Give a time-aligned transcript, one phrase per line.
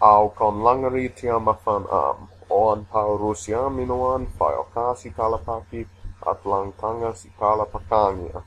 [0.00, 5.86] au con langaritiam afan am, oan pau rusiam minoan, phai ocasi talapaki,
[6.26, 8.42] at lantangas itala pacania.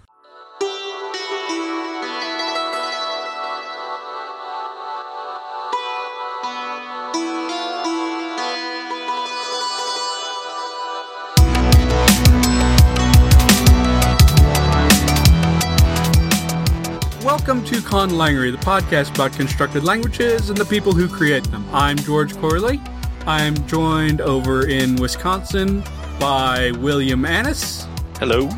[17.94, 21.64] To Conlangery, the podcast about constructed languages and the people who create them.
[21.72, 22.82] I'm George Corley.
[23.28, 25.84] I'm joined over in Wisconsin
[26.20, 27.86] by William Annis.
[28.18, 28.50] Hello.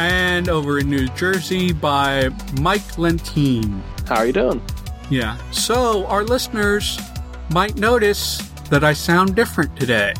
[0.00, 3.84] And over in New Jersey by Mike Lentine.
[4.08, 4.60] How are you doing?
[5.08, 5.38] Yeah.
[5.52, 6.98] So our listeners
[7.50, 8.38] might notice
[8.68, 10.12] that I sound different today.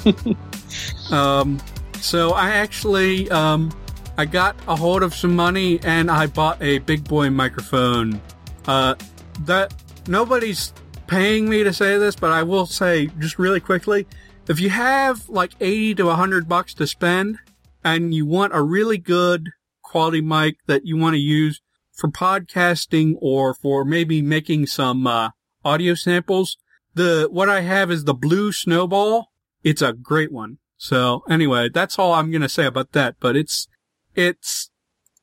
[1.10, 1.60] um,
[2.00, 3.70] so I actually um,
[4.18, 8.20] I got a hold of some money and I bought a big boy microphone.
[8.66, 8.94] Uh,
[9.40, 9.74] that
[10.06, 10.74] nobody's
[11.06, 14.06] paying me to say this, but I will say just really quickly,
[14.48, 17.38] if you have like 80 to 100 bucks to spend
[17.82, 19.50] and you want a really good
[19.82, 25.30] quality mic that you want to use for podcasting or for maybe making some uh,
[25.64, 26.58] audio samples,
[26.94, 29.28] the what I have is the Blue Snowball.
[29.62, 30.58] It's a great one.
[30.76, 33.68] So anyway, that's all I'm going to say about that, but it's
[34.14, 34.70] it's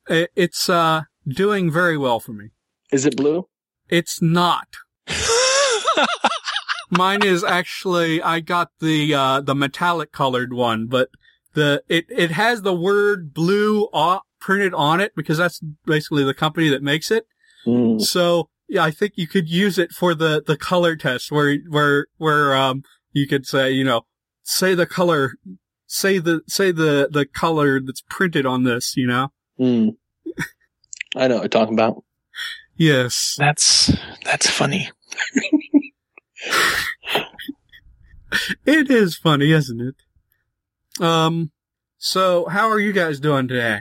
[0.08, 2.50] it's uh doing very well for me.
[2.92, 3.48] Is it blue?
[3.88, 4.68] It's not.
[6.90, 11.10] Mine is actually I got the uh the metallic colored one, but
[11.54, 16.34] the it it has the word blue uh, printed on it because that's basically the
[16.34, 17.26] company that makes it.
[17.66, 18.00] Mm.
[18.00, 22.06] So yeah, I think you could use it for the the color test where where
[22.18, 24.02] where um you could say you know
[24.42, 25.34] say the color
[25.90, 29.32] say the say the the color that's printed on this, you know.
[29.58, 29.96] Mm.
[31.16, 32.04] I know what you're talking about.
[32.76, 33.34] Yes.
[33.38, 33.92] That's
[34.24, 34.90] that's funny.
[38.64, 39.96] it is funny, isn't it?
[41.04, 41.50] Um
[41.98, 43.80] so how are you guys doing today?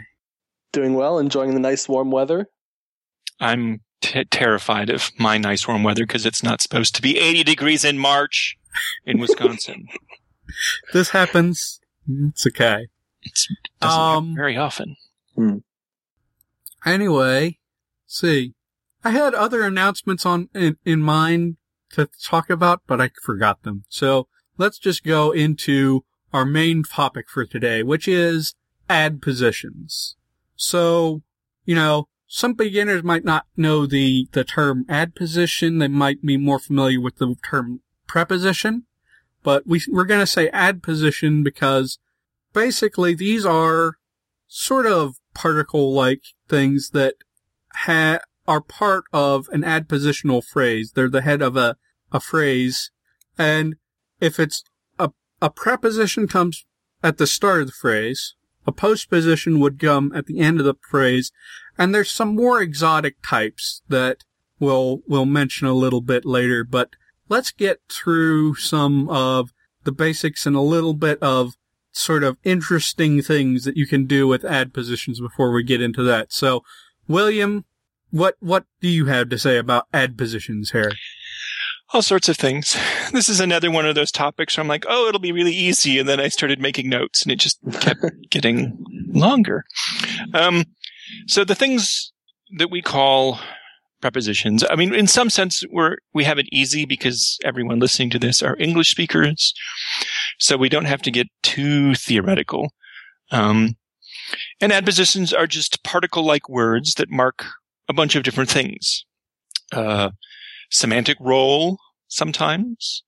[0.72, 2.48] Doing well, enjoying the nice warm weather.
[3.40, 7.44] I'm t- terrified of my nice warm weather because it's not supposed to be 80
[7.44, 8.58] degrees in March
[9.06, 9.88] in Wisconsin.
[10.94, 11.79] this happens.
[12.10, 12.88] It's okay.
[13.22, 13.48] It's
[13.80, 14.96] doesn't Um, very often.
[16.86, 17.60] Anyway,
[18.08, 18.54] see.
[19.04, 21.58] I had other announcements on in, in mind
[21.92, 23.84] to talk about, but I forgot them.
[23.90, 24.28] So
[24.58, 26.04] let's just go into
[26.34, 28.56] our main topic for today, which is
[28.90, 30.16] adpositions.
[30.56, 31.22] So,
[31.66, 35.80] you know, some beginners might not know the, the term adposition.
[35.80, 38.86] They might be more familiar with the term preposition,
[39.44, 42.00] but we, we're going to say adposition because
[42.54, 43.98] basically these are
[44.48, 47.16] sort of particle-like things that
[47.74, 50.94] ha- are part of an adpositional phrase.
[50.94, 51.78] They're the head of a,
[52.12, 52.92] a phrase.
[53.38, 53.76] And
[54.20, 54.64] if it's
[54.98, 55.12] a,
[55.42, 56.66] a preposition comes
[57.04, 58.36] at the start of the phrase,
[58.66, 61.32] a postposition would come at the end of the phrase.
[61.78, 64.26] And there's some more exotic types that
[64.60, 66.96] we'll, we'll mention a little bit later, but
[67.30, 69.54] let's get through some of
[69.84, 71.56] the basics and a little bit of
[71.92, 76.32] sort of interesting things that you can do with adpositions before we get into that.
[76.34, 76.64] So,
[77.08, 77.66] William,
[78.12, 80.92] what what do you have to say about adpositions here?
[81.92, 82.78] All sorts of things.
[83.12, 85.98] This is another one of those topics where I'm like, oh, it'll be really easy.
[85.98, 89.64] And then I started making notes and it just kept getting longer.
[90.36, 90.66] Um,
[91.26, 92.14] so the things
[92.60, 93.40] that we call
[94.02, 98.20] prepositions, I mean, in some sense, we're, we have it easy because everyone listening to
[98.20, 99.54] this are English speakers.
[100.40, 102.74] So we don't have to get too theoretical.
[103.32, 103.76] Um,
[104.62, 107.46] and adpositions are just particle-like words that mark
[107.88, 109.06] a bunch of different things.
[109.72, 110.12] Uh,
[110.72, 111.78] semantic role,
[112.08, 113.04] sometimes,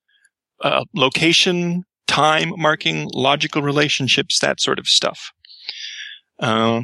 [0.62, 5.32] uh, location, time marking, logical relationships, that sort of stuff.
[6.40, 6.82] Uh,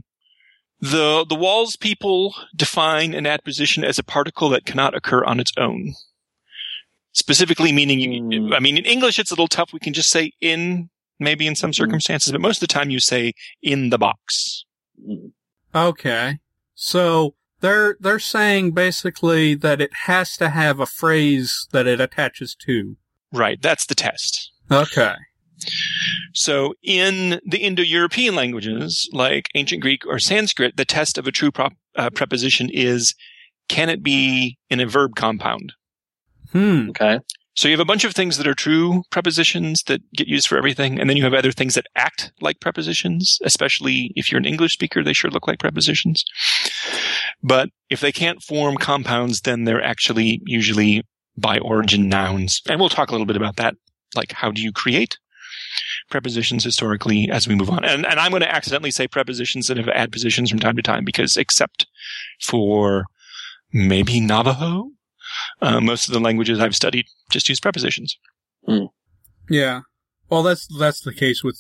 [0.79, 5.51] the the WALS people define an adposition as a particle that cannot occur on its
[5.57, 5.93] own.
[7.13, 8.53] Specifically meaning, you, hmm.
[8.53, 9.73] I mean, in English it's a little tough.
[9.73, 10.89] We can just say in,
[11.19, 11.73] maybe in some hmm.
[11.73, 14.65] circumstances, but most of the time you say in the box.
[15.73, 16.39] Okay.
[16.75, 22.55] So they're they're saying basically that it has to have a phrase that it attaches
[22.65, 22.97] to.
[23.33, 24.51] Right, that's the test.
[24.71, 25.15] Okay.
[26.33, 31.51] So in the Indo-European languages, like ancient Greek or Sanskrit, the test of a true
[31.51, 33.15] prop, uh, preposition is,
[33.67, 35.73] can it be in a verb compound?
[36.51, 36.89] Hmm.
[36.89, 37.19] Okay.
[37.55, 40.59] So you have a bunch of things that are true prepositions that get used for
[40.59, 44.45] everything, and then you have other things that act like prepositions, especially if you're an
[44.45, 46.23] English speaker, they sure look like prepositions.
[47.41, 51.03] But if they can't form compounds, then they're actually usually
[51.35, 52.61] by origin nouns.
[52.69, 53.73] And we'll talk a little bit about that.
[54.15, 55.17] Like, how do you create
[56.09, 57.83] prepositions historically as we move on?
[57.83, 61.05] And, and I'm going to accidentally say prepositions that have adpositions from time to time
[61.05, 61.87] because except
[62.41, 63.05] for
[63.73, 64.91] maybe Navajo,
[65.61, 68.17] uh, most of the languages I've studied just use prepositions.
[69.49, 69.81] Yeah.
[70.29, 71.59] Well, that's that's the case with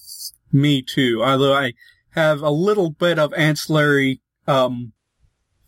[0.51, 1.21] me too.
[1.23, 1.73] Although I
[2.11, 4.93] have a little bit of ancillary um,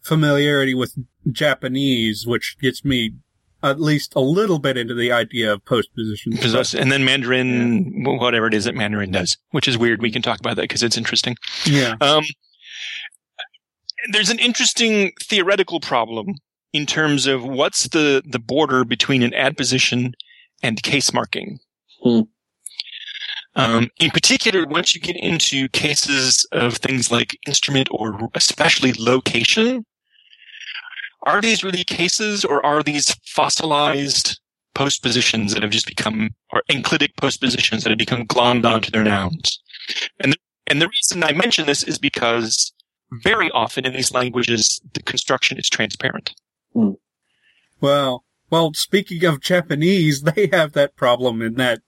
[0.02, 0.96] familiarity with
[1.32, 3.14] Japanese, which gets me
[3.62, 6.40] at least a little bit into the idea of postpositions.
[6.42, 10.02] Possess- And then Mandarin, whatever it is that Mandarin does, which is weird.
[10.02, 11.36] We can talk about that because it's interesting.
[11.66, 11.96] Yeah.
[12.02, 12.24] Um,
[14.12, 16.36] there's an interesting theoretical problem
[16.72, 20.14] in terms of what's the, the border between an adposition
[20.64, 21.60] and case marking.
[22.04, 22.22] Hmm.
[23.56, 29.86] Um, in particular, once you get into cases of things like instrument or especially location,
[31.24, 34.39] are these really cases or are these fossilized
[34.75, 39.62] postpositions that have just become, or enclitic postpositions that have become glommed onto their nouns?
[40.19, 40.38] And the,
[40.68, 42.74] and the reason I mention this is because
[43.12, 46.33] very often in these languages, the construction is transparent.
[46.74, 46.92] Hmm.
[47.81, 51.81] Well, well, speaking of Japanese, they have that problem in that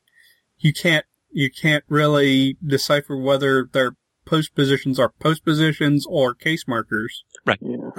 [0.57, 3.95] you can't you can't really decipher whether their
[4.25, 7.24] postpositions are postpositions or case markers.
[7.45, 7.60] Right.
[7.62, 7.92] Yeah.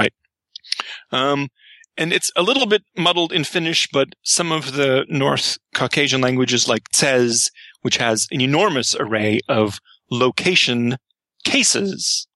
[1.13, 1.49] Um,
[1.97, 6.69] and it's a little bit muddled in Finnish, but some of the North Caucasian languages
[6.69, 7.51] like Tsez,
[7.83, 9.79] which has an enormous array of
[10.11, 10.97] location
[11.45, 12.27] cases,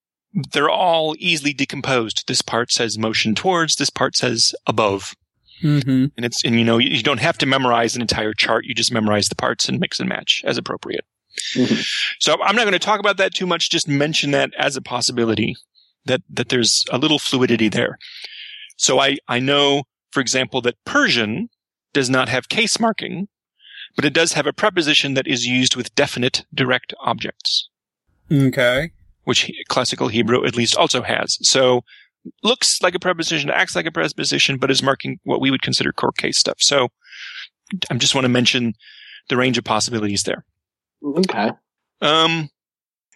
[0.52, 2.24] they're all easily decomposed.
[2.26, 5.14] This part says motion towards, this part says above.
[5.62, 6.06] Mm-hmm.
[6.16, 8.66] And it's, and you know, you don't have to memorize an entire chart.
[8.66, 11.06] You just memorize the parts and mix and match as appropriate.
[11.54, 11.86] Mhm.
[12.18, 13.70] So I'm not going to talk about that too much.
[13.70, 15.56] Just mention that as a possibility
[16.04, 17.98] that, that there's a little fluidity there.
[18.76, 21.48] So I, I know, for example, that Persian
[21.92, 23.28] does not have case marking,
[23.94, 27.68] but it does have a preposition that is used with definite direct objects,
[28.30, 28.90] Okay.
[29.24, 31.38] which classical Hebrew at least also has.
[31.40, 31.82] So
[32.42, 35.92] looks like a preposition, acts like a preposition, but is marking what we would consider
[35.92, 36.56] core case stuff.
[36.58, 36.88] So
[37.90, 38.74] I just want to mention
[39.28, 40.44] the range of possibilities there.
[41.02, 41.50] Okay.
[42.00, 42.50] Um,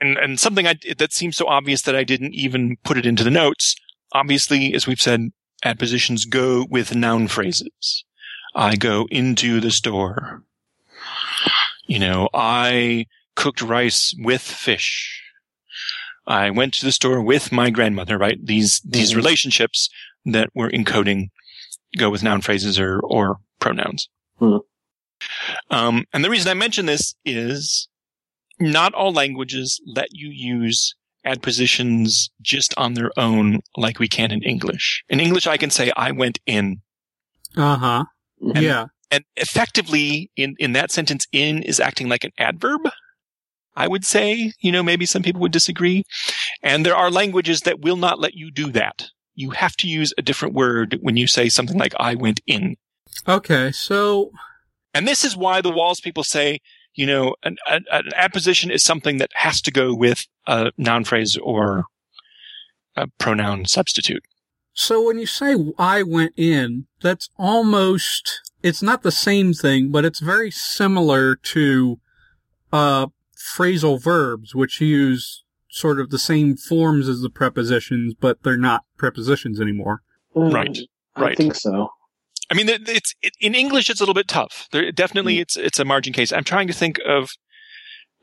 [0.01, 3.25] and, and something I, that seems so obvious that I didn't even put it into
[3.25, 3.77] the notes.
[4.13, 5.31] Obviously, as we've said,
[5.65, 8.05] adpositions go with noun phrases.
[8.55, 10.43] I go into the store.
[11.87, 15.23] You know, I cooked rice with fish.
[16.27, 18.39] I went to the store with my grandmother, right?
[18.45, 19.17] These, these Mhm.
[19.17, 19.89] relationships
[20.27, 21.31] that we're encoding
[21.97, 24.09] go with noun phrases or, or pronouns.
[24.39, 24.59] Hmm.
[25.71, 27.89] Um, and the reason I mention this is
[28.59, 30.95] not all languages let you use
[31.25, 35.05] adpositions just on their own like we can in English.
[35.09, 36.83] In English, I can say, I went in.
[37.57, 38.05] Uh huh.
[38.41, 38.87] Yeah.
[39.11, 42.89] And effectively, in, in that sentence, in is acting like an adverb.
[43.77, 46.05] I would say, you know, maybe some people would disagree.
[46.63, 49.09] And there are languages that will not let you do that.
[49.35, 52.77] You have to use a different word when you say something like, I went in.
[53.27, 53.73] Okay.
[53.73, 54.33] So
[54.93, 56.61] And this is why the WALS people say,
[56.95, 61.05] you know, an, an, an adposition is something that has to go with a noun
[61.05, 61.85] phrase or
[62.97, 64.25] a pronoun substitute.
[64.73, 70.05] So when you say I went in, that's almost, it's not the same thing, but
[70.05, 72.01] it's very similar to,
[72.73, 73.07] uh,
[73.57, 78.85] phrasal verbs, which use sort of the same forms as the prepositions, but they're not
[78.97, 80.03] prepositions anymore.
[80.35, 80.71] Right.
[80.71, 80.87] Mm,
[81.17, 81.91] I think so.
[82.51, 83.89] I mean, it's it, in English.
[83.91, 84.69] It's a little bit tough.
[84.73, 86.33] There definitely it's it's a margin case.
[86.33, 87.31] I'm trying to think of,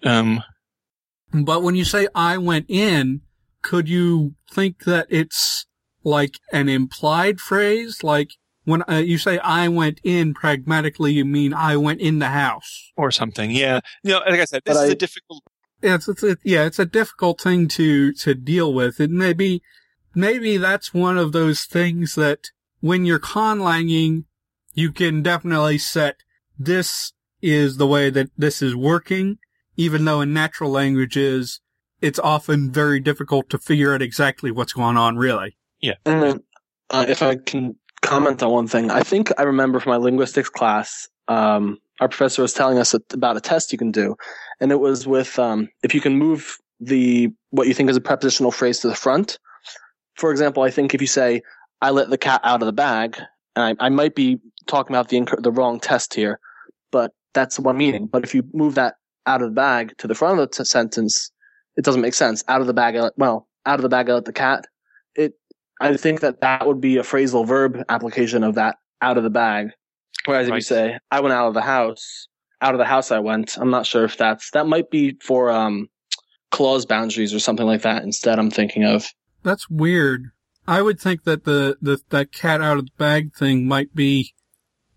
[0.04, 0.44] um,
[1.34, 3.22] But when you say I went in,
[3.62, 5.66] could you think that it's
[6.04, 8.04] like an implied phrase?
[8.04, 8.32] Like
[8.66, 12.92] when uh, you say I went in, pragmatically you mean I went in the house.
[12.98, 13.52] or something.
[13.52, 13.80] Yeah.
[14.04, 15.44] You know, like I said, this But is I- a difficult.
[15.82, 19.00] It's, it's a, yeah, it's a difficult thing to, to deal with.
[19.00, 19.62] It may be,
[20.16, 22.48] maybe that's one of those things that
[22.88, 24.24] when you're conlanging,
[24.74, 26.18] you can definitely set
[26.58, 29.38] this is the way that this is working,
[29.76, 31.62] even though in natural languages,
[32.02, 35.58] it's often very difficult to figure out exactly what's going on, really.
[35.82, 35.96] Yeah.
[36.06, 36.44] And then,
[36.90, 40.50] uh, if I can comment on one thing, I think I remember from my linguistics
[40.50, 44.16] class, um, our professor was telling us about a test you can do,
[44.60, 48.02] and it was with um, if you can move the what you think is a
[48.02, 49.40] prepositional phrase to the front.
[50.16, 51.42] For example, I think if you say
[51.82, 53.18] "I let the cat out of the bag,"
[53.56, 56.40] and I, I might be talking about the inc- the wrong test here,
[56.92, 58.08] but that's one meaning.
[58.08, 60.66] But if you move that out of the bag to the front of the t-
[60.66, 61.32] sentence,
[61.76, 62.44] it doesn't make sense.
[62.48, 64.66] Out of the bag, I let, well, out of the bag, I let the cat.
[65.16, 65.34] It
[65.80, 69.30] I think that that would be a phrasal verb application of that out of the
[69.30, 69.72] bag.
[70.26, 72.28] Whereas if you say I went out of the house,
[72.62, 75.52] out of the house I went, I'm not sure if that's that might be for
[75.52, 75.88] um
[76.52, 78.04] clause boundaries or something like that.
[78.04, 79.08] Instead, I'm thinking of
[79.44, 80.32] That's weird.
[80.68, 84.34] I would think that the, the that cat out of the bag thing might be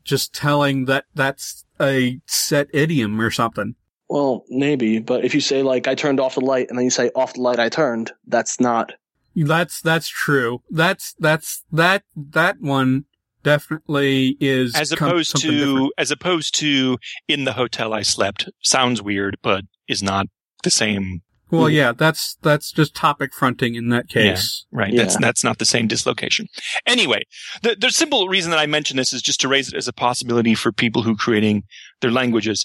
[0.05, 3.75] just telling that that's a set idiom or something.
[4.09, 6.91] well maybe, but if you say like I turned off the light and then you
[6.91, 8.93] say off the light I turned, that's not
[9.37, 10.63] That's that's true.
[10.71, 13.05] That's that's that that one
[13.43, 15.93] definitely is as opposed something to different.
[15.99, 16.99] as opposed to
[17.29, 18.49] in the hotel I slept.
[18.61, 20.27] Sounds weird, but is not
[20.63, 21.23] the same.
[21.51, 24.67] Well, yeah, that's that's just topic fronting in that case.
[24.71, 24.93] Right.
[24.93, 25.03] Yeah.
[25.03, 26.47] That's that's not the same dislocation.
[26.87, 27.25] Anyway,
[27.63, 29.93] the the simple reason that I mention this is just to raise it as a
[29.93, 31.65] possibility for people who are creating
[32.01, 32.65] their languages.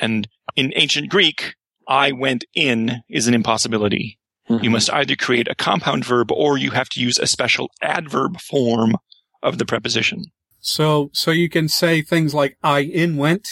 [0.00, 1.54] And in ancient Greek,
[1.88, 4.18] I went in is an impossibility.
[4.48, 4.64] Mm-hmm.
[4.64, 8.40] You must either create a compound verb or you have to use a special adverb
[8.40, 8.96] form
[9.42, 10.24] of the preposition.
[10.60, 13.48] So so you can say things like I in went.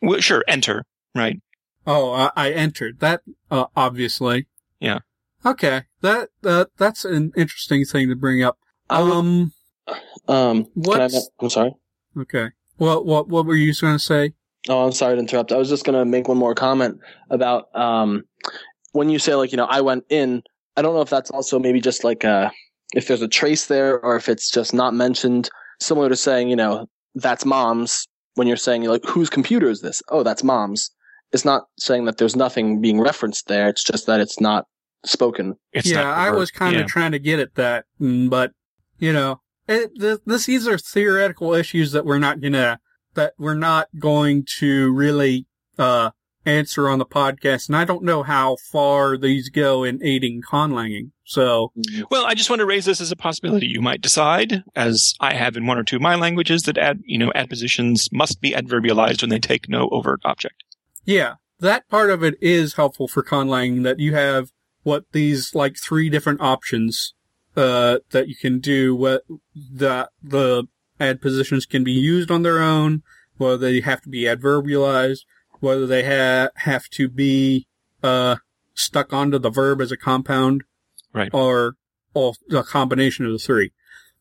[0.00, 0.84] Well, sure, enter,
[1.14, 1.40] right?
[1.88, 3.22] Oh, I, I entered that.
[3.50, 4.46] Uh, obviously.
[4.78, 4.98] Yeah.
[5.44, 5.84] Okay.
[6.02, 8.58] That that that's an interesting thing to bring up.
[8.90, 9.52] Um.
[10.28, 11.08] um can I,
[11.40, 11.74] I'm sorry.
[12.20, 12.50] okay?
[12.76, 14.34] What what what were you going to say?
[14.68, 15.50] Oh, I'm sorry to interrupt.
[15.50, 18.24] I was just gonna make one more comment about um
[18.92, 20.42] when you say like you know I went in.
[20.76, 22.50] I don't know if that's also maybe just like uh
[22.94, 25.48] if there's a trace there or if it's just not mentioned.
[25.80, 30.02] Similar to saying you know that's mom's when you're saying like whose computer is this?
[30.10, 30.90] Oh, that's mom's.
[31.32, 33.68] It's not saying that there's nothing being referenced there.
[33.68, 34.64] It's just that it's not
[35.04, 35.56] spoken.
[35.72, 36.86] It's yeah, not I was kind of Yeah.
[36.86, 38.52] trying to get at that, mm, but
[38.98, 42.80] you know, it, th- this these are theoretical issues that we're not gonna
[43.14, 45.46] that we're not going to really
[45.78, 46.10] uh
[46.46, 51.10] answer on the podcast, and I don't know how far these go in aiding conlanging.
[51.24, 51.72] So
[52.10, 53.66] Well, I just want to raise this as a possibility.
[53.66, 57.00] You might decide, as I have in one or two of my languages, that ad,
[57.04, 60.64] you know, adpositions must be adverbialized when they take no overt object.
[61.08, 64.50] Yeah, that part of it is helpful for conlanging that you have
[64.82, 67.14] what these like three different options
[67.56, 69.22] uh that you can do what
[69.54, 70.64] the the
[71.00, 73.02] adpositions can be used on their own,
[73.38, 75.20] whether they have to be adverbialized,
[75.60, 77.66] whether they ha- have to be
[78.02, 78.36] uh
[78.74, 80.62] stuck onto the verb as a compound,
[81.14, 81.30] Right.
[81.32, 81.76] or
[82.12, 83.72] or a combination of the three.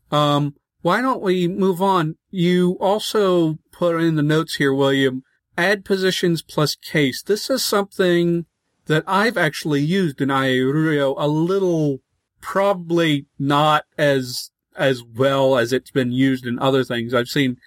[0.10, 2.15] Um, why don't we move on?
[2.32, 5.24] You also put in the notes here, William,
[5.57, 7.23] adpositions plus case.
[7.23, 8.45] This is something
[8.85, 11.99] that I've actually used in IARUO a little,
[12.41, 17.13] probably not as, as well as it's been used in other things.
[17.13, 17.57] I've seen,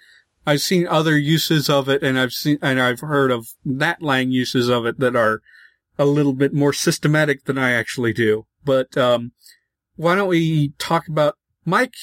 [0.47, 4.69] I've seen other uses of it and I've seen, and I've heard of NatLang uses
[4.69, 5.41] of it that are
[5.99, 8.47] a little bit more systematic than I actually do.
[8.63, 9.33] But, um,
[9.95, 11.93] why don't we talk about Mike?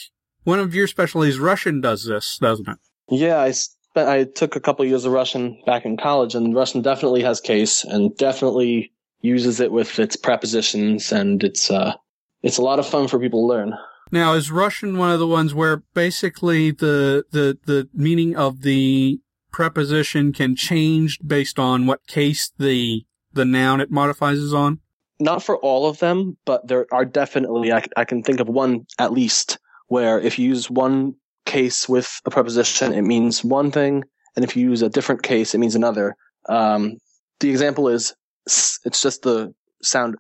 [0.44, 2.78] One of your specialties, Russian, does this, doesn't it?
[3.08, 3.52] Yeah, I
[3.98, 7.40] spent, I took a couple years of Russian back in college, and Russian definitely has
[7.40, 11.94] case and definitely uses it with its prepositions, and it's uh,
[12.42, 13.74] it's a lot of fun for people to learn.
[14.10, 19.20] Now, is Russian one of the ones where basically the the the meaning of the
[19.52, 24.80] preposition can change based on what case the the noun it modifies is on?
[25.20, 28.86] Not for all of them, but there are definitely I, I can think of one
[28.98, 31.14] at least where if you use one
[31.48, 34.04] case with a preposition, it means one thing,
[34.36, 36.14] and if you use a different case, it means another.
[36.48, 36.98] Um,
[37.40, 38.14] the example is
[38.46, 39.52] it's just the
[39.82, 40.16] sound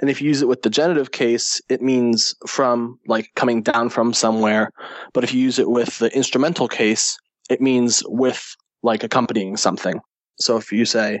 [0.00, 3.90] and if you use it with the genitive case, it means from, like coming down
[3.90, 4.70] from somewhere.
[5.12, 7.16] But if you use it with the instrumental case,
[7.48, 10.00] it means with, like accompanying something.
[10.40, 11.20] So if you say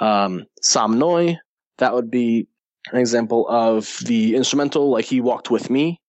[0.00, 1.36] um, "samnoi,"
[1.78, 2.48] that would be
[2.92, 6.00] an example of the instrumental, like he walked with me.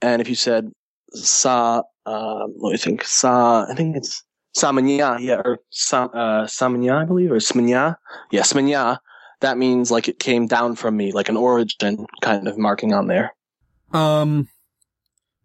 [0.00, 0.72] And if you said
[1.14, 4.22] Sa, um, what do you think, Sa, I think it's
[4.56, 7.96] Samanya, yeah, or Sa, uh, Samanya, I believe, or Smanya.
[8.30, 8.98] Yeah, Smanya.
[9.40, 13.08] That means like it came down from me, like an origin kind of marking on
[13.08, 13.34] there.
[13.92, 14.48] Um,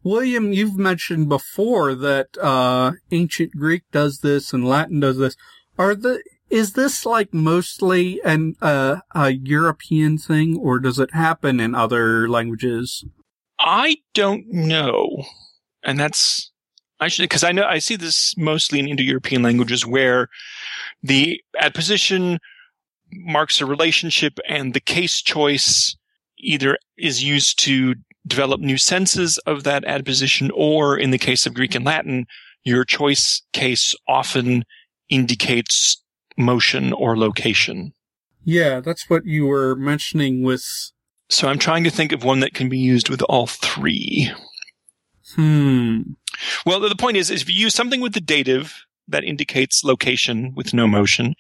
[0.04, 5.36] William, you've mentioned before that, uh, ancient Greek does this and Latin does this.
[5.78, 11.60] Are the, is this like mostly an, uh, a European thing or does it happen
[11.60, 13.04] in other languages?
[13.60, 15.26] I don't know
[15.88, 16.52] and that's
[17.02, 20.28] actually because I know I see this mostly in Indo-European languages where
[21.02, 22.40] the adposition
[23.12, 25.96] marks a relationship, and the case choice
[26.38, 27.96] either is used to
[28.28, 32.26] develop new senses of that adposition, or in the case of Greek and Latin,
[32.64, 34.66] your choice case often
[35.10, 36.04] indicates
[36.38, 37.94] motion or location.
[38.44, 40.66] Yeah, that's what you were mentioning with.
[41.30, 44.32] So I'm trying to think of one that can be used with all three.
[45.36, 46.02] Hmm.
[46.66, 50.54] Well, the point is, is if you use something with the dative, that indicates location
[50.56, 51.36] with no motion.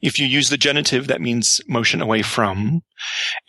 [0.00, 2.82] If you use the genitive, that means motion away from.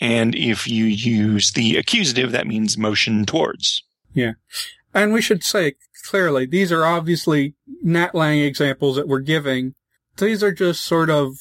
[0.02, 3.84] And if you use the accusative, that means motion towards.
[4.14, 4.34] Yeah.
[4.94, 7.54] And we should say clearly, these are obviously
[7.86, 9.76] NatLang examples that we're giving.
[10.18, 11.36] These are just sort of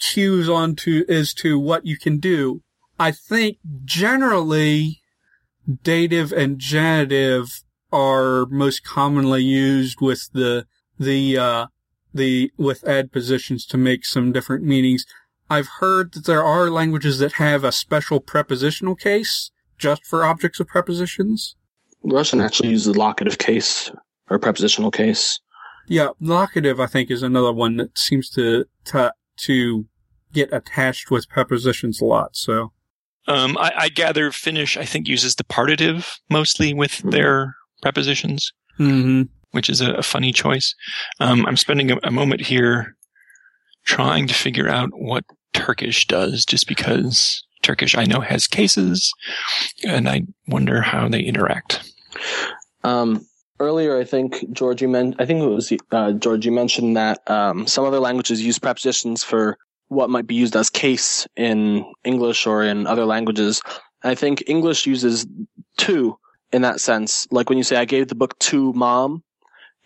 [0.00, 2.62] cues on to, as to what you can do.
[2.98, 5.00] I think generally
[5.82, 10.66] dative and genitive are most commonly used with the,
[10.98, 11.66] the, uh,
[12.14, 15.04] the, with adpositions to make some different meanings.
[15.48, 20.60] I've heard that there are languages that have a special prepositional case just for objects
[20.60, 21.56] of prepositions.
[22.02, 23.90] Russian actually uses the locative case
[24.28, 25.40] or prepositional case.
[25.88, 29.86] Yeah, locative, I think, is another one that seems to, to, to
[30.32, 32.72] get attached with prepositions a lot, so.
[33.26, 37.10] Um, I, I gather Finnish, I think, uses the partitive mostly with Mhm.
[37.10, 39.22] their prepositions, hmm
[39.52, 40.74] which is a, a funny choice.
[41.18, 42.96] Um, I'm spending a, a moment here
[43.84, 49.12] trying to figure out what Turkish does, just because Turkish I know has cases,
[49.84, 51.92] and I wonder how they interact.
[52.84, 53.26] Um,
[53.58, 57.84] earlier, I think Georgie men- I think it was uh, Georgie mentioned that um, some
[57.84, 59.58] other languages use prepositions for
[59.88, 63.60] what might be used as case in English or in other languages.
[64.02, 65.26] I think English uses
[65.78, 66.16] to
[66.52, 67.26] in that sense.
[67.30, 69.22] Like when you say, "I gave the book to mom."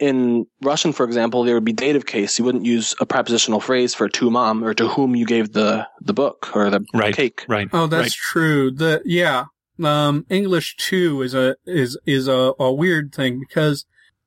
[0.00, 2.36] In Russian, for example, there would be dative case.
[2.36, 5.86] You wouldn't use a prepositional phrase for to mom or to whom you gave the,
[6.00, 7.14] the book or the Right.
[7.14, 7.44] cake.
[7.48, 7.68] Right.
[7.72, 8.12] Oh, that's Right.
[8.12, 8.70] true.
[8.72, 9.44] The, yeah.
[9.80, 13.86] Um, English too is a, is, is a, a weird thing because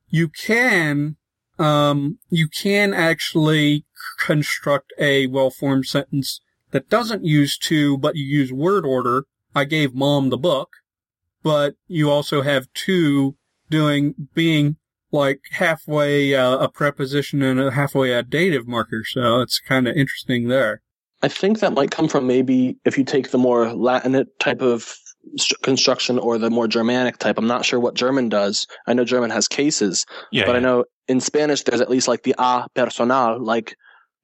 [0.10, 1.18] you can,
[1.60, 3.84] um, you can actually
[4.20, 6.40] construct a well-formed sentence
[6.72, 9.26] that doesn't use to, but you use word order.
[9.54, 10.70] I gave mom the book,
[11.48, 13.36] but you also have to
[13.70, 14.76] doing, being
[15.14, 19.04] like halfway uh, a preposition and a halfway a dative marker.
[19.06, 20.82] So it's kind of interesting there.
[21.22, 24.94] I think that might come from maybe if you take the more Latin type of
[25.64, 27.38] construction or the more Germanic type.
[27.38, 28.68] I'm not sure what German does.
[28.86, 30.46] I know German has cases, Yeah.
[30.46, 33.76] but I know in Spanish there's at least like the a personal, like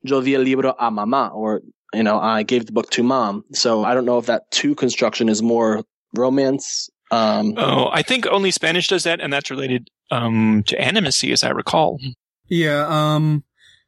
[0.02, 1.62] yo di el libro a mamá, or
[1.94, 3.44] you know I gave the book to mom.
[3.54, 5.84] So I don't know if that to construction is more
[6.16, 6.90] romance.
[7.14, 11.44] Um, Oh, I think only Spanish does that, and that's related um, to animacy, as
[11.44, 12.00] I recall.
[12.48, 13.44] Yeah, um,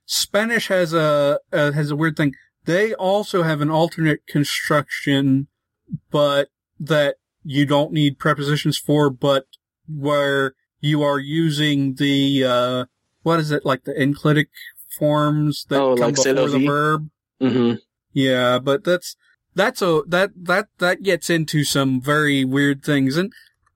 [0.06, 2.34] Spanish has a, uh, has a weird thing.
[2.66, 5.48] They also have an alternate construction,
[6.12, 9.46] but that you don't need prepositions for, but
[9.88, 12.86] where you are using the, uh,
[13.24, 14.50] what is it, like the enclitic
[14.98, 16.66] forms that Oh, come like before the vie?
[16.66, 17.10] verb?
[17.42, 17.80] mhm.
[18.14, 19.16] Yeah, but that's,
[19.56, 23.18] that's a, that, that, that gets into some very weird things.
[23.18, 23.32] And,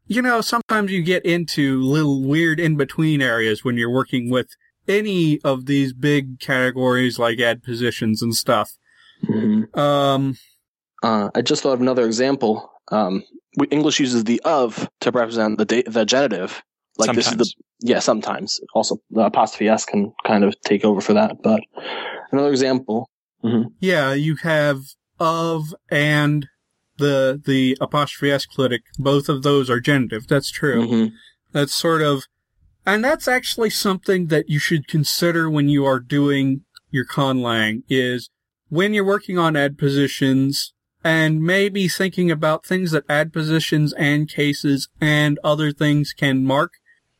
[0.07, 4.47] you know, sometimes you get into little weird in between areas when you're working with
[4.87, 8.71] any of these big categories like adpositions and stuff.
[9.23, 9.75] Mhm.
[9.77, 10.37] Um,
[11.03, 12.69] Uh, I just thought of another example.
[12.91, 13.23] Um,
[13.57, 16.61] we, English uses the of to represent the da- the genitive.
[16.97, 17.55] Like this is the Sometimes.
[17.81, 17.99] yeah.
[17.99, 21.41] Sometimes also the apostrophe s can kind of take over for that.
[21.41, 21.61] But
[22.31, 23.09] another example.
[23.79, 24.79] yeah, you have
[25.19, 26.47] of and
[26.97, 28.81] the, the apostrophe s clitic.
[28.97, 30.27] Both of those are genitive.
[30.27, 30.87] That's true.
[30.87, 31.11] Mhm.
[31.51, 32.25] That's sort of,
[32.85, 38.29] and that's actually something that you should consider when you are doing your conlang is
[38.69, 45.39] when you're working on adpositions and maybe thinking about things that adpositions and cases and
[45.43, 46.73] other things can mark.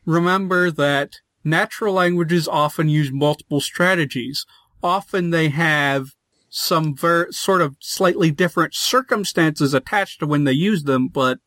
[0.06, 4.46] Remember that natural languages often use multiple strategies.
[4.84, 6.10] Often they have
[6.50, 11.40] some ver- sort of slightly different circumstances attached to when they use them, but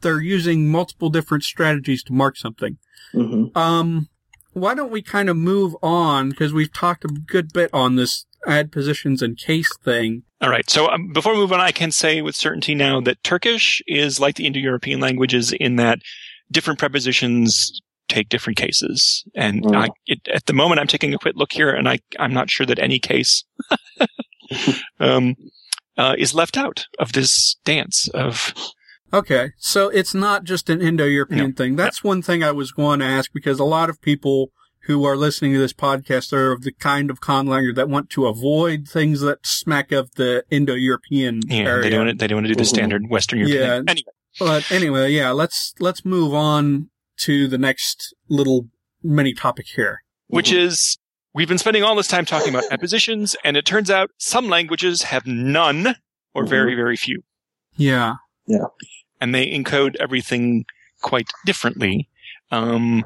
[0.00, 2.78] they're using multiple different strategies to mark something.
[3.14, 3.56] Mhm.
[3.56, 4.08] Um,
[4.52, 8.26] why don't we kind of move on because we've talked a good bit on this
[8.46, 10.22] adpositions and case thing.
[10.42, 10.68] All right.
[10.68, 14.20] So um, before we move on, I can say with certainty now that Turkish is
[14.20, 16.00] like the Indo-European languages in that
[16.52, 19.24] different prepositions take different cases.
[19.34, 19.74] And Mm.
[19.76, 22.50] I, it, at the moment, I'm taking a quick look here, and I, I'm not
[22.50, 23.44] sure that any case
[25.00, 25.36] um,
[25.96, 28.52] uh, is left out of this dance of.
[29.12, 31.76] Okay, so it's not just an Indo-European thing.
[31.76, 34.50] That's one thing I was going to ask because a lot of people
[34.86, 38.26] who are listening to this podcast are of the kind of conlanger that want to
[38.26, 41.82] avoid things that smack of the Indo-European Yeah, area.
[41.82, 42.18] they don't.
[42.18, 43.62] They don't want to do the standard Western European.
[43.62, 43.76] Yeah.
[43.78, 43.84] thing.
[43.88, 48.68] Anyway, But anyway, yeah, let's let's move on to the next little
[49.02, 50.02] mini topic here.
[50.26, 50.98] which is
[51.34, 55.02] we've been spending all this time talking about adpositions, and it turns out some languages
[55.02, 55.96] have none
[56.34, 57.22] or very, very few.
[57.76, 58.14] Yeah.
[58.46, 58.66] Yeah.
[59.20, 60.64] And they encode everything
[61.02, 62.08] quite differently.
[62.50, 63.04] Um,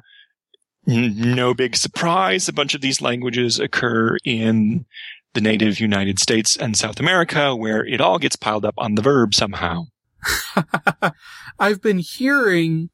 [0.87, 2.49] N- No big surprise.
[2.49, 4.87] A bunch of these languages occur in
[5.35, 9.03] the native United States and South America, where it all gets piled up on the
[9.03, 9.85] verb somehow.
[11.59, 12.91] I've been hearing,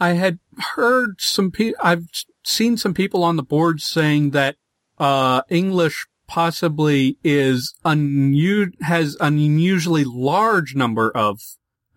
[0.00, 0.38] I had
[0.76, 2.08] heard some pe- I've
[2.44, 4.56] seen some people on the board saying that,
[4.98, 11.40] uh, English possibly is unu- has an unusually large number of,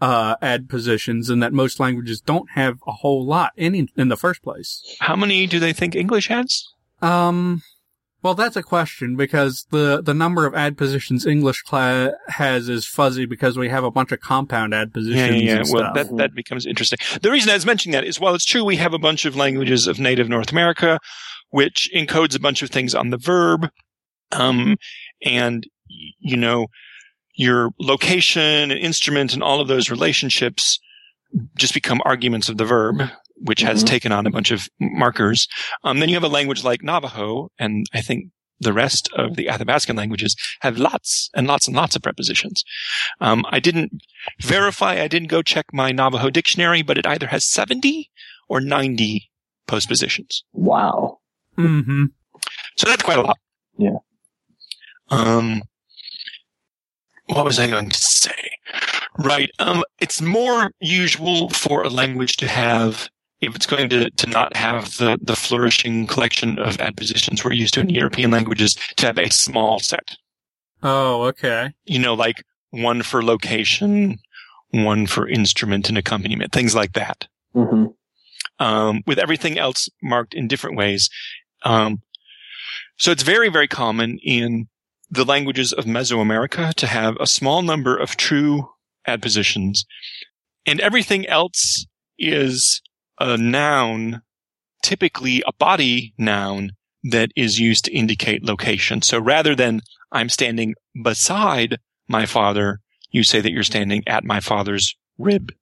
[0.02, 4.42] uh, adpositions and that most languages don't have a whole lot in, in the first
[4.42, 4.82] place.
[5.02, 6.64] How many do they think English has?
[7.02, 7.64] Um,
[8.22, 13.26] well, that's a question because the, the number of adpositions English cla- has is fuzzy
[13.26, 15.42] because we have a bunch of compound adpositions.
[15.52, 15.94] and Well, stuff.
[15.96, 17.00] that, that becomes interesting.
[17.22, 19.36] The reason I was mentioning that is while it's true we have a bunch of
[19.36, 21.00] languages of native North America,
[21.50, 23.70] which encodes a bunch of things on the verb,
[24.32, 24.78] um,
[25.24, 25.66] and,
[26.20, 26.68] you know,
[27.36, 30.80] your location and instrument and all of those relationships
[31.58, 33.02] just become arguments of the verb,
[33.38, 33.88] which has Mhm.
[33.88, 35.48] taken on a bunch of markers.
[35.84, 38.26] Um, then you have a language like Navajo, and I think
[38.60, 42.64] the rest of the Athabascan languages have lots and lots and lots of prepositions.
[43.22, 44.02] Um, I didn't
[44.42, 48.10] verify, I didn't go check my Navajo dictionary, but it either has 70
[48.50, 49.30] or 90
[49.66, 50.44] postpositions.
[50.52, 51.19] Wow.
[51.60, 52.06] Mm-hmm.
[52.78, 53.38] So that's quite a lot.
[53.78, 53.98] Yeah.
[55.10, 55.62] Um,
[57.26, 58.52] what was I going to say?
[59.18, 59.52] Right.
[59.60, 63.10] Um, it's more usual for a language to have,
[63.42, 67.74] if it's going to, to not have the, the flourishing collection of adpositions we're used
[67.74, 70.16] to in European languages, to have a small set.
[70.82, 71.72] Oh, okay.
[71.86, 74.18] You know, like one for location,
[74.72, 77.28] one for instrument and accompaniment, things like that.
[77.54, 77.86] hmm
[78.60, 81.10] um, with everything else marked in different ways.
[81.64, 82.02] Um,
[82.98, 84.68] so it's very, very common in
[85.10, 88.70] the languages of Mesoamerica to have a small number of true
[89.08, 89.86] adpositions,
[90.66, 91.86] and everything else
[92.18, 92.82] is
[93.20, 94.22] a noun,
[94.84, 96.72] typically a body noun
[97.04, 99.02] that is used to indicate location.
[99.02, 102.80] So rather than I'm standing beside my father,
[103.12, 105.52] you say that you're standing at my father's rib.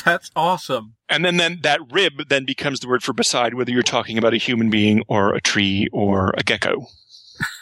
[0.04, 0.94] That's awesome.
[1.08, 4.34] And then, then that rib then becomes the word for beside, whether you're talking about
[4.34, 6.86] a human being or a tree or a gecko.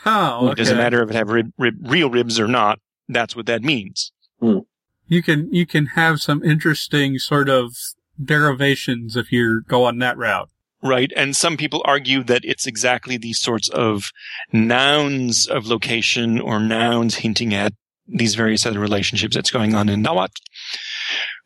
[0.04, 0.52] Oh, okay.
[0.52, 2.80] It doesn't matter if it have rib, rib, real ribs or not.
[3.08, 4.12] That's what that means.
[4.40, 4.60] Hmm.
[5.06, 7.74] You can you can have some interesting sort of
[8.22, 10.50] derivations if you go on that route.
[10.82, 11.12] Right.
[11.16, 14.12] And some people argue that it's exactly these sorts of
[14.52, 17.72] nouns of location or nouns hinting at
[18.06, 20.40] these various other relationships that's going on in Nahuatl.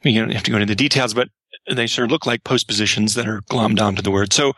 [0.05, 1.29] We don't have to go into the details, but
[1.71, 4.33] they sort of look like postpositions that are glommed onto the word.
[4.33, 4.53] So,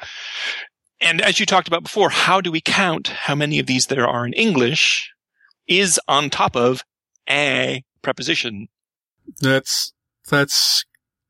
[1.01, 4.07] and as you talked about before, how do we count how many of these there
[4.07, 5.11] are in English
[5.67, 6.83] is on top of
[7.29, 8.69] a preposition.
[9.41, 9.93] That's
[10.29, 10.85] that's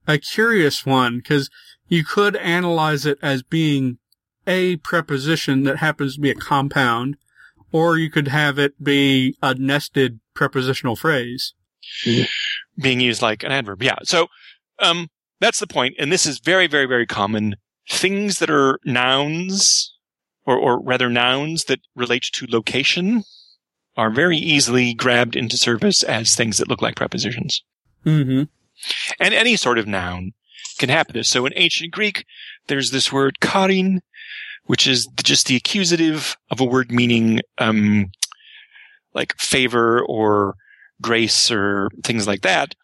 [0.07, 1.49] a curious one because
[1.89, 3.99] you could analyze it as being
[4.47, 7.17] a preposition that happens to be a compound,
[7.73, 11.55] or you could have it be a nested prepositional phrase.
[12.05, 12.25] Mm-hmm.
[12.77, 13.83] Being used like an adverb.
[13.83, 13.97] Yeah.
[14.03, 14.29] So,
[14.81, 15.09] um,
[15.41, 15.95] that's the point.
[15.99, 17.57] And this is very, very, very common.
[17.89, 19.95] Things that are nouns
[20.47, 23.25] or, or rather nouns that relate to location
[23.97, 27.63] are very easily grabbed into service as things that look like prepositions.
[28.05, 28.45] Mm-hmm.
[29.21, 30.33] And any sort of noun
[30.79, 31.15] can happen.
[31.15, 31.29] This.
[31.29, 32.25] So in ancient Greek,
[32.67, 34.01] there's this word karin,
[34.65, 38.11] which is just the accusative of a word meaning, um,
[39.15, 40.57] like favor or
[41.03, 42.75] grace or things like that.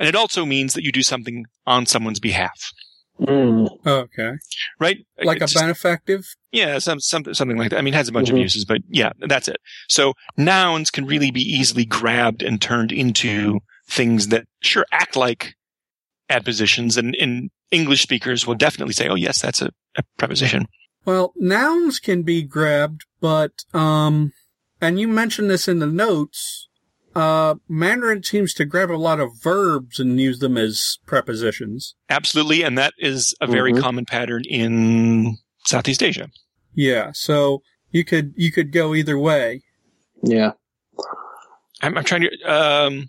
[0.00, 2.72] And it also means that you do something on someone's behalf,
[3.20, 3.68] Mm.
[3.86, 4.32] Okay,
[4.80, 4.98] right?
[5.22, 6.34] like a It's just- benefactive.
[6.50, 7.78] yeah, some, some, something like that.
[7.78, 8.40] I mean, it has a bunch of Mhm.
[8.40, 9.58] uses, but yeah, that's it.
[9.88, 15.54] So nouns can really be easily grabbed and turned into things that sure act like
[16.30, 20.66] adpositions and, and English speakers will definitely say, oh yes, that's a, a preposition.
[21.04, 24.32] Well, nouns can be grabbed, but um,
[24.80, 26.68] and you mentioned this in the notes.
[27.14, 31.94] Uh, Mandarin seems to grab a lot of verbs and use them as prepositions.
[32.08, 32.62] Absolutely.
[32.62, 33.80] And that is a very Mhm.
[33.80, 36.28] common pattern in Southeast Asia.
[36.74, 39.60] Yeah, so you could you could go either way.
[40.22, 40.52] Yeah.
[41.82, 43.08] I'm, I'm trying to, um,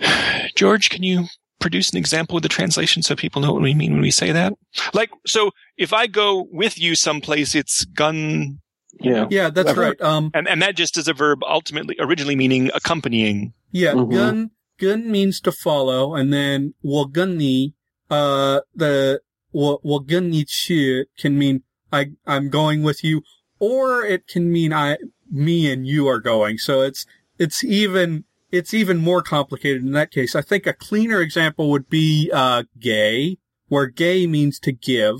[0.56, 1.26] George, can you
[1.60, 4.32] produce an example of the translation so people know what we mean when we say
[4.32, 4.54] that?
[4.94, 8.60] Like, so if I go with you someplace, it's gun,
[9.00, 9.80] yeah, yeah, that's whatever.
[9.82, 10.00] right.
[10.00, 13.54] Um, and and that just is a verb ultimately originally meaning accompanying.
[13.70, 14.12] Yeah, mm-hmm.
[14.12, 17.74] gun gun means to follow, and then wagunni,
[18.10, 19.20] uh, the
[19.54, 23.22] wagunni can mean I I'm going with you,
[23.58, 24.98] or it can mean I
[25.30, 26.58] me and you are going.
[26.58, 27.06] So it's
[27.38, 30.34] it's even it's even more complicated in that case.
[30.34, 35.18] I think a cleaner example would be uh, gay, where gay means to give,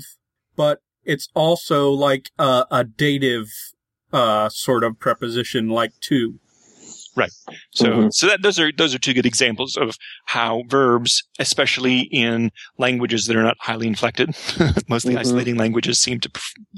[0.55, 3.47] but it's also like uh, a, a dative
[4.13, 6.39] uh, sort of preposition like to.
[7.15, 7.31] Right.
[7.71, 8.07] So, mm-hmm.
[8.11, 13.25] so that those are those are two good examples of how verbs, especially in languages
[13.25, 14.29] that are not highly inflected,
[14.87, 15.19] mostly mm-hmm.
[15.19, 16.31] isolating languages, seem to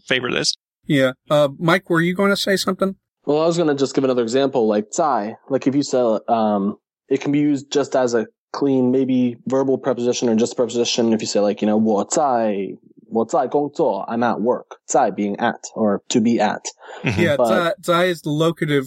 [0.05, 0.55] favor this.
[0.85, 1.11] Yeah.
[1.29, 2.95] Uh, Mike, were you going to say something?
[3.25, 5.35] Well, I was going to just give another example, like zai.
[5.49, 9.77] Like if you say, um, it can be used just as a clean, maybe verbal
[9.77, 11.13] preposition or just preposition.
[11.13, 12.73] If you say like, you know, wo zai
[13.10, 14.78] 我在工作, I'm at work.
[14.86, 16.62] 在 being at or to be at.
[17.04, 17.18] Mhm.
[17.22, 18.86] Yeah, But- zai, zai is the locative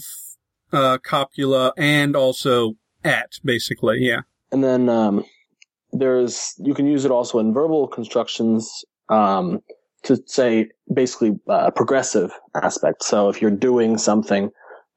[0.72, 4.00] uh, copula and also at, basically.
[4.02, 4.22] Yeah.
[4.52, 5.24] And then, um,
[5.92, 8.70] there's, you can use it also in verbal constructions,
[9.10, 9.62] um,
[10.04, 13.04] to say basically, uh, progressive aspect.
[13.04, 14.52] So if you're doing something,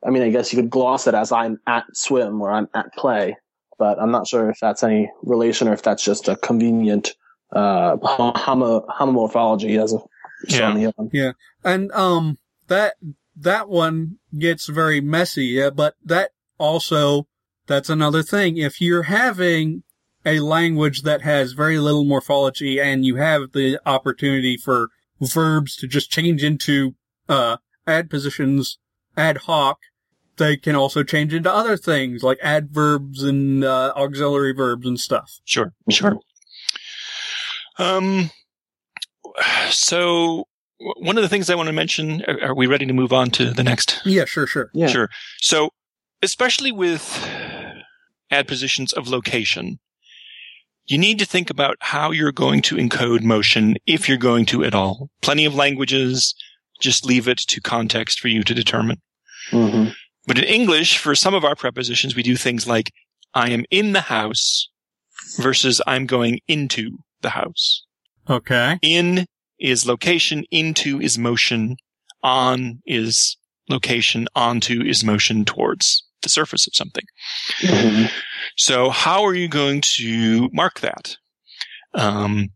[0.07, 2.93] I mean, I guess you could gloss it as I'm at swim or I'm at
[2.95, 3.37] play,
[3.79, 7.15] but I'm not sure if that's any relation or if that's just a convenient,
[7.54, 10.00] uh, homo, homomorphology as a,
[10.48, 10.70] Yeah.
[10.70, 11.36] on the other.
[11.64, 12.96] And um that
[13.36, 17.28] that one gets very messy, yeah, but that also
[17.68, 18.58] that's another thing.
[18.58, 19.84] If you're having
[20.26, 24.90] a language that has very little morphology and you have the opportunity for
[25.22, 26.96] verbs to just change into
[27.30, 28.78] uh adpositions
[29.16, 29.80] ad hoc,
[30.38, 35.40] they can also change into other things like adverbs and uh, auxiliary verbs and stuff.
[35.46, 36.20] Sure, sure.
[37.78, 38.32] Um,
[39.70, 42.24] so one of the things I want to mention.
[42.28, 44.02] Are, are we ready to move on to the next?
[44.06, 44.70] Yeah, sure, sure.
[44.74, 44.88] Yeah.
[44.88, 45.10] Sure.
[45.40, 45.70] So,
[46.22, 47.28] especially with
[48.32, 49.80] adpositions of location,
[50.86, 54.64] you need to think about how you're going to encode motion if you're going to
[54.64, 55.10] at all.
[55.22, 56.36] Plenty of languages
[56.80, 59.02] just leave it to context for you to determine.
[59.50, 59.88] hmm
[60.28, 62.92] But in English, for some of our prepositions, we do things like
[63.34, 64.70] I am in the house
[65.38, 67.86] versus I'm going into the house.
[68.30, 68.80] Okay.
[68.82, 69.26] In
[69.60, 71.78] is location, into is motion,
[72.24, 73.38] on is
[73.70, 77.04] location, onto is motion towards the surface of something.
[77.60, 78.06] hmm
[78.56, 81.18] So how are you going to mark that?
[81.94, 82.50] Um,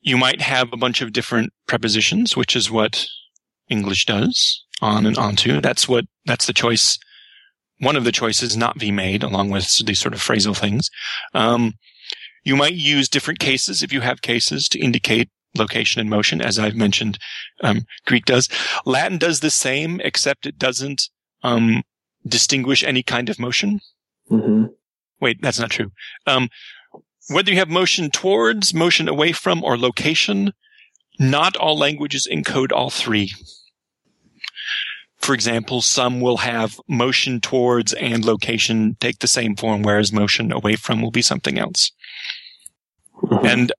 [0.00, 3.06] you might have a bunch of different prepositions, which is what
[3.68, 5.60] English does, on and onto.
[5.60, 6.98] That's what, that's the choice.
[7.80, 10.90] One of the choices not be made along with these sort of phrasal things.
[11.34, 11.74] Um,
[12.48, 16.58] you might use different cases if you have cases to indicate location and motion, as
[16.58, 17.18] I've mentioned.
[17.62, 18.48] Um, Greek does.
[18.86, 21.10] Latin does the same, except it doesn't,
[21.42, 21.82] um,
[22.26, 23.80] distinguish any kind of motion.
[24.28, 24.64] hmm
[25.20, 25.90] Wait, that's not true.
[26.26, 26.48] Um,
[27.28, 30.52] whether you have motion towards, motion away from, or location,
[31.18, 33.32] not all languages encode all three.
[35.18, 40.52] For example, some will have motion towards and location take the same form, whereas motion
[40.52, 41.90] away from will be something else.
[43.22, 43.46] Mm-hmm.
[43.46, 43.72] And,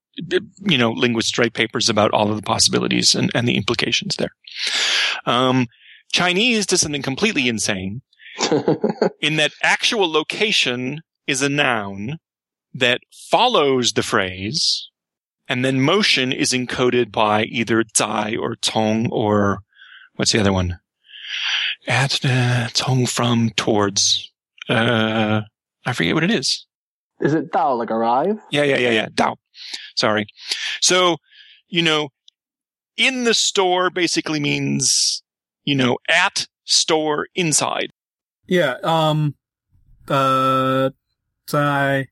[0.65, 4.31] you know, linguists write papers about all of the possibilities and, and the implications there.
[5.25, 5.67] Um,
[6.11, 8.01] Chinese does something completely insane
[9.21, 12.17] in that actual location is a noun
[12.73, 14.89] that follows the phrase,
[15.47, 19.59] and then motion is encoded by either zai or tong or
[20.15, 20.79] what's the other one?
[21.87, 24.31] At uh, tong from towards.
[24.67, 25.41] Uh,
[25.85, 26.65] I forget what it is.
[27.21, 28.39] Is it Dao, like arrive?
[28.51, 29.07] Yeah, yeah, yeah, yeah.
[29.09, 29.35] Dao.
[29.95, 30.25] Sorry.
[30.81, 31.17] So,
[31.67, 32.09] you know,
[32.97, 35.23] in the store basically means,
[35.63, 37.91] you know, at store inside.
[38.47, 38.75] Yeah.
[38.83, 39.35] Um,
[40.07, 40.89] uh,
[41.53, 42.07] I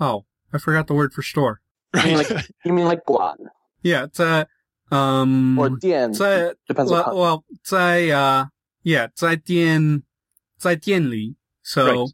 [0.00, 1.60] Oh, I forgot the word for store.
[1.94, 2.04] Right.
[2.04, 3.36] You mean like, you mean like guan?
[3.82, 4.06] Yeah.
[4.06, 4.46] Tsai.
[4.90, 6.12] Um, or dian.
[6.12, 7.16] Tsai, depends well, on.
[7.16, 8.44] Well, uh,
[8.82, 10.02] yeah, Tsai dian,
[10.58, 11.34] Tsai dian li.
[11.62, 12.12] So, right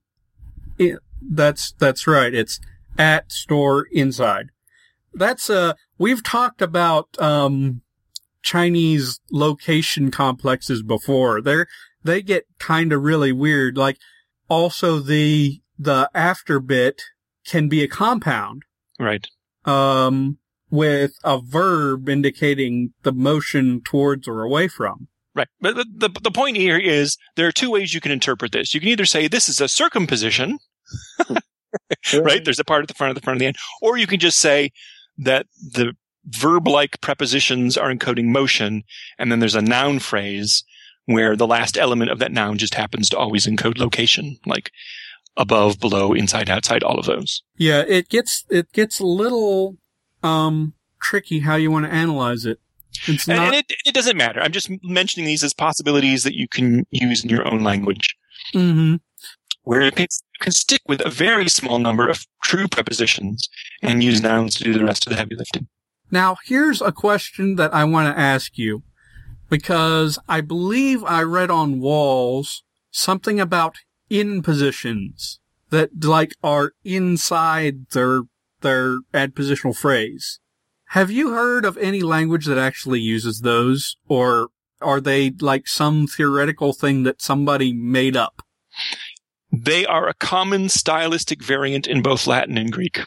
[1.20, 2.34] that's, that's right.
[2.34, 2.60] It's
[2.98, 4.50] at store inside.
[5.14, 7.82] That's, uh, we've talked about, um,
[8.42, 11.40] Chinese location complexes before.
[11.40, 11.66] They're,
[12.04, 13.76] they get kind of really weird.
[13.76, 13.98] Like,
[14.48, 17.02] also the, the after bit
[17.46, 18.62] can be a compound,
[18.98, 19.26] right.
[19.64, 20.38] um,
[20.70, 25.08] with a verb indicating the motion towards or away from.
[25.34, 25.48] Right.
[25.60, 28.74] But the, the, the point here is there are two ways you can interpret this.
[28.74, 30.58] You can either say this is a circumposition,
[32.14, 32.44] right?
[32.44, 33.56] There's a part at the front of the front of the end.
[33.82, 34.70] Or you can just say
[35.18, 35.94] that the
[36.26, 38.82] verb-like prepositions are encoding motion,
[39.18, 40.64] and then there's a noun phrase
[41.06, 44.70] where the last element of that noun just happens to always encode location, like
[45.36, 47.42] above, below, inside, outside, all of those.
[47.56, 49.76] Yeah, it gets, it gets a little,
[50.22, 52.58] um, tricky how you want to analyze it.
[53.06, 54.40] It's And, not, and it, it doesn't matter.
[54.40, 58.16] I'm just mentioning these as possibilities that you can use in your own language.
[58.52, 58.96] hmm
[59.68, 63.50] Where gets can stick with a very small number of true prepositions
[63.82, 65.68] and use nouns to do the rest of the heavy lifting.
[66.10, 68.82] Now, here's a question that I want to ask you
[69.50, 73.76] because I believe I read on WALS something about
[74.08, 78.22] inpositions that like are inside their
[78.62, 80.40] their adpositional phrase.
[80.92, 84.48] Have you heard of any language that actually uses those or
[84.80, 88.40] are they like some theoretical thing that somebody made up?
[89.50, 93.00] They are a common stylistic variant in both Latin and Greek.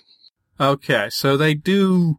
[0.60, 2.18] Okay, so they do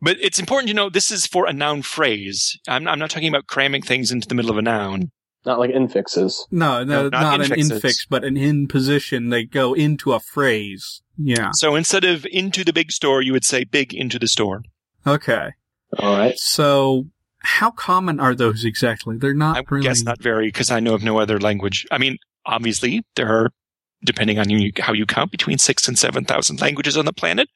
[0.00, 2.58] But it's important to know this is for a noun phrase.
[2.68, 5.10] I'm, I'm not talking about cramming things into the middle of a noun.
[5.44, 6.36] Not like infixes.
[6.50, 9.30] No, no, No, not, not an infix, but an inposition.
[9.30, 11.02] They go into a phrase.
[11.18, 11.50] Yeah.
[11.52, 14.62] So instead of into the big store, you would say big into the store.
[15.06, 15.50] Okay.
[15.98, 16.38] All right.
[16.38, 17.06] So,
[17.38, 19.16] how common are those exactly?
[19.18, 19.82] They're not I would really.
[19.84, 21.86] guess not very because I know of no other language.
[21.90, 23.50] I mean, obviously there are,
[24.04, 27.48] depending on you, how you count, between six and seven thousand languages on the planet,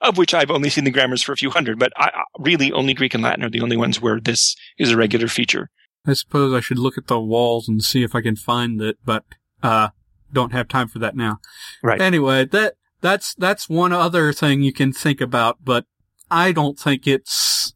[0.00, 1.78] of which I've only seen the grammars for a few hundred.
[1.78, 4.90] But I, I- really, only Greek and Latin are the only ones where this is
[4.90, 5.70] a regular feature.
[6.06, 8.98] I suppose I should look at the WALS and see if I can find it,
[9.04, 9.24] but
[9.62, 9.88] uh,
[10.32, 11.38] don't have time for that now.
[11.82, 12.00] Right.
[12.00, 15.86] Anyway, that that's that's one other thing you can think about, but
[16.30, 17.72] I don't think it's.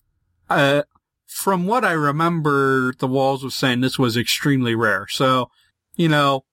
[0.50, 0.82] Uh,
[1.26, 5.06] from what I remember, the WALS was saying this was extremely rare.
[5.08, 5.50] So,
[5.94, 6.44] you know,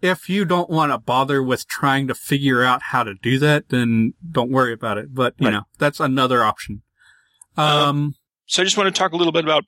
[0.00, 3.68] if you don't want to bother with trying to figure out how to do that,
[3.70, 5.14] then don't worry about it.
[5.14, 5.52] But you Right.
[5.54, 6.82] know, that's another option.
[7.56, 8.14] Um, Um,
[8.46, 9.64] So I just want to talk a little bit about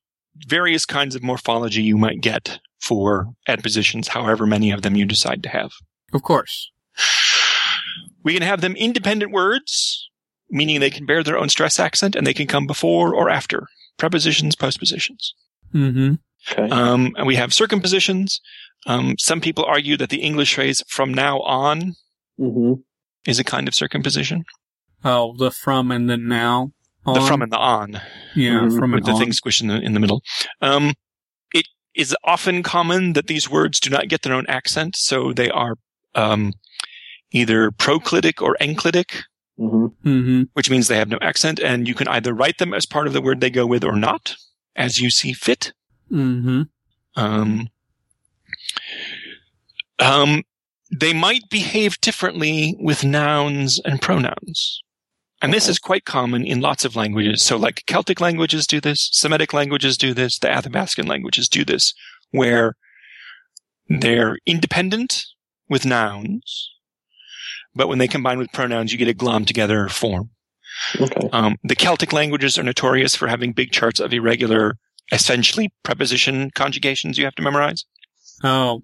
[0.46, 5.42] various kinds of morphology you might get for adpositions, however many of them you decide
[5.42, 5.70] to have.
[6.12, 6.70] of course.
[8.22, 10.08] We can have them independent words,
[10.50, 13.66] meaning they can bear their own stress accent and they can come before or after
[13.96, 15.32] prepositions, postpositions.
[15.74, 16.14] Mm-hmm.
[16.50, 16.68] Okay.
[16.70, 18.40] Um, and we have circumpositions.
[18.86, 21.94] Um, some people argue that the English phrase "from now on"
[22.38, 22.74] hmm
[23.26, 24.44] is a kind of circumposition.
[25.04, 26.72] Oh, the from and the now.
[27.04, 28.00] The from and the on,
[28.34, 28.78] Yeah, Mhm.
[28.78, 29.18] from with and the on.
[29.18, 30.22] thing squished in the, in the middle.
[30.60, 30.94] Um,
[31.52, 35.50] it is often common that these words do not get their own accent, so they
[35.50, 35.76] are
[36.14, 36.52] um,
[37.32, 39.22] either proclitic or enclitic,
[39.58, 40.42] hmm Mm-hmm.
[40.54, 43.12] which means they have no accent, and you can either write them as part of
[43.12, 44.36] the word they go with or not,
[44.76, 45.72] as you see fit.
[46.10, 46.62] Mm-hmm.
[47.16, 47.68] Um,
[49.98, 50.42] um,
[50.90, 54.82] they might behave differently with nouns and pronouns.
[55.42, 57.42] And this is quite common in lots of languages.
[57.42, 61.94] So like Celtic languages do this, Semitic languages do this, the Athabascan languages do this,
[62.30, 62.74] where
[63.88, 65.24] they're independent
[65.68, 66.70] with nouns,
[67.74, 70.30] but when they combine with pronouns, you get a glom together form.
[71.00, 71.28] Okay.
[71.32, 74.76] Um, the Celtic languages are notorious for having big charts of irregular,
[75.12, 77.84] essentially preposition conjugations you have to memorize.
[78.42, 78.82] Oh,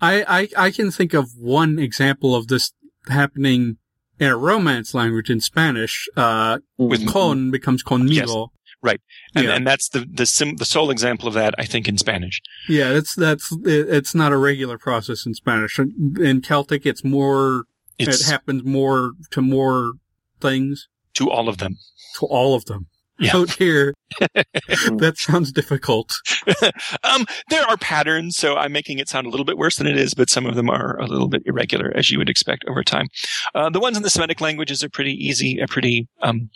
[0.00, 2.72] I, I I can think of one example of this
[3.08, 3.78] happening
[4.18, 6.08] in a Romance language in Spanish.
[6.16, 8.48] Uh, With con becomes conmigo.
[8.82, 9.00] Right.
[9.34, 9.54] And, Yeah.
[9.54, 12.42] and that's the the sim, the sole example of that I think in Spanish.
[12.68, 15.78] Yeah, that's that's it, it's not a regular process in Spanish.
[15.78, 17.64] In Celtic, it's more.
[17.98, 19.94] It's it happens more to more
[20.40, 21.76] things to all of them.
[22.18, 22.88] to all of them.
[23.18, 23.30] Yeah.
[23.34, 23.94] Oh dear,
[24.34, 26.14] that sounds difficult.
[27.04, 29.96] um, there are patterns, so I'm making it sound a little bit worse than it
[29.96, 32.82] is, but some of them are a little bit irregular, as you would expect over
[32.82, 33.06] time.
[33.54, 36.50] Uh, the ones in the Semitic languages are pretty easy, are pretty um,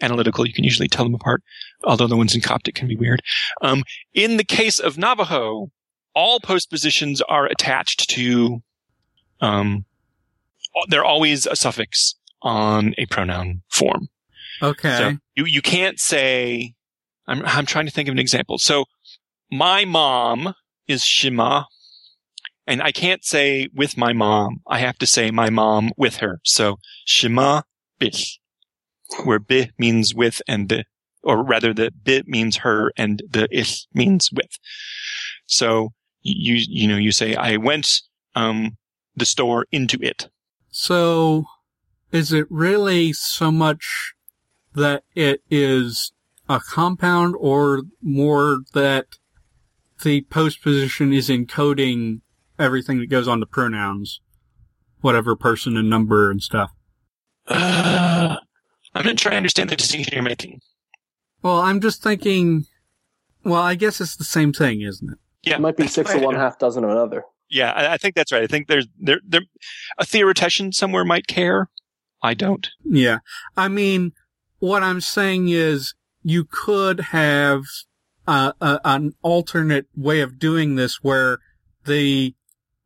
[0.00, 0.46] analytical.
[0.46, 1.42] You can usually tell them apart,
[1.84, 3.20] although the ones in Coptic can be weird.
[3.60, 3.82] Um,
[4.14, 5.70] in the case of Navajo,
[6.14, 8.62] all postpositions are attached to.
[9.40, 9.84] Um,
[10.88, 14.08] they're always a suffix on a pronoun form.
[14.62, 14.96] Okay.
[14.96, 16.74] So you, you can't say,
[17.26, 18.58] I'm, I'm trying to think of an example.
[18.58, 18.84] So
[19.50, 20.54] my mom
[20.86, 21.66] is Shima
[22.66, 24.60] and I can't say with my mom.
[24.66, 26.40] I have to say my mom with her.
[26.44, 27.64] So Shima
[28.00, 28.38] bich,
[29.24, 30.84] where bi means with and the,
[31.22, 34.58] or rather the bi means her and the ich means with.
[35.46, 38.00] So you, you know, you say, I went,
[38.34, 38.76] um,
[39.14, 40.28] the store into it.
[40.70, 41.44] So,
[42.10, 44.13] is it really so much
[44.74, 46.12] that it is
[46.48, 49.06] a compound or more that
[50.02, 52.20] the postposition is encoding
[52.58, 54.20] everything that goes on to pronouns?
[55.00, 56.70] Whatever person and number and stuff.
[57.46, 58.36] Uh,
[58.94, 60.60] I'm not sure I understand the distinction you're making.
[61.42, 62.64] Well, I'm just thinking,
[63.44, 65.18] well, I guess it's the same thing, isn't it?
[65.42, 67.24] Yeah, It might be six why of one, half dozen of another.
[67.50, 68.42] Yeah, I, I think that's right.
[68.42, 69.42] I think there's there there
[69.98, 71.68] a theoretician somewhere might care.
[72.22, 72.66] I don't.
[72.84, 73.18] Yeah.
[73.56, 74.12] I mean,
[74.64, 77.64] what I'm saying is you could have
[78.26, 81.38] uh, a, an alternate way of doing this where
[81.84, 82.34] the,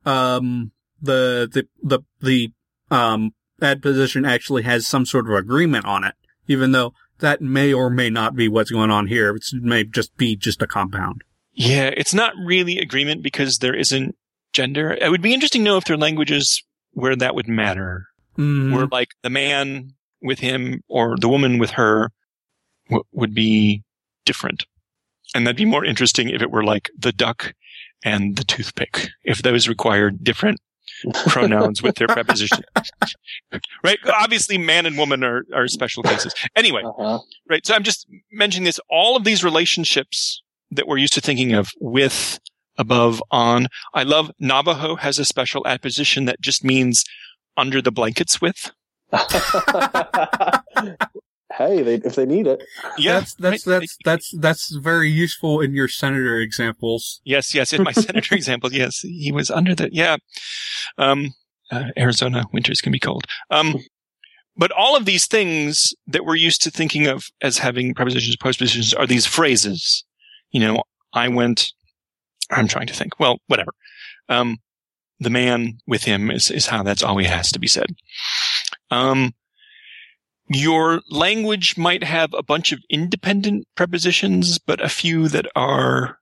[0.05, 2.51] um, the the the the
[2.91, 3.31] um
[3.62, 6.14] adposition actually has some sort of agreement on it,
[6.49, 9.37] even though that may or may not be what's going on here.
[9.37, 11.22] It may just be just a compound.
[11.53, 14.16] Yeah, it's not really agreement because there isn't
[14.53, 14.99] gender.
[15.01, 18.07] It would be interesting to know if there are languages where that would matter.
[18.37, 18.74] Mhm.
[18.74, 22.11] Where like the man with him or the woman with her
[22.89, 23.83] w- would be
[24.25, 24.64] different.
[25.35, 27.55] And that'd be more interesting if it were like the duck
[28.05, 30.59] and the toothpick, if those required different
[31.29, 32.62] pronouns with their preposition.
[33.85, 33.99] right?
[34.07, 36.35] Obviously, man and woman are, are special cases.
[36.57, 37.19] Anyway, Uh-huh.
[37.49, 37.64] right.
[37.66, 38.81] So I'm just mentioning this.
[38.91, 42.39] All of these relationships that we're used to thinking of with,
[42.77, 43.66] above, on.
[43.95, 47.05] I love Navajo has a special adposition that just means
[47.57, 48.71] under the blankets with.
[51.53, 52.63] Hey, they, if they need it.
[52.97, 53.21] Yeah.
[53.21, 53.81] that's that's right.
[53.81, 57.21] that's that's that's very useful in your senator examples.
[57.25, 57.73] Yes, yes.
[57.73, 60.17] In my senator example, yes, he was under the, yeah.
[60.99, 61.35] Um,
[61.71, 63.25] uh, Arizona winters can be cold.
[63.51, 63.77] Um,
[64.57, 68.99] but all of these things that we're used to thinking of as having prepositions, postpositions
[68.99, 70.05] are these phrases.
[70.51, 70.83] You know,
[71.13, 71.73] I went,
[72.51, 73.21] I'm trying to think.
[73.21, 73.73] Well, whatever.
[74.29, 74.59] Um,
[75.21, 77.95] the man with him is, is how that's always has to be said.
[78.91, 79.34] Um,
[80.49, 86.18] your language might have a bunch of independent prepositions, but a few that are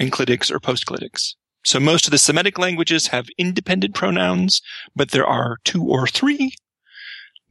[0.00, 1.34] enclitics or postclitics.
[1.64, 4.62] So most of the Semitic languages have independent pronouns,
[4.96, 6.54] but there are two or three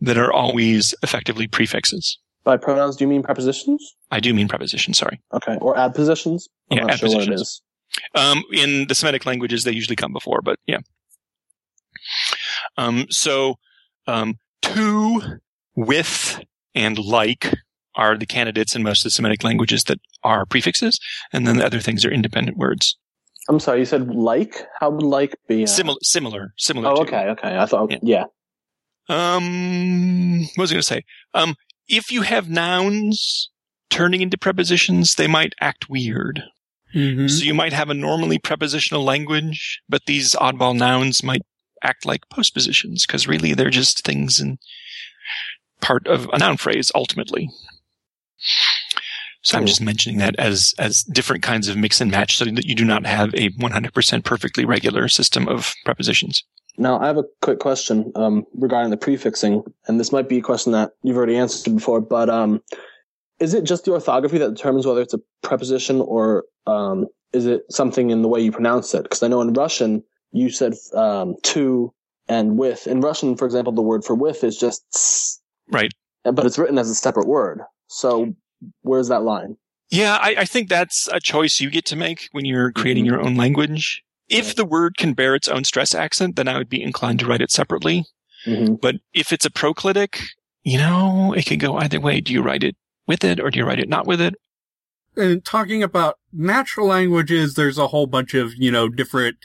[0.01, 2.17] that are always effectively prefixes.
[2.43, 3.95] By pronouns, do you mean prepositions?
[4.09, 5.21] I do mean prepositions, sorry.
[5.33, 5.57] Okay.
[5.61, 6.49] Or adpositions?
[6.71, 7.61] I'm Yeah, not sure adpositions.
[8.15, 10.79] Um, in the Semitic languages, they usually come before, but yeah.
[12.77, 13.55] Um, so,
[14.09, 15.39] um, to,
[15.75, 16.39] with,
[16.75, 17.53] and like
[17.95, 20.99] are the candidates in most of the Semitic languages that are prefixes,
[21.33, 22.97] and then the other things are independent words.
[23.47, 24.63] I'm sorry, you said like?
[24.79, 25.63] How would like be?
[25.63, 26.89] uh, Similar, similar, similar.
[26.89, 27.01] Oh, to.
[27.01, 27.57] okay, okay.
[27.57, 27.97] I thought, Yeah.
[28.03, 28.23] yeah.
[29.09, 31.03] Um, what was I going to say?
[31.33, 31.55] Um,
[31.87, 33.49] if you have nouns
[33.89, 36.43] turning into prepositions, they might act weird.
[36.93, 37.27] Mm-hmm.
[37.27, 41.41] So you might have a normally prepositional language, but these oddball nouns might
[41.83, 44.57] act like postpositions because really they're just things in
[45.81, 47.49] part of a noun phrase ultimately.
[49.41, 52.65] So I'm just mentioning that as as different kinds of mix and match so that
[52.65, 56.43] you do not have a 100% perfectly regular system of prepositions.
[56.77, 60.41] Now, I have a quick question um, regarding the prefixing, and this might be a
[60.41, 62.61] question that you've already answered before, but um,
[63.39, 67.63] is it just the orthography that determines whether it's a preposition or um, is it
[67.69, 69.03] something in the way you pronounce it?
[69.03, 71.93] Because I know in Russian, you said um, to
[72.27, 72.87] and with.
[72.87, 75.91] In Russian, for example, the word for with is just ts, Right.
[76.23, 77.61] but it's written as a separate word.
[77.87, 78.33] So
[78.81, 79.57] where's that line?
[79.89, 83.07] Yeah, I, I think that's a choice you get to make when you're creating Mhm.
[83.07, 84.03] your own language.
[84.27, 87.25] If the word can bear its own stress accent, then I would be inclined to
[87.25, 88.05] write it separately.
[88.45, 90.21] hmm But if it's a proclitic,
[90.63, 92.21] you know, it could go either way.
[92.21, 92.75] Do you write it
[93.07, 94.35] with it or do you write it not with it?
[95.17, 99.35] and talking about natural languages, there's a whole bunch of, you know, different,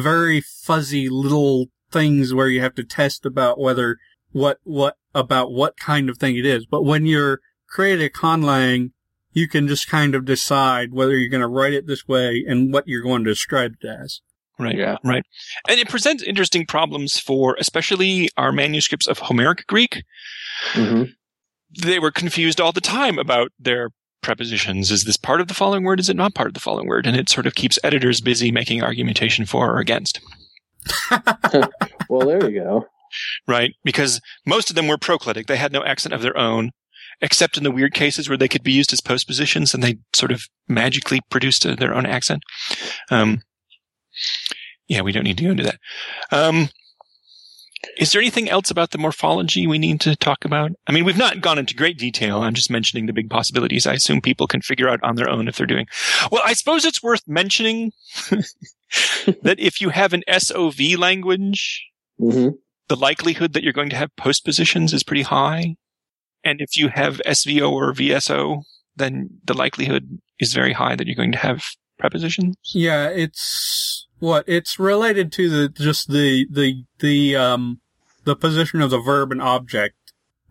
[0.00, 3.98] very fuzzy little things where you have to test about whether,
[4.32, 6.66] what, what, about what kind of thing it is.
[6.66, 8.92] But when you're creating a conlang,
[9.32, 12.72] you can just kind of decide whether you're going to write it this way and
[12.72, 14.20] what you're going to describe it as.
[14.58, 14.76] Right.
[14.76, 14.96] Yeah.
[15.04, 15.24] Right.
[15.68, 20.02] And it presents interesting problems for especially our manuscripts of Homeric Greek.
[20.72, 21.04] hmm
[21.80, 23.90] They were confused all the time about their
[24.22, 24.90] prepositions.
[24.90, 26.00] Is this part of the following word?
[26.00, 27.06] Is it not part of the following word?
[27.06, 30.20] And it sort of keeps editors busy making argumentation for or against.
[32.08, 32.86] Well, there you go.
[33.46, 33.72] right?
[33.84, 35.46] Because most of them were proclitic.
[35.46, 36.72] They had no accent of their own,
[37.20, 40.32] except in the weird cases where they could be used as postpositions and they sort
[40.32, 42.42] of magically produced a, their own accent.
[43.10, 43.42] Um,
[44.88, 45.78] yeah, we don't need to go into that.
[46.32, 46.68] Um,
[47.96, 50.72] is there anything else about the morphology we need to talk about?
[50.86, 52.42] I mean, we've not gone into great detail.
[52.42, 53.86] I'm just mentioning the big possibilities.
[53.86, 55.86] I assume people can figure out on their own if they're doing.
[56.30, 57.92] Well, I suppose it's worth mentioning
[58.30, 61.86] that if you have an SOV language,
[62.18, 62.50] hmm
[62.90, 65.76] the likelihood that you're going to have postpositions is pretty high.
[66.42, 68.62] And if you have SVO or VSO,
[68.96, 71.62] then the likelihood is very high that you're going to have
[72.00, 72.56] prepositions.
[72.74, 73.89] Yeah, it's
[74.20, 77.80] what it's related to the just the the the um
[78.24, 79.96] the position of the verb and object,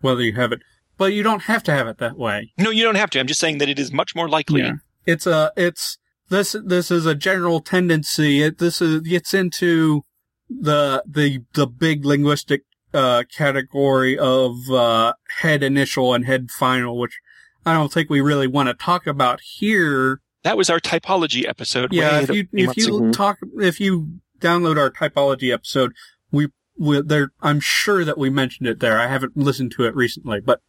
[0.00, 0.60] whether you have it,
[0.98, 2.52] but you don't have to have it that way.
[2.58, 3.20] No, you don't have to.
[3.20, 4.60] I'm just saying that it is much more likely.
[4.60, 4.74] Yeah.
[5.06, 5.98] It's a it's
[6.28, 8.42] this this is a general tendency.
[8.42, 10.04] It this is gets into
[10.48, 12.62] the the the big linguistic
[12.92, 17.18] uh category of uh head initial and head final, which
[17.64, 20.20] I don't think we really want to talk about here.
[20.42, 21.92] That was our typology episode.
[21.92, 23.12] Yeah, if you if you ago.
[23.12, 25.92] talk if you download our typology episode,
[26.30, 28.98] we, we there, I'm sure that we mentioned it there.
[28.98, 30.60] I haven't listened to it recently, but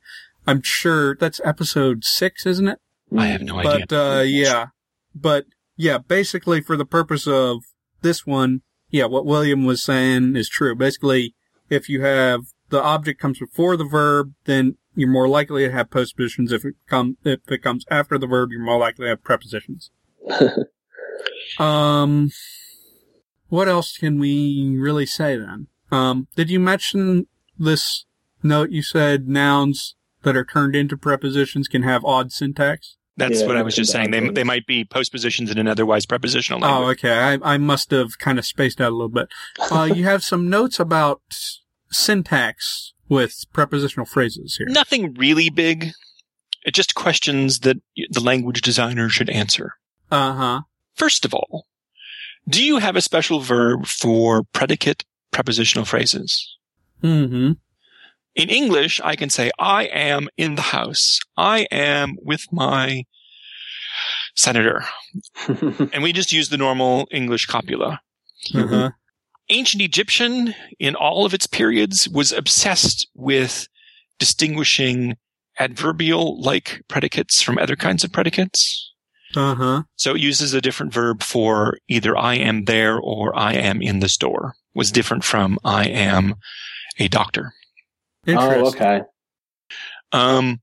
[0.45, 2.79] I'm sure that's episode six, isn't it?
[3.17, 3.85] I have no idea.
[3.87, 4.67] But, uh, yeah.
[5.13, 5.45] But,
[5.75, 7.63] yeah, basically for the purpose of
[8.01, 10.75] this one, yeah, what William was saying is true.
[10.75, 11.33] Basically,
[11.69, 15.89] if you have the object comes before the verb, then you're more likely to have
[15.89, 16.51] postpositions.
[16.51, 19.91] If it come, if it comes after the verb, you're more likely to have prepositions.
[21.59, 22.31] Um,
[23.49, 25.67] what else can we really say then?
[25.91, 27.27] Um, did you mention
[27.59, 28.05] this
[28.41, 28.71] note?
[28.71, 32.97] You said nouns that are turned into prepositions can have odd syntax.
[33.17, 34.11] That's Yeah, what I was just saying.
[34.11, 37.11] They they might be postpositions in an otherwise prepositional Oh, okay.
[37.11, 39.27] I, I must have kind of spaced out a little bit.
[39.69, 41.21] Uh, you have some notes about
[41.91, 44.67] syntax with prepositional phrases here.
[44.69, 45.91] Nothing really big.
[46.65, 47.75] It just questions that
[48.09, 49.73] the language designer should answer.
[50.09, 50.61] Uh huh.
[50.95, 51.67] First of all,
[52.47, 56.57] do you have a special verb for predicate prepositional phrases?
[57.03, 57.51] Mm-hmm.
[58.35, 61.19] In English, I can say, I am in the house.
[61.35, 63.03] I am with my
[64.35, 64.85] senator.
[65.91, 67.99] And we just use the normal English copula.
[68.55, 68.91] Uh-huh.
[69.51, 73.67] Ancient Egyptian, in all of its periods, was obsessed with
[74.17, 75.17] distinguishing
[75.59, 78.93] adverbial like predicates from other kinds of predicates.
[79.35, 79.83] Uh-huh.
[79.95, 83.99] So it uses a different verb for either I am there or I am in
[83.99, 84.55] the store.
[84.73, 86.35] Was different from I am
[86.97, 87.53] a doctor.
[88.25, 88.63] Interesting.
[88.63, 89.01] oh, okay.
[90.13, 90.61] Um,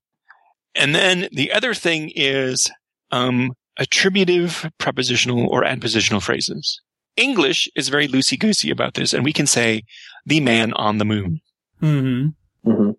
[0.74, 2.70] and then the other thing is
[3.10, 6.80] um, attributive prepositional or adpositional phrases.
[7.18, 9.82] English is very loosey goosey about this, and we can say
[10.24, 11.40] the man on the moon.
[11.82, 12.70] Mm-hmm.
[12.70, 12.90] hmm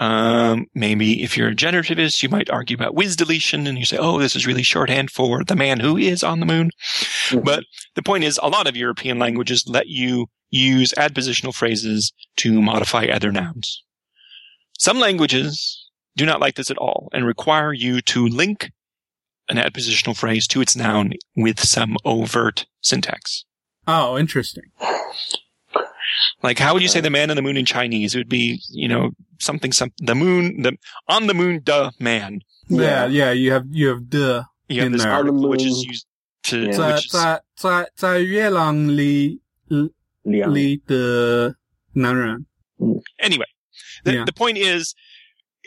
[0.00, 3.98] Um, maybe if you're a generativist, you might argue about whiz deletion, and you say,
[3.98, 6.70] "Oh, this is really shorthand for the man who is on the moon."
[7.44, 12.60] But the point is, a lot of European languages let you use adpositional phrases to
[12.62, 13.82] modify other nouns.
[14.78, 18.70] Some languages do not like this at all and require you to link
[19.49, 23.45] an adpositional phrase to its noun with some overt syntax.
[23.87, 24.63] Oh, interesting.
[26.41, 28.13] Like, how would you say the man on the moon in Chinese?
[28.15, 32.41] It would be, you know, something, some, the moon, the, on the moon, the man.
[32.67, 33.31] Yeah, yeah.
[33.31, 35.11] You have you have the You have In this there.
[35.11, 35.83] article On the which is moon.
[35.87, 36.05] used
[36.43, 39.41] to, Yeah.在which is, 在在在月亮里
[40.23, 40.53] Liang.
[40.53, 41.55] 里的
[41.93, 42.45] 男人。
[43.21, 43.45] anyway,
[44.03, 44.25] the, Yeah.
[44.25, 44.93] the point is,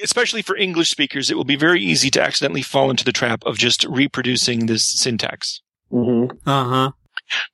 [0.03, 3.43] especially for English speakers, it will be very easy to accidentally fall into the trap
[3.45, 5.61] of just reproducing this syntax.
[5.89, 6.91] hmm Uh huh.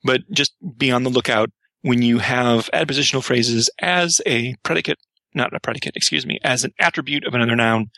[0.03, 1.49] But just be on the lookout
[1.81, 4.97] when you have adpositional phrases as a predicate,
[5.33, 7.91] not a predicate, excuse me, as an attribute of another noun.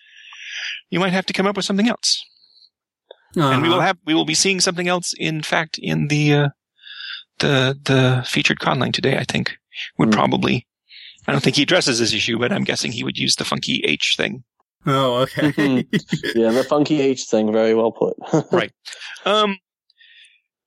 [0.90, 2.22] You might have to come up with something else,
[3.54, 5.14] and we will have we will be seeing something else.
[5.18, 6.50] In fact, in the uh,
[7.40, 9.56] the the featured conlang today, I think
[9.98, 10.14] would Hmm.
[10.20, 10.66] probably.
[11.30, 13.82] I don't think he addresses this issue, but I'm guessing he would use the funky
[13.86, 14.44] H thing.
[14.86, 15.86] Oh, okay.
[16.36, 18.16] Yeah, the funky H thing, very well put.
[18.52, 18.72] Right.
[19.26, 19.58] Um,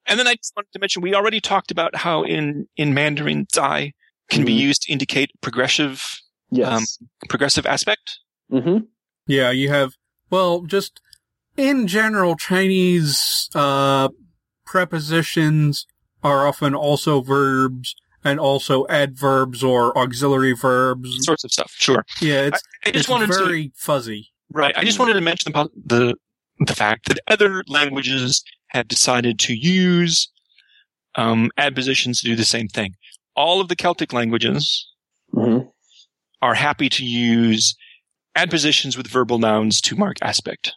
[0.06, 3.46] and then I just wanted to mention we already talked about how in in Mandarin
[3.52, 3.92] zai
[4.30, 4.60] can be Mhm.
[4.60, 6.02] used to indicate progressive
[6.50, 6.98] yes.
[7.28, 8.18] progressive aspect.
[8.50, 8.78] hmm
[9.26, 9.92] yeah, you have.
[10.30, 11.00] Well, just
[11.56, 14.08] in general, Chinese uh
[14.66, 15.86] prepositions
[16.22, 17.94] are often also verbs
[18.24, 21.24] and also adverbs or auxiliary verbs.
[21.24, 21.72] Sorts of stuff.
[21.76, 22.04] Sure.
[22.20, 24.28] Yeah, it's I just it's wanted to very fuzzy.
[24.52, 24.76] right.
[24.76, 26.14] I just wanted to mention about the
[26.58, 30.30] the fact that other languages have decided to use
[31.16, 32.94] um, adpositions to do the same thing.
[33.36, 34.88] All of the Celtic languages
[35.32, 35.58] hmm
[36.40, 37.76] are happy to use
[38.34, 40.72] adpositions with verbal nouns to mark aspect.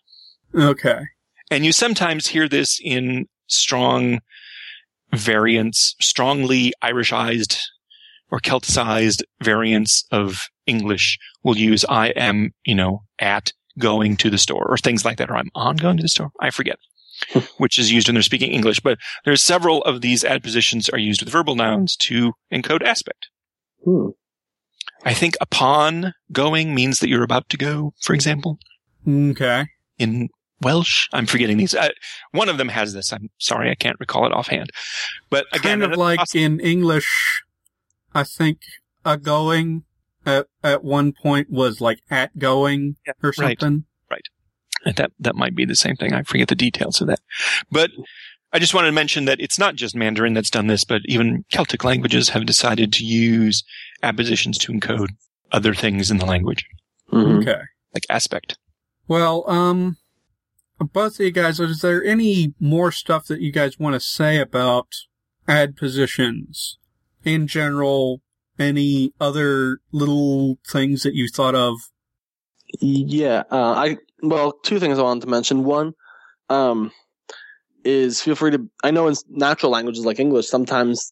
[0.53, 1.01] Okay.
[1.49, 4.19] And you sometimes hear this in strong
[5.16, 7.57] variants, strongly Irishized
[8.32, 14.38] or Celticized variants of English will use I am, you know, at going to the
[14.38, 16.32] store or things like that, or I'm on going to the store.
[16.39, 16.78] I forget,
[17.57, 18.80] which is used when they're speaking English.
[18.80, 23.28] But there's several of these adpositions are used with verbal nouns to encode aspect.
[23.84, 24.09] Hmm.
[25.03, 28.57] I think upon going means that you're about to go, for example
[29.07, 29.68] Okay.
[29.99, 30.30] in
[30.61, 31.07] Welsh.
[31.13, 31.75] I'm forgetting these.
[31.75, 31.89] Uh,
[32.31, 33.11] one of them has this.
[33.11, 34.69] I'm sorry, I can't recall it offhand.
[35.29, 37.07] But again, kind of like poss- in English,
[38.13, 38.59] I think
[39.03, 39.83] a going
[40.25, 43.85] at at one point was like at going Yeah, or something.
[44.09, 44.21] right.
[44.85, 44.93] something.
[44.95, 46.13] that that might be the same thing.
[46.13, 47.19] I forget the details of that.
[47.69, 47.91] But
[48.53, 51.43] I just wanted to mention that it's not just Mandarin that's done this, but even
[51.51, 53.63] Celtic languages have decided to use
[54.01, 55.09] adpositions to encode
[55.51, 56.65] other things in the language,
[57.09, 57.61] hmm Okay.
[57.93, 58.57] like aspect.
[59.07, 59.97] Well, um,
[60.80, 64.38] both of you guys, is there any more stuff that you guys want to say
[64.38, 64.88] about
[65.47, 66.78] adpositions
[67.23, 68.21] in general?
[68.57, 71.76] Any other little things that you thought of?
[72.80, 75.65] Yeah, uh, I well, two things I wanted to mention.
[75.65, 75.93] One,
[76.49, 76.91] um,
[77.84, 78.69] is feel free to.
[78.84, 81.11] I know in natural languages like English, sometimes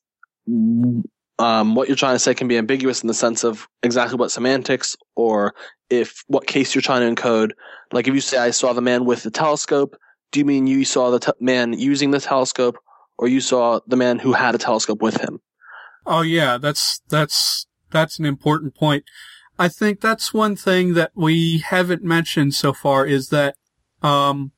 [1.39, 4.31] um, what you're trying to say can be ambiguous in the sense of exactly what
[4.31, 5.53] semantics or
[5.89, 7.51] if what case you're trying to encode.
[7.91, 9.97] Like if you say, "I saw the man with the telescope,"
[10.31, 12.77] do you mean you saw the te- man using the telescope,
[13.17, 15.39] or you saw the man who had a telescope with him?
[16.05, 19.03] Oh yeah, that's that's that's an important point.
[19.57, 23.55] I think that's one thing that we haven't mentioned so far is that
[24.01, 24.51] um,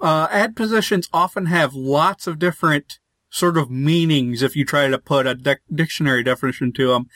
[0.00, 2.98] uh, adpositions often have lots of different
[3.34, 7.06] sort of meanings if you try to put a dictionary definition to them.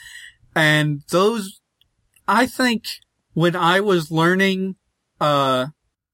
[0.53, 1.61] And those,
[2.27, 2.87] I think
[3.35, 4.75] when I was learning,
[5.21, 5.67] uh,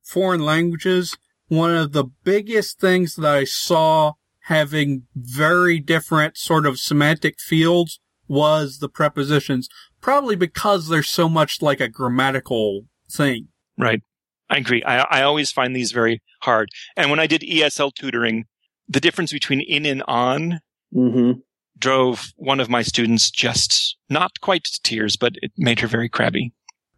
[0.03, 1.17] foreign languages,
[1.49, 7.99] one of the biggest things that I saw having very different sort of semantic fields
[8.29, 9.71] was the prepositions,
[10.03, 13.49] probably because they're so much like a grammatical thing.
[13.79, 14.03] Right.
[14.51, 14.83] I agree.
[14.85, 16.69] I, I always find these very hard.
[16.95, 18.45] And when I did ESL tutoring,
[18.89, 20.61] the difference between in and on
[20.95, 21.41] Mm-hmm.
[21.76, 26.09] drove one of my students just not quite to tears, but it made her very
[26.09, 26.53] crabby.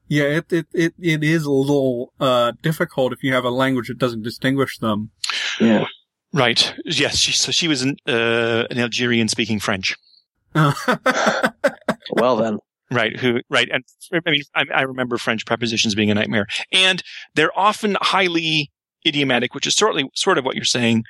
[0.07, 3.89] Yeah, it, it, it, it is a little, uh, difficult if you have a language
[3.89, 5.12] that doesn't distinguish them.
[5.59, 5.87] Yeah.
[6.34, 6.74] Right.
[6.84, 7.16] Yes.
[7.16, 9.97] She, so she was an, uh, an Algerian speaking French.
[12.12, 12.59] Well then.
[12.91, 13.18] Right.
[13.18, 13.68] Who, right.
[13.72, 17.03] And I mean, I, I remember French prepositions being a nightmare and
[17.34, 18.70] they're often highly
[19.05, 21.05] idiomatic, which is sort of, sort of what you're saying.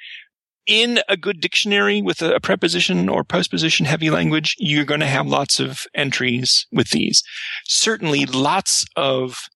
[0.66, 5.06] In a good dictionary with a, a preposition or postposition heavy language, you're going to
[5.06, 7.22] have lots of entries with these.
[7.66, 9.48] Certainly lots of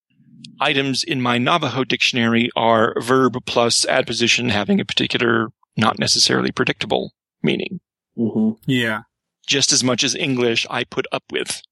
[0.61, 7.12] items in my Navajo dictionary are verb plus adposition having a particular, not necessarily predictable
[7.42, 7.80] meaning.
[8.16, 8.50] Mm-hmm.
[8.66, 9.02] yeah.
[9.46, 11.62] Just as much as English I put up with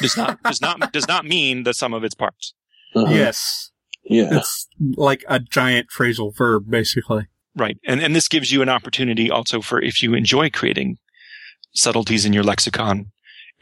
[0.00, 2.52] does not, does not, does not mean the sum of its parts.
[2.94, 3.12] Uh-huh.
[3.12, 3.70] Yes.
[4.04, 4.38] Yeah.
[4.38, 7.26] It's like a giant phrasal verb, basically.
[7.56, 7.78] Right.
[7.86, 10.98] And, and this gives you an opportunity also for if you enjoy creating
[11.74, 13.10] subtleties in your lexicon,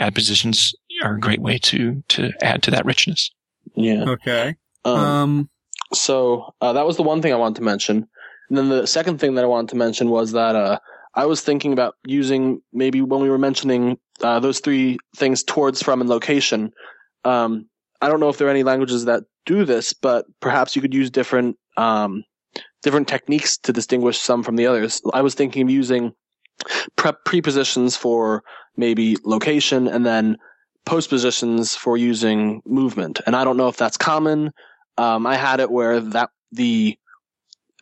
[0.01, 3.31] adpositions are a great way to, to add to that richness.
[3.77, 4.05] Yeah.
[4.09, 4.57] Okay.
[4.85, 5.49] Um, Um,
[5.93, 8.09] so uh, that was the one thing I wanted to mention.
[8.49, 10.79] And then the second thing that I wanted to mention was that uh,
[11.15, 15.83] I was thinking about using maybe when we were mentioning uh, those three things towards,
[15.83, 16.73] from, and location.
[17.25, 17.69] Um,
[18.01, 20.95] I don't know if there are any languages that do this, but perhaps you could
[20.95, 22.25] use different um,
[22.83, 25.01] different techniques to distinguish some from the others.
[25.13, 26.13] I was thinking of using
[26.97, 28.43] prep prepositions for
[28.77, 30.37] maybe location and then
[30.87, 33.21] postpositions for using movement.
[33.27, 34.51] And I don't know if that's common.
[34.99, 36.97] Um, I had it where that the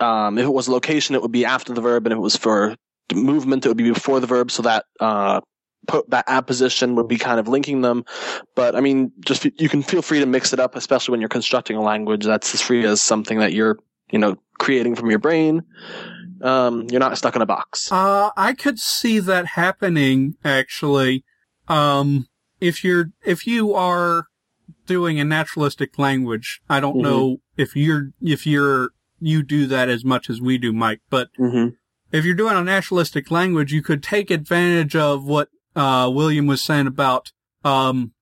[0.01, 2.37] um, if it was location, it would be after the verb, and if it was
[2.37, 2.75] for
[3.15, 5.41] movement, it would be before the verb, so that uh,
[5.87, 8.05] put that apposition would be kind of linking them.
[8.57, 11.29] But I mean, just you can feel free to mix it up, especially when you're
[11.29, 12.25] constructing a language.
[12.25, 13.79] That's as free as something that you're
[14.13, 15.63] you know creating from your brain.
[16.41, 17.91] Um, you're not stuck in a box.
[17.93, 21.25] Uh, I could see that happening actually.
[21.69, 22.27] Um,
[22.61, 24.27] if you're, if you are
[24.87, 27.03] doing a naturalistic language, I don't Mhm.
[27.03, 28.91] know if you're, if you're,
[29.21, 31.75] you do that as much as we do, Mike, but Mm-hmm.
[32.11, 36.61] if you're doing a naturalistic language, you could take advantage of what, uh, William was
[36.61, 37.31] saying about,
[37.65, 38.13] um,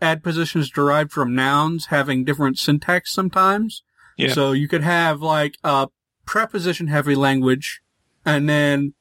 [0.00, 3.82] adpositions derived from nouns having different syntax sometimes.
[4.20, 4.32] Yeah.
[4.34, 5.88] So you could have like a
[6.26, 7.80] preposition heavy language
[8.24, 8.94] and then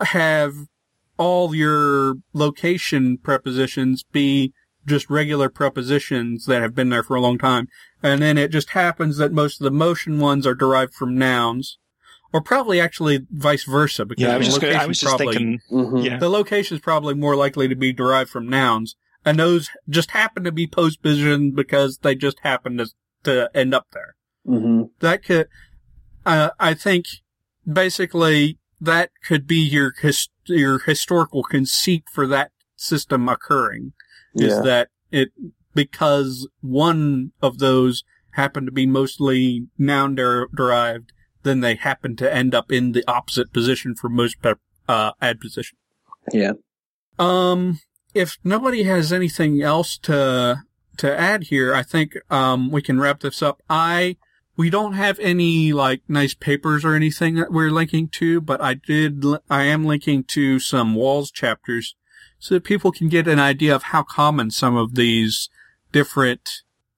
[0.00, 0.52] have
[1.18, 4.52] all your location prepositions be
[4.84, 7.68] just regular prepositions that have been there for a long time.
[8.02, 11.78] And then it just happens that most of the motion ones are derived from nouns.
[12.34, 14.34] Or probably actually vice versa because Yeah.
[14.34, 15.96] I was the just, gonna, I was just probably, thinking, Mm-hmm.
[15.98, 16.16] yeah.
[16.18, 18.96] the location is probably more likely to be derived from nouns.
[19.24, 22.88] And those just happen to be postposition because they just happen to,
[23.24, 24.16] to end up there
[24.46, 24.82] Mm-hmm.
[25.00, 25.48] that could,
[26.26, 27.04] uh, I think
[27.70, 33.92] basically that could be your his, your historical conceit for that system occurring
[34.34, 34.60] is Yeah.
[34.62, 35.28] that it,
[35.74, 41.12] because one of those happened to be mostly noun der- derived,
[41.44, 44.54] then they happen to end up in the opposite position for most, pe-
[44.88, 45.76] uh, adposition.
[46.32, 46.52] Yeah.
[47.18, 47.80] Um,
[48.14, 50.62] if nobody has anything else to
[50.98, 53.62] to add here, I think um we can wrap this up.
[53.70, 54.16] I
[54.56, 58.74] we don't have any like nice papers or anything that we're linking to, but I
[58.74, 61.94] did I am linking to some WALS chapters
[62.38, 65.48] so that people can get an idea of how common some of these
[65.92, 66.48] different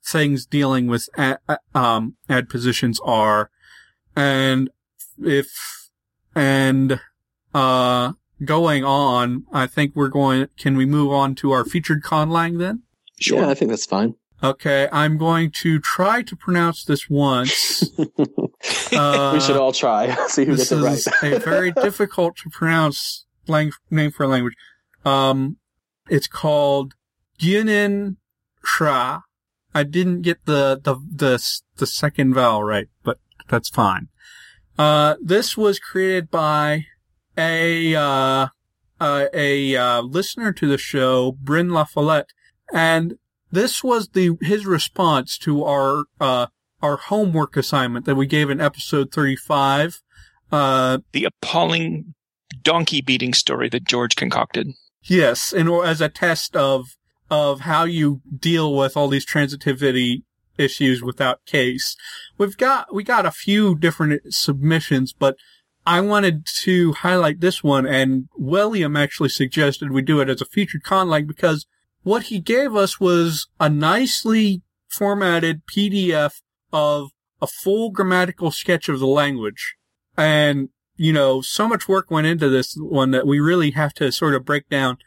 [0.02, 1.38] things dealing with ad,
[1.74, 3.50] um adpositions are
[4.16, 4.70] and
[5.22, 5.90] if
[6.34, 7.00] and
[7.54, 8.12] uh
[8.44, 12.82] going on, I think we're going, can we move on to our featured conlang then?
[13.20, 13.40] Sure.
[13.40, 14.16] Yeah, I think that's fine.
[14.44, 17.90] Okay, I'm going to try to pronounce this once.
[18.92, 20.14] Uh, we should all try.
[20.28, 21.32] See who this gets it right.
[21.32, 24.54] is a very difficult to pronounce lang- name for a language.
[25.04, 25.56] Um,
[26.08, 26.94] it's called
[27.38, 28.16] Gyunin
[28.64, 29.22] Shra.
[29.74, 33.18] I didn't get the, the, the, the second vowel right, but
[33.48, 34.08] that's fine.
[34.78, 36.86] Uh, this was created by
[37.36, 38.48] a, uh,
[39.00, 42.32] uh, a, uh, listener to the show, Bryn La Follette,
[42.72, 43.18] and
[43.54, 46.46] this was the, his response to our, uh,
[46.82, 50.02] our homework assignment that we gave in episode 35.
[50.52, 52.14] Uh, the appalling
[52.62, 54.68] donkey beating story that George concocted.
[55.02, 56.96] yes, and as a test of,
[57.30, 60.22] of how you deal with all these transitivity
[60.56, 61.96] issues without case.
[62.38, 65.36] We've got, we got a few different submissions, but
[65.86, 70.46] I wanted to highlight this one and William actually suggested we do it as a
[70.46, 71.66] featured conlang because
[72.04, 76.42] what he gave us was a nicely formatted PDF
[76.72, 77.10] of
[77.42, 79.74] a full grammatical sketch of the language.
[80.16, 84.12] And, you know, so much work went into this one that we really have to
[84.12, 84.98] sort of break down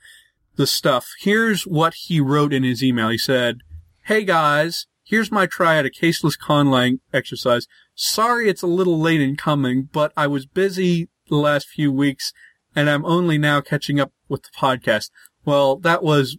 [0.56, 1.08] the stuff.
[1.20, 3.10] Here's what he wrote in his email.
[3.10, 3.60] He said,
[4.06, 7.68] Hey guys, here's my try at a caseless conlang exercise.
[7.94, 12.34] Sorry it's a little late in coming, but I was busy the last few weeks
[12.76, 15.10] and I'm only now catching up with the podcast.
[15.48, 16.38] Well, that was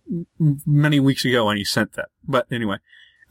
[0.66, 2.10] many weeks ago when he sent that.
[2.26, 2.76] But anyway,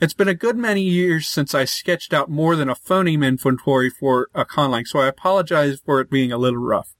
[0.02, 3.92] it's been a good many years since I sketched out more than a phoneme inventory
[3.92, 6.96] for a conlang, so I apologize for it being a little rough.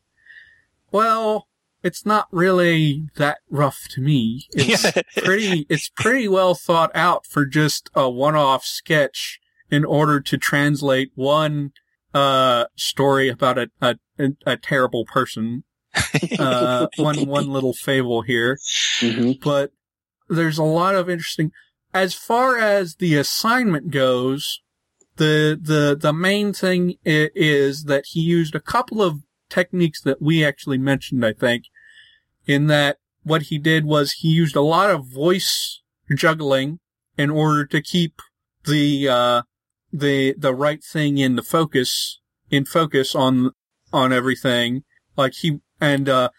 [0.92, 1.48] Well,
[1.82, 4.46] it's not really that rough to me.
[4.52, 4.86] It's
[5.24, 9.40] pretty, it's pretty well thought out for just a one-off sketch
[9.72, 11.72] in order to translate one,
[12.14, 13.96] uh, story about a, a,
[14.46, 15.64] a terrible person.
[16.40, 18.60] Uh, one, one little fable here.
[19.00, 19.72] Hmm but
[20.30, 21.52] there's a lot of interesting
[21.94, 24.62] as far as the assignment goes
[25.16, 30.44] the the the main thing is that he used a couple of techniques that we
[30.44, 31.66] actually mentioned i think
[32.46, 35.82] in that what he did was he used a lot of voice
[36.16, 36.80] juggling
[37.18, 38.22] in order to keep
[38.66, 39.42] the uh
[39.92, 42.20] the the right thing in the focus
[42.50, 43.52] in focus on
[43.92, 44.84] on everything.
[45.16, 46.30] Like he and uh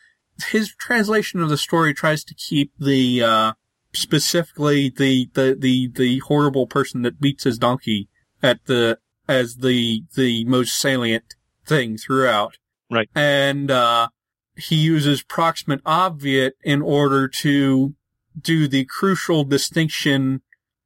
[0.51, 3.53] his translation of the story tries to keep the uh
[3.93, 8.09] specifically the the the the horrible person that beats his donkey
[8.43, 11.35] at the as the the most salient
[11.67, 12.57] thing throughout.
[12.91, 13.09] Right.
[13.15, 14.09] And uh
[14.57, 17.95] he uses proximate obviate in order to
[18.41, 20.43] do the crucial distinction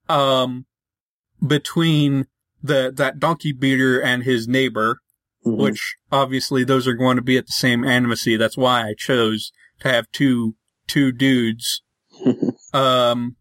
[0.09, 0.67] um
[1.45, 2.27] between
[2.63, 5.01] the that donkey beater and his neighbor
[5.45, 5.57] Mhm.
[5.57, 8.39] which obviously those are going to be at the same animacy.
[8.39, 10.55] That's why I chose to have two
[10.87, 11.83] two dudes.
[12.75, 13.37] Um,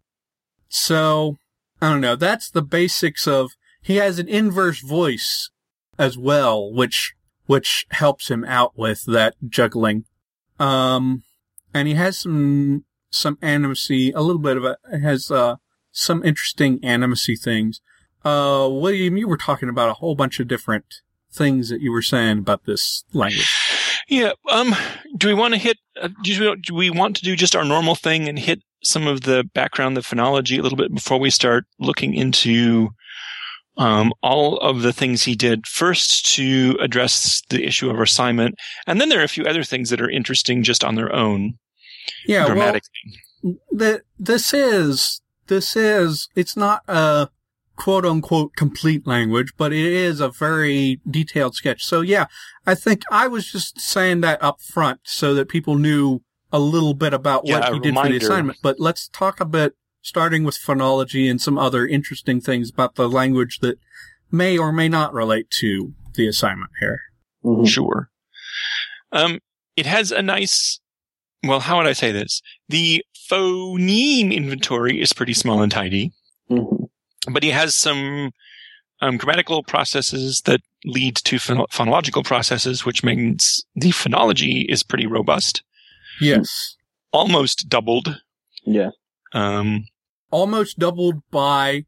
[0.67, 1.37] so
[1.81, 2.17] I don't know.
[2.17, 3.51] That's the basics of.
[3.81, 5.49] He has an inverse voice
[5.97, 7.13] as well, which
[7.45, 10.03] which helps him out with that juggling.
[10.59, 11.23] Um,
[11.73, 15.55] and he has some some animacy, a little bit of a has uh
[15.91, 17.79] some interesting animacy things.
[18.25, 20.85] Uh, William, you were talking about a whole bunch of different
[21.33, 23.51] things that you were saying about this language.
[24.07, 24.31] Yeah.
[24.51, 24.75] Um.
[25.17, 25.77] Do we want to hit?
[26.01, 29.07] Uh, do, we, do we want to do just our normal thing and hit some
[29.07, 32.89] of the background, the phonology, a little bit before we start looking into
[33.77, 35.65] um, all of the things he did?
[35.67, 38.55] First, to address the issue of assignment,
[38.87, 41.53] and then there are a few other things that are interesting just on their own,
[42.25, 43.19] Yeah, well, grammatically.
[43.71, 47.29] the, this is this is it's not a
[47.75, 51.83] quote unquote complete language, but it is a very detailed sketch.
[51.83, 52.25] So yeah,
[52.65, 56.93] I think I was just saying that up front so that people knew a little
[56.93, 58.59] bit about Yeah, what a he did for the assignment.
[58.61, 63.07] But let's talk a bit starting with phonology and some other interesting things about the
[63.07, 63.77] language that
[64.31, 66.99] may or may not relate to the assignment here.
[67.45, 67.67] Mhm.
[67.67, 68.09] Sure.
[69.11, 69.39] Um,
[69.75, 70.79] it has a nice,
[71.43, 72.41] well, how would I say this?
[72.67, 76.11] The phoneme inventory is pretty small and tidy,
[76.49, 76.80] Mhm.
[77.29, 78.31] But he has some
[79.01, 85.05] um, grammatical processes that lead to phon- phonological processes, which means the phonology is pretty
[85.07, 85.63] robust,
[86.19, 86.75] Yes.
[87.11, 88.21] almost doubled.
[88.63, 88.89] Yeah.
[89.33, 89.85] Um,
[90.31, 91.85] almost doubled by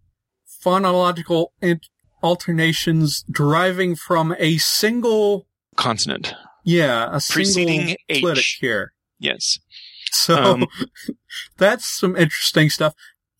[0.64, 1.82] phonological in-
[2.22, 6.34] alternations deriving from a single, consonant.
[6.64, 8.58] yeah, a Preceding single clitic H.
[8.62, 8.94] here.
[9.20, 9.60] Yes.
[10.12, 10.68] So Um,
[11.58, 12.94] that's some interesting stuff.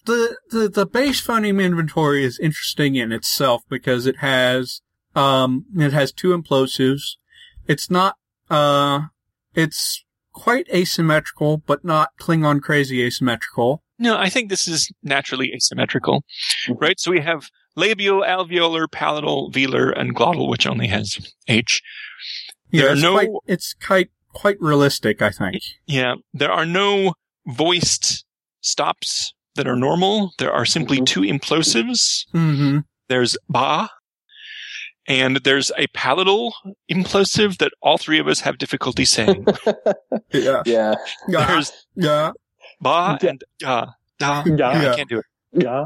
[0.06, 4.82] The, the, the base phoneme inventory is interesting in itself because it has,
[5.16, 7.18] um, it has two implosives.
[7.68, 8.18] It's not,
[8.50, 9.02] uh,
[9.56, 13.82] it's quite asymmetrical, but not Klingon crazy asymmetrical.
[14.00, 16.26] No, I think this is naturally asymmetrical,
[16.70, 17.00] right?
[17.00, 21.82] So we have labial, alveolar, palatal, velar, and glottal, which only has H.
[22.72, 25.62] Yeah, There are it's no- quite, it's quite quite realistic, I think.
[25.86, 27.14] Yeah, there are no
[27.46, 28.26] voiced
[28.62, 30.34] stops that are normal.
[30.40, 31.06] There are simply Mhm.
[31.06, 32.26] two implosives.
[32.34, 32.80] Mm-hmm.
[33.10, 33.90] There's ba,
[35.08, 36.54] and there's a palatal
[36.92, 39.46] implosive that all three of us have difficulty saying.
[40.32, 40.64] Yeah.
[40.66, 40.96] Yeah.
[41.28, 41.46] Yeah.
[41.48, 42.32] There's yeah.
[42.82, 43.30] ba Yeah.
[43.30, 43.86] and da,
[44.20, 44.44] da.
[44.46, 44.56] Yeah.
[44.58, 44.92] Yeah, Yeah.
[44.92, 45.26] I can't do it.
[45.52, 45.86] Yeah.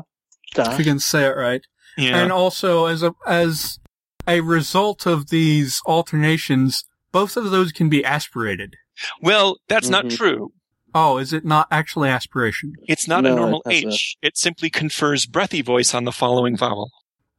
[0.55, 1.61] If you can say it right.
[1.97, 2.17] Yeah.
[2.17, 3.79] And also as a as
[4.27, 8.75] a result of these alternations, both of those can be aspirated.
[9.21, 10.15] well, that's not Mhm.
[10.17, 10.51] true.
[10.99, 12.73] Oh, is it not actually aspiration?
[12.87, 14.17] It's not a normal it has a- H.
[14.21, 16.89] It simply confers breathy voice on the following vowel.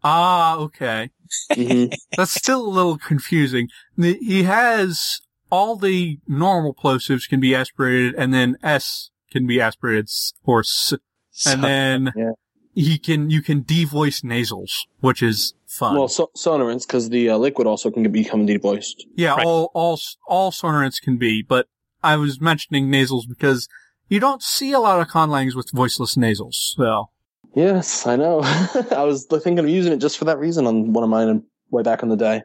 [0.04, 1.10] Ah, okay.
[1.50, 1.92] Mhm.
[2.16, 3.68] That's still a little confusing.
[3.96, 10.08] He has all the normal plosives can be aspirated, and then S can be aspirated,
[10.44, 10.94] or S,
[11.32, 12.32] So- and then Yeah.
[12.74, 15.96] he can you can devoice nasals, which is fun.
[15.96, 19.04] Well, so- sonorants, because the uh, liquid also can become devoiced.
[19.16, 19.44] yeah, right.
[19.44, 19.98] all all
[20.28, 21.66] all sonorants can be, but
[22.02, 23.68] I was mentioning nasals because
[24.08, 26.74] you don't see a lot of conlangs with voiceless nasals.
[26.76, 27.08] So
[27.54, 28.40] Yes, I know.
[28.96, 31.82] I was thinking of using it just for that reason on one of mine way
[31.82, 32.42] back in the day.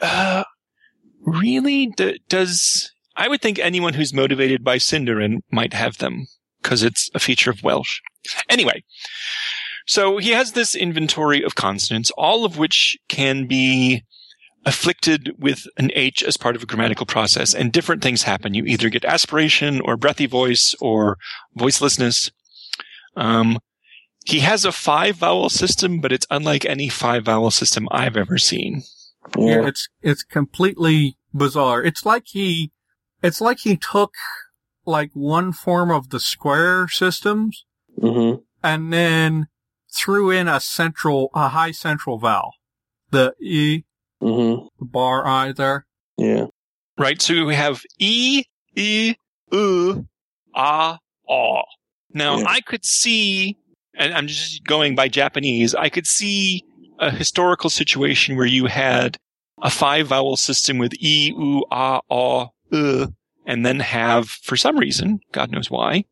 [0.00, 0.44] Uh,
[1.20, 1.86] really?
[1.86, 6.26] D- does I would think anyone who's motivated by Sindarin might have them
[6.62, 8.00] because it's a feature of Welsh.
[8.48, 8.82] Anyway,
[9.86, 14.02] so he has this inventory of consonants, all of which can be
[14.66, 18.54] afflicted with an H as part of a grammatical process, and different things happen.
[18.54, 21.18] You either get aspiration or breathy voice or
[21.58, 22.30] voicelessness.
[23.16, 23.58] Um,
[24.24, 28.38] he has a five vowel system, but it's unlike any five vowel system I've ever
[28.38, 28.82] seen.
[29.38, 29.66] yeah, Yeah.
[29.68, 31.82] it's it's completely bizarre.
[31.82, 32.72] It's like he
[33.22, 34.12] it's like he took
[34.86, 37.64] like one form of the square systems
[38.00, 39.46] hmm and then
[39.94, 42.52] threw in a central a high central vowel.
[43.10, 43.84] The E
[44.24, 45.84] hmm the bar I there.
[46.16, 46.46] Yeah.
[46.98, 47.20] right?
[47.20, 48.44] So we have e,
[48.76, 49.14] e,
[49.52, 50.06] u,
[50.54, 50.98] ah,
[51.28, 51.62] aw.
[52.12, 52.44] Now Yeah.
[52.48, 53.56] I could see,
[53.94, 56.62] and I'm just going by Japanese, I could see
[57.00, 59.18] a historical situation where you had
[59.62, 63.06] a five vowel system with e, u, ah, aw, uh,
[63.46, 66.04] and then have, for some reason, God knows why,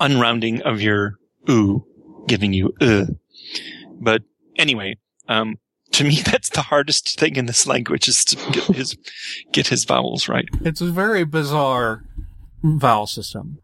[0.00, 1.84] unrounding of your u,
[2.26, 3.06] giving you u.
[4.00, 4.22] But
[4.56, 4.96] anyway,
[5.28, 5.56] um,
[5.98, 8.96] to me, that's the hardest thing in this language is to get his,
[9.52, 10.48] get his vowels right.
[10.62, 12.04] It's a very bizarre
[12.62, 13.58] vowel system.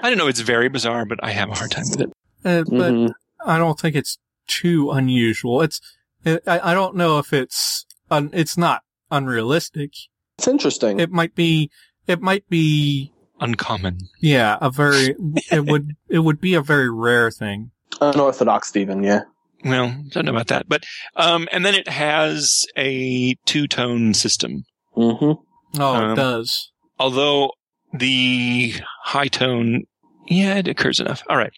[0.00, 0.26] I don't know.
[0.28, 2.10] It's very bizarre, but I have a hard time with it.
[2.44, 3.12] Uh, but Mhm.
[3.46, 4.18] I don't think it's
[4.48, 5.62] too unusual.
[5.62, 5.80] It's
[6.26, 9.92] I, I don't know if it's un, it's not unrealistic.
[10.38, 10.98] It's interesting.
[11.00, 11.70] It might be
[12.06, 13.98] it might be Uncommon.
[14.20, 15.14] yeah a very
[15.52, 17.70] it would it would be a very rare thing.
[18.00, 19.02] Unorthodox, even.
[19.04, 19.22] Yeah.
[19.64, 20.84] Well, don't know about that, but
[21.16, 24.64] um, and then it has a two-tone system.
[24.94, 25.32] hmm
[25.78, 26.70] Oh, Um, it does.
[26.98, 27.52] Although
[27.94, 29.84] the high tone,
[30.26, 31.22] yeah, it occurs enough.
[31.30, 31.52] All right.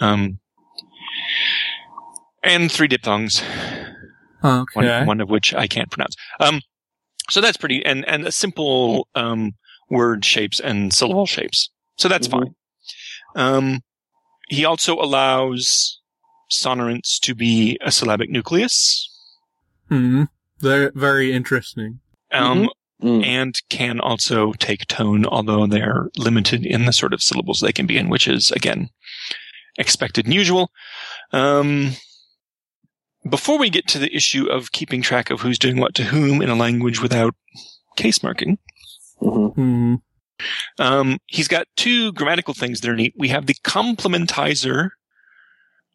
[0.00, 0.38] Um,
[2.42, 3.42] and three diphthongs,
[4.42, 5.04] one, Okay.
[5.04, 6.14] one of which I can't pronounce.
[6.38, 6.60] Um,
[7.28, 9.52] so that's pretty, and and a simple um
[9.90, 11.70] word shapes and syllable shapes.
[11.96, 12.30] So that's Mhm.
[12.30, 12.54] fine.
[13.36, 13.80] Um,
[14.48, 15.99] he also allows
[16.50, 19.08] sonorants to be a syllabic nucleus.
[19.88, 20.24] Hmm.
[20.60, 22.00] Very very interesting.
[22.32, 22.68] Um,
[23.02, 23.24] Mm.
[23.24, 27.86] and can also take tone, although they're limited in the sort of syllables they can
[27.86, 28.90] be in, which is again
[29.78, 30.70] expected and usual.
[31.32, 31.92] Um,
[33.28, 36.42] before we get to the issue of keeping track of who's doing what to whom
[36.42, 37.34] in a language without
[37.96, 38.58] case marking,
[39.22, 39.54] Mhm.
[39.54, 39.94] Hmm.
[40.78, 43.14] um, he's got two grammatical things that are neat.
[43.16, 44.90] We have the complementizer,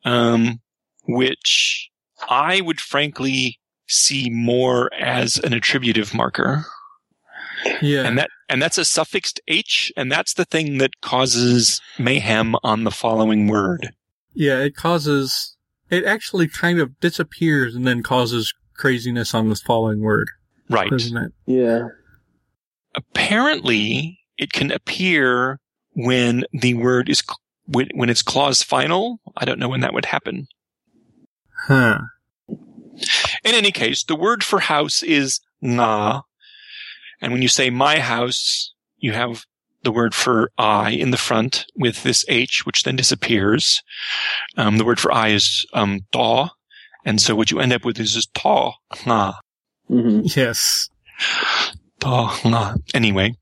[0.06, 0.62] um,
[1.08, 1.90] which
[2.30, 6.66] I would frankly see more as an attributive marker.
[7.82, 8.04] Yeah.
[8.04, 12.84] and that and that's a suffixed h and that's the thing that causes mayhem on
[12.84, 13.90] the following word
[14.36, 14.60] yeah.
[14.60, 15.56] It causes
[15.90, 20.30] it actually kind of disappears and then causes craziness on the following word,
[20.70, 21.32] right doesn't it?
[21.48, 21.88] Yeah.
[22.96, 25.60] apparently it can appear
[25.94, 29.94] when the word is cl- when, when it's clause final i don't know when that
[29.94, 30.48] would happen
[31.68, 32.00] Huh.
[33.44, 36.22] in any case the word for house is na.
[37.22, 39.46] and when you say my house you have
[39.84, 43.84] the word for I in the front with this H, which then disappears.
[44.58, 46.50] Um, the word for I is um, ta,
[47.06, 48.74] and so what you end up with is just ta,
[49.06, 49.36] nga.
[49.88, 50.90] hmm Yes.
[52.00, 52.74] Ta, na.
[52.96, 53.36] Anyway,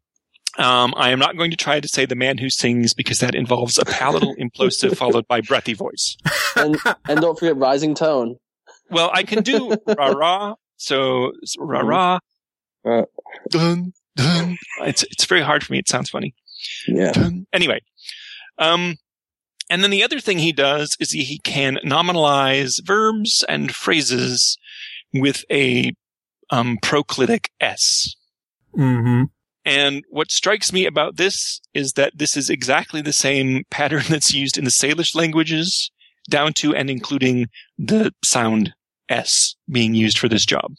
[0.60, 3.34] Um, I am not going to try to say the man who sings because that
[3.34, 6.18] involves a palatal implosive followed by breathy voice.
[6.56, 6.78] And
[7.10, 8.38] and don't forget rising tone.
[8.90, 10.56] Well, I can do rah rah.
[10.78, 12.20] So rah rah.
[12.86, 13.04] Uh.
[13.50, 14.58] Dun, dun.
[14.82, 15.80] It's it's very hard for me.
[15.80, 16.36] It sounds funny.
[16.88, 17.14] Yeah.
[17.14, 17.48] Dun.
[17.52, 17.80] Anyway,
[18.60, 18.98] um,
[19.70, 24.58] and then the other thing he does is he, he can nominalize verbs and phrases
[25.14, 25.94] with a
[26.50, 28.16] um, proclitic s.
[28.78, 29.24] Mm-hmm.
[29.66, 34.34] And what strikes me about this is that this is exactly the same pattern that's
[34.34, 35.92] used in the Salish languages,
[36.30, 37.48] down to and including
[37.78, 38.74] the sound
[39.10, 40.74] S being used for this job.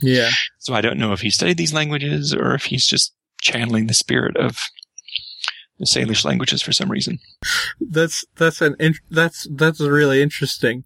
[0.00, 0.30] Yeah.
[0.58, 3.94] So I don't know if he studied these languages or if he's just channeling the
[3.94, 4.58] spirit of
[5.78, 7.18] the Salish languages for some reason.
[7.80, 10.84] That's that's an in, that's that's really interesting.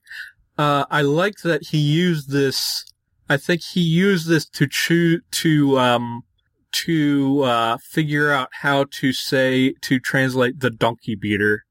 [0.59, 2.85] Uh, I like that he used this.
[3.29, 6.25] I think he used this to choose to um
[6.73, 11.65] to uh figure out how to say to translate the donkey beater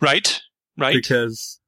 [0.00, 0.40] Right?
[0.76, 0.94] Right?
[0.94, 1.60] because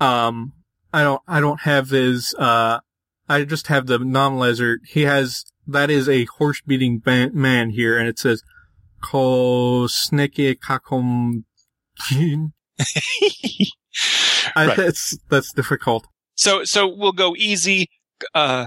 [0.00, 0.52] um
[0.92, 2.80] I don't I don't have his uh
[3.28, 4.76] I just have the nominalizer.
[4.86, 8.42] He has that is a horse beating ba- man here, and it says
[9.02, 11.44] ko sneke kakom.
[14.56, 16.06] I, That's that's difficult.
[16.34, 17.88] So, so we'll go easy.
[18.34, 18.66] Uh,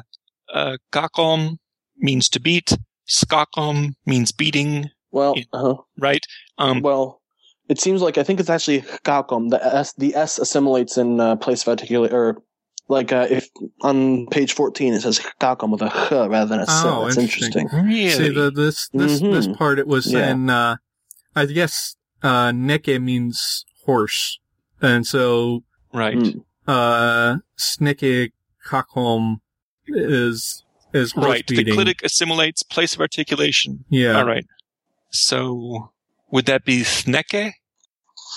[0.52, 1.58] uh, gakom
[1.98, 2.78] means to beat.
[3.08, 5.44] Skakom means beating, Well, Yeah.
[5.54, 6.24] uh right?
[6.58, 7.22] Um, well,
[7.70, 9.50] it seems like I think it's actually Galcom.
[9.50, 12.42] The S, the S assimilates in uh, place of articulate, or
[12.90, 13.50] like uh, if
[13.82, 16.84] on page fourteen it says Galcom with a H rather than a S.
[16.86, 17.68] Oh, That's interesting.
[17.68, 17.88] interesting.
[17.90, 18.10] really?
[18.10, 19.58] See the this this this Mhm.
[19.58, 20.20] part it was Yeah.
[20.20, 20.76] saying uh
[21.36, 24.40] I guess uh neke means horse.
[24.82, 26.16] And so right.
[26.18, 26.44] Mm.
[26.68, 28.32] uh sneke
[28.66, 29.40] kakom
[29.88, 30.64] is
[30.94, 31.48] is horse Right.
[31.48, 33.86] The clitic assimilates place of articulation.
[33.90, 34.18] yeah.
[34.18, 34.46] All right.
[35.12, 35.92] So
[36.32, 37.54] would that be sneke?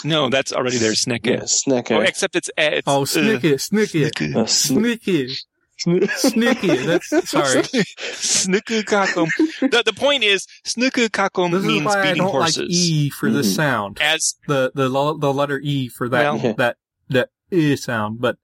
[0.04, 0.92] No, that's already there.
[0.92, 1.26] Sneke.
[1.26, 1.90] Yeah, Sneke.
[1.96, 4.34] Oh, except it's, uh, it's Oh, uh, snicky, snicky, sneke.
[4.36, 5.36] Uh, sn- snicky,
[5.78, 6.86] snicky.
[6.86, 7.62] That's sorry.
[7.98, 9.28] Snooker kakom.
[9.60, 12.58] The, the point is, snooker kakom This is means why I don't horses.
[12.58, 13.56] like e for this Mhm.
[13.56, 13.98] sound.
[14.00, 14.88] As The the
[15.18, 16.52] the letter e for that Well- Yeah.
[16.56, 16.76] that
[17.10, 18.36] that e sound, but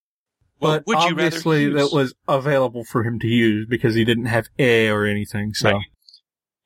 [0.58, 1.74] what but would obviously use?
[1.74, 5.52] that was available for him to use because he didn't have a or anything.
[5.54, 5.84] So Right.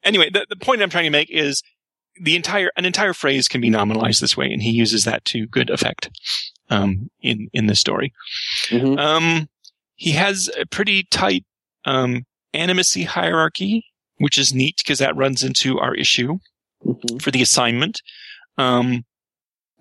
[0.05, 1.63] anyway, the, the point I'm trying to make is
[2.21, 5.47] the entire an entire phrase can be nominalized this way, and he uses that to
[5.47, 6.11] good effect
[6.69, 8.13] um, in in the story.
[8.69, 8.99] Mhm.
[8.99, 9.49] Um,
[9.97, 11.45] he has a pretty tight
[11.85, 12.25] um,
[12.55, 13.85] animacy hierarchy,
[14.19, 16.39] which is neat because that runs into our issue
[16.87, 17.21] Mhm.
[17.23, 18.01] for the assignment.
[18.59, 19.05] Um,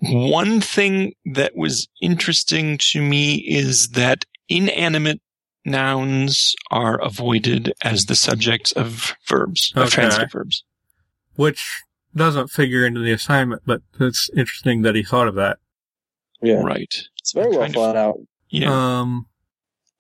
[0.02, 5.22] one thing that was interesting to me is that inanimate
[5.66, 10.64] nouns are avoided as the subjects of verbs, of transitive verbs.
[11.36, 11.64] which
[12.16, 15.58] doesn't figure into the assignment, but it's interesting that he thought of that.
[16.42, 16.94] Yeah, Right.
[17.20, 18.16] it's very well Kind of- thought out.
[18.50, 19.00] Yeah.
[19.02, 19.28] Um,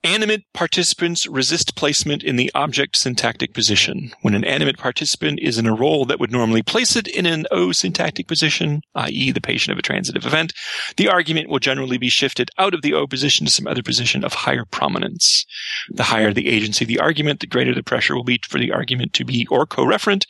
[0.03, 4.13] Animate participants resist placement in the object syntactic position.
[4.21, 7.45] When an animate participant is in a role that would normally place it in an
[7.51, 9.31] O syntactic position, i.e.
[9.31, 10.53] the patient of a transitive event,
[10.95, 14.23] the argument will generally be shifted out of the O position to some other position
[14.23, 15.45] of higher prominence.
[15.89, 18.71] The higher the agency of the argument, the greater the pressure will be for the
[18.71, 20.23] argument to be or co-referent,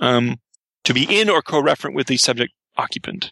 [0.00, 0.40] um,
[0.82, 3.30] to be in or co-referent with the subject occupant.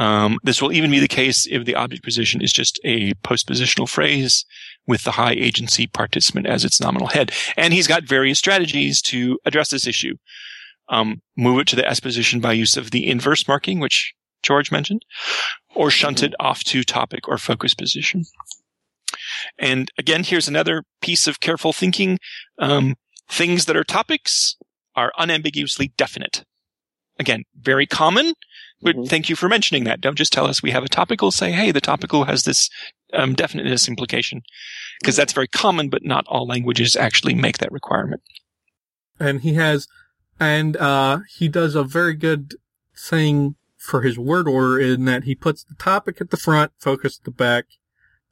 [0.00, 3.86] Um, this will even be the case if the object position is just a postpositional
[3.86, 4.46] phrase
[4.86, 7.32] with the high agency participant as its nominal head.
[7.58, 10.16] And he's got various strategies to address this issue.
[10.88, 14.72] Um, move it to the S position by use of the inverse marking, which George
[14.72, 15.04] mentioned,
[15.74, 18.24] or shunt it off to topic or focus position.
[19.58, 22.18] And again, here's another piece of careful thinking.
[22.58, 22.96] Um,
[23.28, 24.56] things that are topics
[24.96, 26.42] are unambiguously definite.
[27.18, 28.32] Again, very common,
[28.82, 29.08] but Mhm.
[29.08, 30.00] thank you for mentioning that.
[30.00, 31.30] Don't just tell us we have a topical.
[31.30, 32.68] Say, hey, the topical has this
[33.12, 34.40] um, definiteness implication,
[35.00, 38.22] because that's very common, but not all languages actually make that requirement.
[39.18, 39.86] and he has,
[40.38, 42.54] and uh, he does a very good
[42.96, 47.18] thing for his word order in that he puts the topic at the front, focus
[47.18, 47.64] at the back.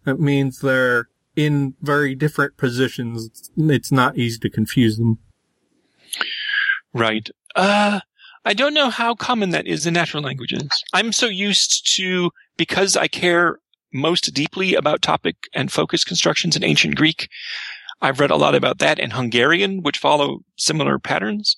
[0.04, 3.50] That means they're in very different positions.
[3.56, 5.18] It's not easy to confuse them.
[6.94, 7.28] Right.
[7.54, 8.00] Uh,
[8.48, 10.66] I don't know how common that is in natural languages.
[10.94, 13.58] I'm so used to, because I care
[13.92, 17.28] most deeply about topic and focus constructions in ancient Greek,
[18.00, 21.56] I've read a lot about that and Hungarian, which follow similar patterns.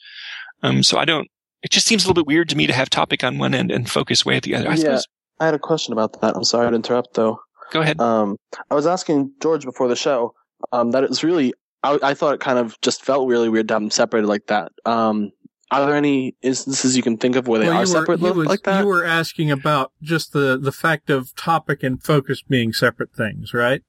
[0.64, 1.28] Um, so I don't,
[1.62, 3.70] it just seems a little bit weird to me to have topic on one end
[3.70, 4.68] and focus way at the other.
[4.68, 4.76] I Yeah.
[4.76, 5.06] suppose,
[5.38, 6.34] I had a question about that.
[6.34, 7.40] I'm sorry to interrupt, though.
[7.70, 8.00] go ahead.
[8.00, 8.36] Um,
[8.68, 10.34] I was asking George before the show
[10.72, 11.54] um, that it was really.
[11.82, 14.46] I, I thought it kind of just felt really weird to have them separated like
[14.48, 14.72] that.
[14.84, 15.30] Um,
[15.70, 18.32] are there any instances you can think of where they Well, are were- separate you
[18.32, 18.80] was- like that?
[18.80, 23.54] You were asking about just the, the fact of topic and focus being separate things,
[23.54, 23.82] right?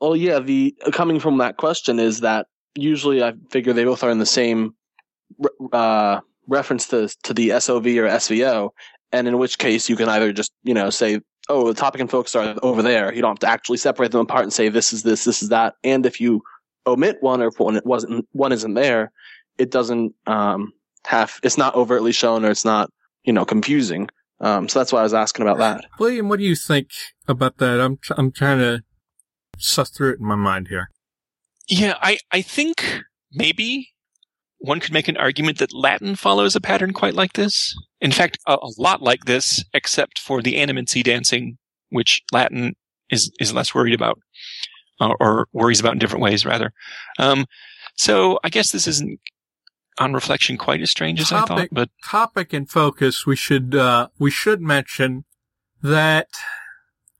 [0.00, 2.46] Well, yeah, the coming from that question is that
[2.76, 4.74] usually I figure they both are in the same
[5.72, 8.70] uh, reference to to the SOV or SVO,
[9.12, 12.10] and in which case you can either just you know say, oh, the topic and
[12.10, 13.12] focus are over there.
[13.12, 15.48] You don't have to actually separate them apart and say this is this, this is
[15.48, 15.74] that.
[15.82, 16.42] And if you
[16.86, 19.10] omit one or if one it wasn't one isn't there,
[19.58, 20.72] it doesn't um,
[21.06, 22.90] have it's not overtly shown or it's not
[23.24, 24.08] you know confusing.
[24.40, 25.84] Um, so that's why I was asking about that.
[25.98, 26.90] William, what do you think
[27.26, 27.80] about that?
[27.80, 28.82] I'm tr- I'm trying to
[29.58, 30.90] suss through it in my mind here.
[31.68, 33.02] Yeah, I, I think
[33.32, 33.90] maybe
[34.58, 37.74] one could make an argument that Latin follows a pattern quite like this.
[38.00, 41.58] In fact, a, a lot like this, except for the animacy dancing,
[41.90, 42.74] which Latin
[43.10, 44.18] is, is less worried about,
[45.00, 46.72] uh, or worries about in different ways, rather.
[47.18, 47.44] Um,
[47.96, 49.20] so I guess this isn't
[50.00, 53.26] on reflection quite as strange as I thought, Topic- but Topic and focus.
[53.26, 55.24] We should uh, we should mention
[55.82, 56.28] that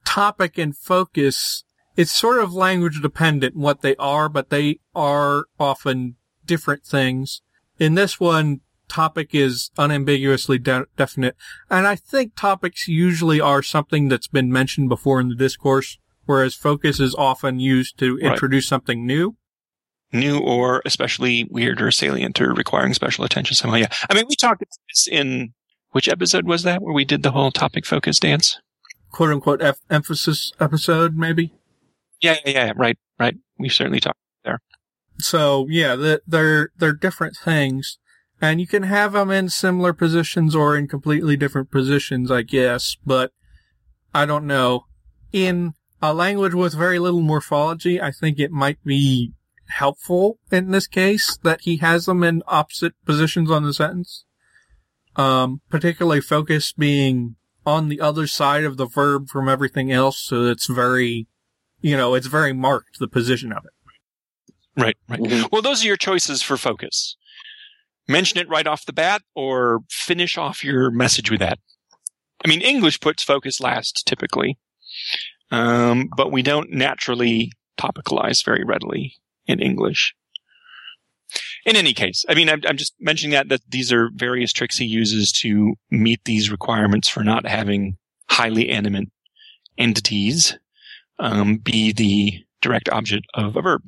[0.05, 1.63] topic and focus.
[1.95, 6.15] It's sort of language dependent what they are, but they are often
[6.45, 7.41] different things.
[7.77, 11.35] In this one, topic is unambiguously de- definite,
[11.69, 16.55] and I think topics usually are something that's been mentioned before in the discourse, whereas
[16.55, 18.31] focus is often used to Right.
[18.31, 19.35] introduce something new.
[20.11, 23.77] New or especially weird or salient or requiring special attention somehow.
[23.77, 23.87] Yeah.
[24.09, 25.53] I mean, we talked about this in
[25.91, 28.59] which episode was that where we did the whole topic focus dance?
[29.11, 31.53] quote unquote F- emphasis episode, maybe.
[32.21, 32.73] Yeah, yeah, yeah.
[32.75, 33.35] Right, right.
[33.57, 34.19] We certainly talked.
[34.43, 34.59] There.
[35.19, 37.97] So yeah, the, they're they're different things,
[38.41, 42.97] and you can have them in similar positions or in completely different positions, I guess.
[43.05, 43.31] But
[44.13, 44.85] I don't know.
[45.31, 49.33] In a language with very little morphology, I think it might be
[49.69, 54.25] helpful in this case that he has them in opposite positions on the sentence.
[55.15, 60.45] Um, particularly focus being on the other side of the verb from everything else, so
[60.45, 61.27] it's very,
[61.81, 64.81] you know, it's very marked the position of it.
[64.81, 65.19] Right, right.
[65.19, 65.51] Mhm.
[65.51, 67.17] Well, those are your choices for focus.
[68.07, 71.59] Mention it right off the bat or finish off your message with that.
[72.43, 74.57] I mean, English puts focus last typically.
[75.51, 79.15] Um, but we don't naturally topicalize very readily
[79.49, 80.13] in English.
[81.65, 84.77] In any case, I mean, I'm, I'm just mentioning that, that these are various tricks
[84.77, 87.97] he uses to meet these requirements for not having
[88.29, 89.09] highly animate
[89.77, 90.57] entities,
[91.19, 93.81] um, be the direct object of a verb.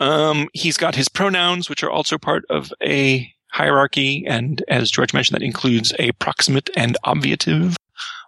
[0.00, 4.24] Um, he's got his pronouns, which are also part of a hierarchy.
[4.26, 7.76] And as George mentioned, that includes a proximate and obviative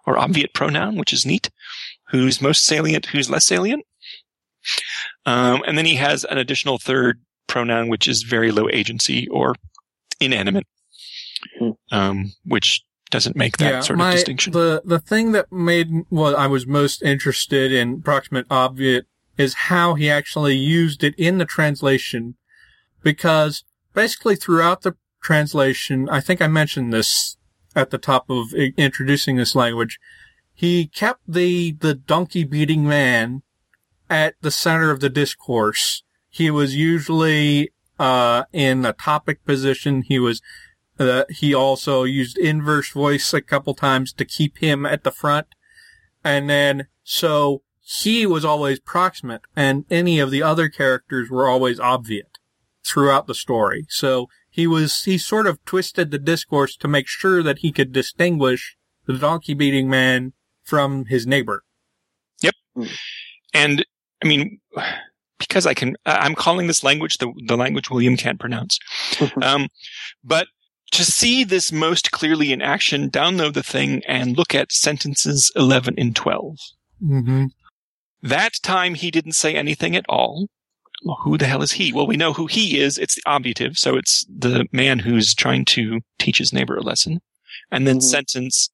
[0.05, 1.49] or obviate pronoun, which is neat.
[2.09, 3.83] Who's most salient, who's less salient.
[5.27, 9.53] Um, and then he has an additional third pronoun, which is very low agency or
[10.19, 10.65] inanimate,
[11.59, 11.71] Hmm.
[11.91, 14.53] um, which doesn't make that sort my, of distinction.
[14.53, 19.05] The the thing that made what I was most interested in proximate obviate
[19.37, 22.35] is how he actually used it in the translation,
[23.03, 23.63] because
[23.93, 27.37] basically throughout the translation, I think I mentioned this
[27.75, 29.99] at the top of introducing this language.
[30.53, 33.43] He kept the the donkey beating man
[34.09, 36.03] at the center of the discourse.
[36.29, 40.03] He was usually uh, in a topic position.
[40.03, 40.41] He was
[40.99, 45.47] uh, he also used inverse voice a couple times to keep him at the front.
[46.23, 51.79] And then, so he was always proximate and any of the other characters were always
[51.79, 52.39] obviate
[52.83, 53.85] throughout the story.
[53.89, 57.93] So he was, he sort of twisted the discourse to make sure that he could
[57.93, 58.75] distinguish
[59.05, 61.63] the donkey beating man from his neighbor.
[62.41, 62.55] Yep.
[63.53, 63.85] And
[64.23, 64.59] I mean,
[65.39, 68.79] because I can, I'm calling this language the, the language William can't pronounce.
[69.41, 69.67] um,
[70.23, 70.47] but
[70.91, 75.95] to see this most clearly in action, download the thing and look at sentences 11
[75.97, 76.57] and 12.
[77.03, 77.45] Mm-hmm.
[78.23, 80.47] That time he didn't say anything at all.
[81.05, 81.93] Well, who the hell is he?
[81.93, 82.97] Well, we know who he is.
[82.97, 83.77] It's the obviative.
[83.77, 87.19] So it's the man who's trying to teach his neighbor a lesson.
[87.71, 88.03] And then Mhm.
[88.03, 88.69] sentence,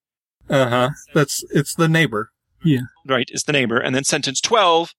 [0.50, 0.90] Uh huh.
[1.14, 2.30] That's, it's the neighbor.
[2.64, 2.82] Yeah.
[3.06, 3.78] Right, It's the neighbor.
[3.78, 4.94] And then sentence 12,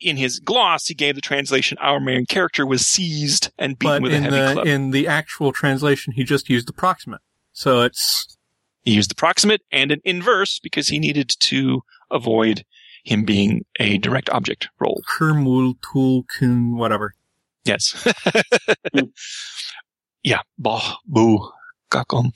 [0.00, 4.02] in his gloss, he gave the translation, our main character was seized and beaten But
[4.02, 4.66] with a heavy the, club.
[4.66, 7.20] in the actual translation, he just used the proximate.
[7.52, 8.36] So it's,
[8.82, 12.64] he used the proximate and an inverse because he needed to avoid
[13.04, 15.02] him being a direct object role.
[15.08, 17.14] Kermul, Tul, Kun, whatever.
[17.64, 18.06] Yes.
[20.22, 20.40] yeah.
[20.58, 21.50] Bah, boo,
[21.90, 22.32] kakom.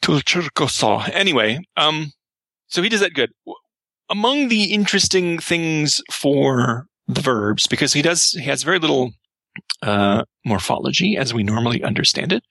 [0.00, 1.10] Tulchurkosa.
[1.12, 2.12] Anyway, um,
[2.68, 3.32] so he does that good.
[4.08, 9.12] Among the interesting things for the verbs, because he does, he has very little
[9.82, 12.44] uh, morphology as we normally understand it.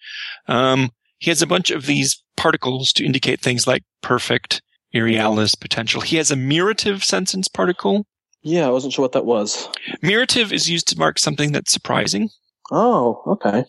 [0.48, 4.62] Um, he has a bunch of these particles to indicate things like perfect,
[4.92, 6.02] irrealis, potential.
[6.02, 8.06] He has a mirative sentence particle.
[8.42, 9.70] Yeah, I wasn't sure what that was.
[10.04, 12.30] Mirative is used to mark something that's surprising.
[12.72, 13.66] Oh, okay.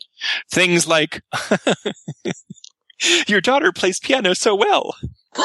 [0.50, 1.22] Things like,
[3.26, 4.96] your daughter plays piano so well.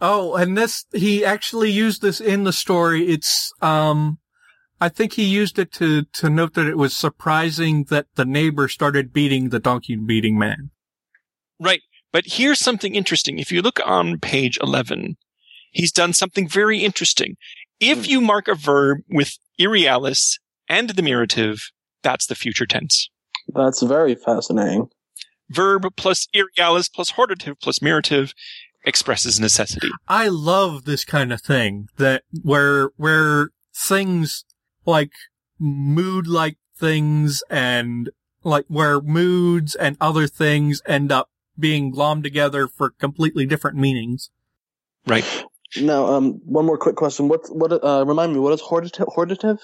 [0.00, 3.06] Oh, and this, he actually used this in the story.
[3.08, 4.18] It's, um,
[4.80, 8.68] I think he used it to, to note that it was surprising that the neighbor
[8.68, 10.70] started beating the donkey beating man.
[11.58, 11.80] Right.
[12.12, 13.38] But here's something interesting.
[13.38, 15.16] If you look on page 11,
[15.70, 17.36] he's done something very interesting.
[17.80, 21.60] If you mark a verb with irrealis and the mirative,
[22.02, 23.10] that's the future tense.
[23.48, 24.88] That's very fascinating.
[25.50, 28.32] Verb plus irrealis plus hortative plus mirative
[28.86, 29.90] expresses necessity.
[30.08, 34.44] I love this kind of thing that where, where things
[34.86, 35.12] like
[35.58, 38.10] mood like things and
[38.44, 44.30] like where moods and other things end up being glommed together for completely different meanings.
[45.06, 45.24] Right.
[45.80, 47.28] Now, um, one more quick question.
[47.28, 49.08] What, what, uh, remind me, what is hortative?
[49.14, 49.58] hortative?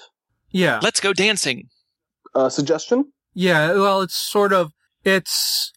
[0.51, 0.79] Yeah.
[0.83, 1.69] Let's go dancing.
[2.35, 3.13] Uh, suggestion?
[3.33, 4.73] Yeah, well, it's sort of,
[5.03, 5.71] it's,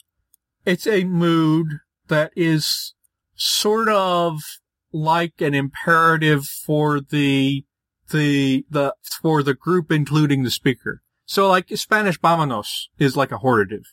[0.65, 1.69] it's a mood
[2.09, 2.95] that is
[3.37, 4.41] sort of
[4.93, 7.65] like an imperative for the,
[8.11, 11.03] the, the, for the group including the speaker.
[11.27, 12.69] So like Spanish vámonos
[12.99, 13.85] is like a hortative.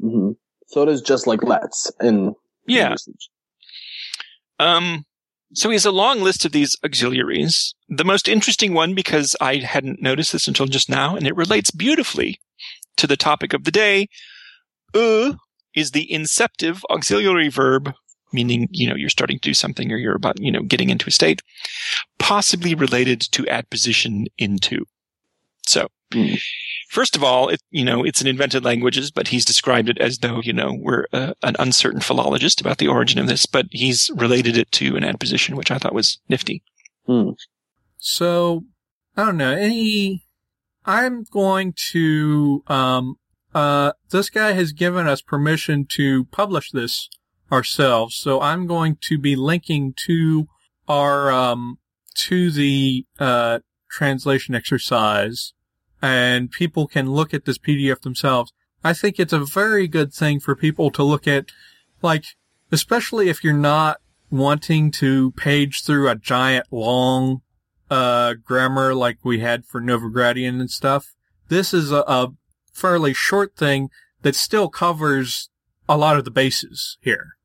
[0.00, 0.32] hmm
[0.66, 2.34] So it is just like let's in
[2.66, 2.90] Yeah.
[2.90, 3.28] usage.
[4.58, 5.04] Um,
[5.52, 7.74] so he has a long list of these auxiliaries.
[7.88, 11.70] The most interesting one, because I hadn't noticed this until just now, and it relates
[11.70, 12.40] beautifully
[12.96, 14.08] to the topic of the day.
[14.94, 15.34] Uh
[15.74, 17.92] is the inceptive auxiliary verb,
[18.32, 21.08] meaning, you know, you're starting to do something or you're about, you know, getting into
[21.08, 21.42] a state,
[22.18, 24.84] possibly related to adposition into.
[25.66, 26.34] So, Hmm.
[26.90, 30.18] first of all, it, you know, it's an invented languages, but he's described it as
[30.18, 34.08] though, you know, we're uh, an uncertain philologist about the origin of this, but he's
[34.14, 36.62] related it to an adposition, which I thought was nifty.
[37.06, 37.30] Hmm.
[37.98, 38.64] So,
[39.16, 40.22] I don't know, any,
[40.84, 43.16] I'm going to, um,
[43.52, 47.08] uh, this guy has given us permission to publish this
[47.50, 50.48] ourselves, so I'm going to be linking to
[50.88, 51.78] our, um,
[52.14, 53.60] to the, uh,
[53.90, 55.52] translation exercise,
[56.02, 58.52] and people can look at this PDF themselves.
[58.84, 61.46] I think it's a very good thing for people to look at,
[62.02, 62.24] like,
[62.70, 64.00] especially if you're not
[64.30, 67.42] wanting to page through a giant long,
[67.90, 71.14] uh, grammar like we had for Novegradian and stuff.
[71.48, 72.32] This is a, a
[72.72, 73.88] fairly short thing
[74.22, 75.48] that still covers
[75.88, 77.35] a lot of the bases here.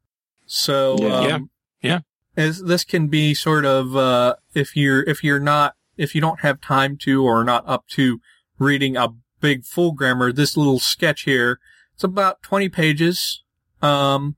[0.52, 1.08] So, Yeah.
[1.36, 1.50] um,
[1.82, 1.90] Yeah.
[1.90, 2.00] Yeah.
[2.38, 6.42] As this can be sort of, uh, if you're, if you're not, if you don't
[6.42, 8.20] have time to or not up to
[8.60, 9.10] reading a
[9.40, 11.60] big full grammar, this little sketch here,
[11.94, 13.44] it's about 20 pages.
[13.82, 14.36] Um,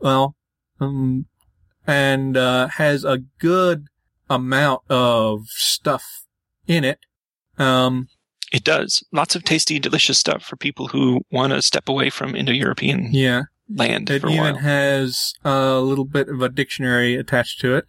[0.00, 0.36] well,
[0.78, 1.26] um,
[1.86, 3.86] and, uh, has a good
[4.28, 6.24] amount of stuff
[6.66, 7.00] in it.
[7.58, 8.08] Um,
[8.52, 9.02] It does.
[9.12, 13.42] Lots of tasty, delicious stuff for people who want to step away from Indo-European yeah.
[13.72, 14.56] Land It for a even while.
[14.56, 17.86] has a little bit of a dictionary attached to it.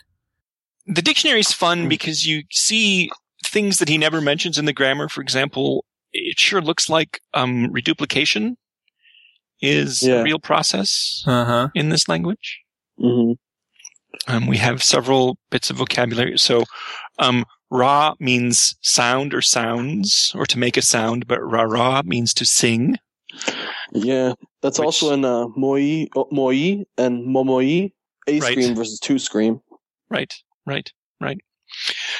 [0.87, 3.09] the dictionary is fun because you see
[3.45, 5.07] things that he never mentions in the grammar.
[5.09, 8.57] For example, it sure looks like um, reduplication
[9.61, 10.15] is Yeah.
[10.21, 11.67] a real process Uh huh.
[11.75, 12.59] in this language.
[12.97, 13.33] hmm
[14.27, 16.37] Um, we have several bits of vocabulary.
[16.37, 16.63] So,
[17.19, 22.33] um, ra means sound or sounds, or to make a sound, but ra ra means
[22.35, 22.97] to sing.
[23.93, 27.91] Yeah, that's Which- also in uh, moi, oh, moi and momoi.
[28.27, 28.51] A Right.
[28.51, 29.61] scream versus two scream.
[30.09, 30.31] Right,
[30.67, 31.39] right, right.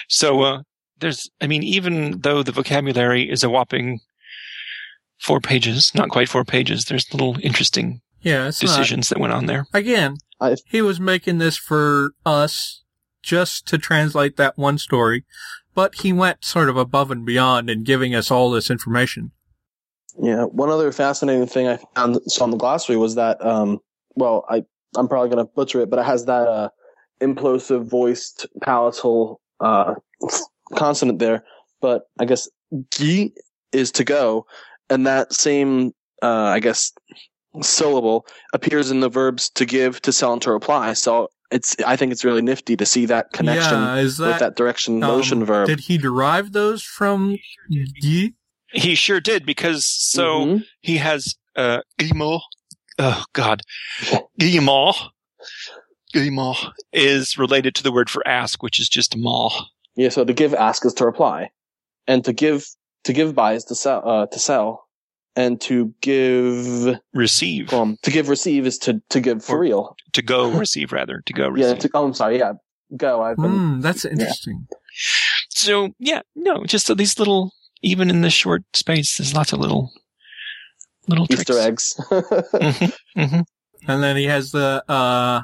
[0.09, 0.61] So, uh,
[0.99, 3.99] there's, I mean, even though the vocabulary is a whopping
[5.19, 9.33] four pages, not quite four pages, there's little interesting Yeah, it's not, decisions that went
[9.33, 9.67] on there.
[9.73, 12.81] again, I- he was making this for us
[13.21, 15.23] just to translate that one story,
[15.75, 19.31] but he went sort of above and beyond in giving us all this information.
[20.19, 23.79] Yeah, one other fascinating thing I found saw in the glossary was that, um,
[24.15, 24.63] well, I
[24.97, 26.69] I'm probably gonna butcher it, but it has that uh,
[27.21, 29.95] implosive voiced palatal uh,
[30.75, 31.43] consonant there.
[31.79, 32.49] But I guess
[32.91, 33.33] gi
[33.71, 34.45] is to go,
[34.89, 36.91] and that same uh, I guess
[37.61, 40.93] syllable appears in the verbs to give, to sell, and to reply.
[40.93, 44.55] So it's I think it's really nifty to see that connection yeah, that, with that
[44.55, 45.67] direction um, motion verb.
[45.67, 47.37] Did he derive those from
[47.69, 48.33] ye?
[48.73, 50.63] He sure did because so Mhm.
[50.81, 52.41] he has uh guillemot.
[52.99, 53.61] Oh God,
[54.39, 54.95] guillemot.
[56.13, 56.57] Guillemot
[56.91, 59.49] is related to the word for ask, which is just maw.
[59.95, 61.49] Yeah, so to give ask is to reply.
[62.07, 62.65] And to give
[63.05, 64.87] to give buy is to sell, uh, to sell,
[65.35, 67.73] and to give, Receive.
[67.73, 69.95] um, to give receive is to to give for Or- real.
[70.13, 71.21] to go receive, rather.
[71.25, 71.65] To go Yeah.
[71.71, 71.79] receive.
[71.79, 72.39] To, oh, I'm sorry.
[72.39, 72.53] Yeah.
[72.97, 73.21] Go.
[73.23, 73.51] I've been.
[73.51, 74.67] Hmm, that's interesting.
[75.49, 79.91] so, yeah, no, just these little, even in this short space, there's lots of little,
[81.07, 81.99] little Easter tricks.
[81.99, 82.45] eggs.
[83.15, 83.39] hmm hmm
[83.87, 85.43] And then he has the, uh,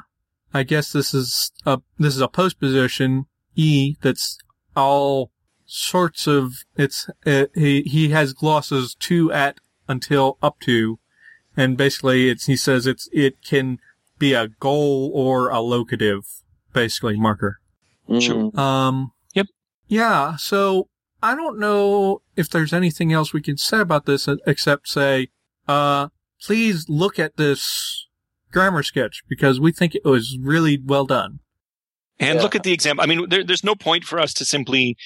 [0.54, 4.38] I guess this is a, this is a post position E that's
[4.76, 5.30] all
[5.66, 9.58] sorts of, it's, it, he, he has glosses to at
[9.88, 10.98] until up to.
[11.56, 13.78] And basically it's, he says it's, it can
[14.18, 16.22] be a goal or a locative,
[16.72, 17.58] basically marker.
[18.20, 18.50] Sure.
[18.50, 18.58] Mm.
[18.58, 19.46] Um, Yep.
[19.88, 20.36] Yeah.
[20.36, 20.88] So
[21.22, 25.28] I don't know if there's anything else we can say about this uh, except say,
[25.66, 26.08] uh,
[26.40, 28.06] please look at this
[28.52, 31.40] grammar sketch because we think it was really well done.
[32.20, 32.42] And Yeah.
[32.42, 33.02] look at the example.
[33.02, 34.96] I mean, there, there's no point for us to simply,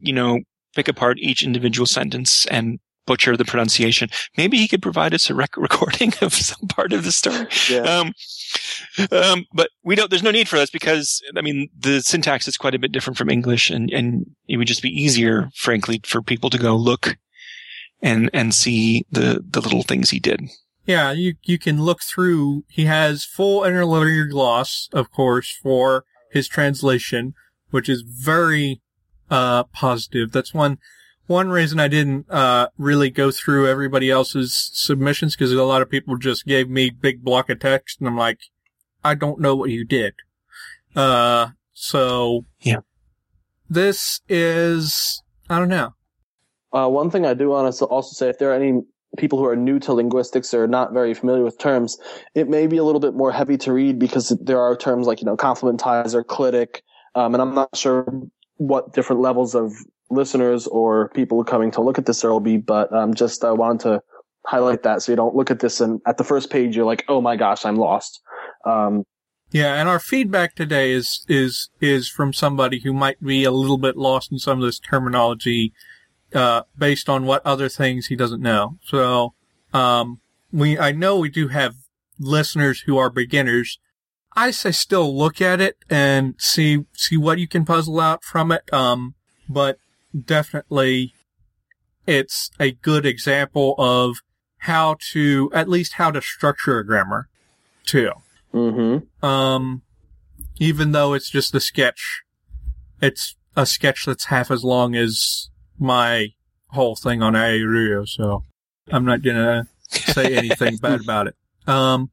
[0.00, 0.40] you know,
[0.74, 4.08] pick apart each individual sentence and butcher the pronunciation.
[4.36, 7.46] Maybe he could provide us a rec- recording of some part of the story.
[7.70, 7.80] Yeah.
[7.80, 8.12] Um,
[9.10, 12.56] um, but we don't, there's no need for this because, I mean, the syntax is
[12.56, 16.22] quite a bit different from English and, and it would just be easier, frankly, for
[16.22, 17.16] people to go look
[18.02, 20.48] and, and see the, the little things he did.
[20.84, 22.64] Yeah, you you can look through.
[22.68, 27.34] He has full interlinear gloss, of course, for his translation,
[27.70, 28.80] which is very
[29.30, 30.32] uh positive.
[30.32, 30.78] That's one
[31.26, 35.90] one reason I didn't uh really go through everybody else's submissions because a lot of
[35.90, 38.40] people just gave me big block of text, and I'm like,
[39.04, 40.14] I don't know what you did.
[40.94, 42.80] Uh, so Yeah.
[43.68, 45.94] this is I don't know.
[46.72, 48.80] Uh, one thing I do want to also say, if there are any
[49.18, 51.98] people who are new to linguistics or not very familiar with terms,
[52.34, 55.20] it may be a little bit more heavy to read because there are terms like,
[55.20, 56.80] you know, complementizer, clitic,
[57.14, 58.06] um, and I'm not sure
[58.56, 59.74] what different levels of
[60.12, 63.54] listeners or people coming to look at this there will be, but um, just uh,
[63.54, 64.00] wanted to
[64.46, 67.04] highlight that so you don't look at this and at the first page you're like,
[67.08, 68.20] oh my gosh, I'm lost.
[68.64, 69.04] Um,
[69.50, 73.78] Yeah, and our feedback today is is is from somebody who might be a little
[73.78, 75.72] bit lost in some of this terminology,
[76.34, 78.78] uh, based on what other things he doesn't know.
[78.82, 79.34] So,
[79.74, 80.20] um,
[80.52, 81.74] we I know we do have
[82.18, 83.78] listeners who are beginners.
[84.34, 88.50] I say still look at it and see see what you can puzzle out from
[88.52, 88.72] it.
[88.72, 89.14] Um,
[89.48, 89.78] but
[90.18, 91.14] definitely,
[92.06, 94.16] it's a good example of
[94.58, 97.28] how to at least how to structure a grammar,
[97.84, 98.12] too.
[98.54, 99.24] mm-hmm.
[99.24, 99.82] Um,
[100.58, 102.22] even though it's just a sketch,
[103.00, 105.48] it's a sketch that's half as long as
[105.78, 106.28] my
[106.68, 108.44] whole thing on Aerio, so
[108.90, 111.36] I'm not gonna say anything bad about it.
[111.66, 112.10] Um,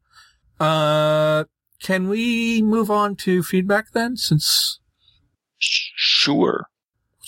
[0.59, 1.45] uh,
[1.81, 4.17] can we move on to feedback then?
[4.17, 4.79] Since,
[5.59, 6.67] Sure.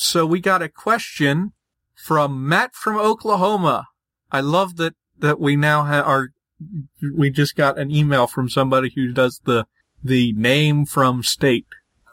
[0.01, 1.53] So we got a question
[1.95, 3.87] from Matt from Oklahoma.
[4.31, 6.29] I love that, that we now have our,
[7.17, 9.65] we just got an email from somebody who does the,
[10.03, 11.67] the name from state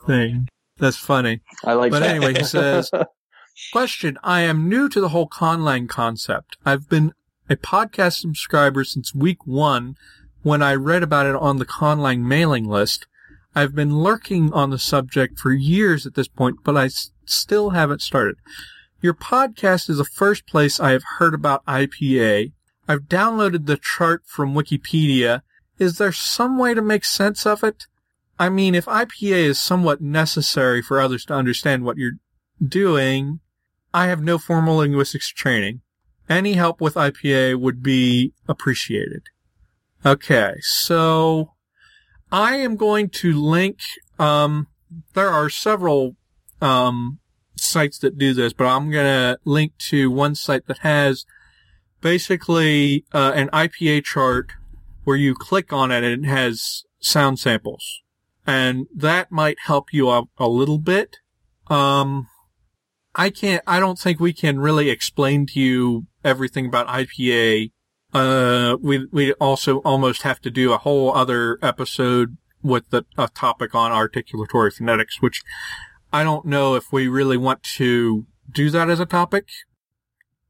[0.07, 0.49] thing.
[0.77, 1.41] That's funny.
[1.65, 2.11] I like But that.
[2.17, 2.91] anyway, he says,
[3.73, 4.19] Question.
[4.23, 6.57] I am new to the whole conlang concept.
[6.65, 7.13] I've been
[7.51, 9.97] a podcast subscriber since week one
[10.43, 13.07] when I read about it on the conlang mailing list.
[13.55, 17.71] I've been lurking on the subject for years at this point, but I s- still
[17.71, 18.37] haven't started.
[19.01, 22.53] Your podcast is the first place I have heard about IPA.
[22.89, 25.43] I've downloaded the chart from Wikipedia.
[25.79, 27.87] Is there some way to make sense of it?
[28.39, 32.19] I mean, if IPA is somewhat necessary for others to understand what you're
[32.65, 33.41] doing,
[33.93, 35.81] I have no formal linguistics training.
[36.29, 39.23] Any help with IPA would be appreciated.
[40.05, 41.55] Okay, so
[42.31, 43.81] I am going to link,
[44.19, 44.69] um,
[45.15, 46.17] there are several,
[46.61, 47.19] um,
[47.57, 51.25] sites that do this, but I'm gonna link to one site that has
[52.01, 54.53] basically, uh, an IPA chart
[55.05, 58.03] where you click on it and it has sound samples.
[58.47, 61.17] And that might help you out a little bit.
[61.69, 62.29] Um,
[63.15, 67.73] I can't, I don't think we can really explain to you everything about IPA.
[68.13, 73.29] Uh, we, we also almost have to do a whole other episode with the, a
[73.29, 75.43] topic on articulatory phonetics, which
[76.13, 79.49] I don't know if we really want to do that as a topic.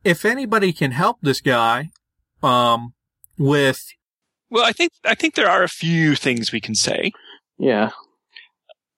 [0.05, 1.91] If anybody can help this guy,
[2.43, 2.95] um,
[3.37, 3.83] with,
[4.51, 7.13] Well, I think, I think there are a few things we can say.
[7.59, 7.91] yeah.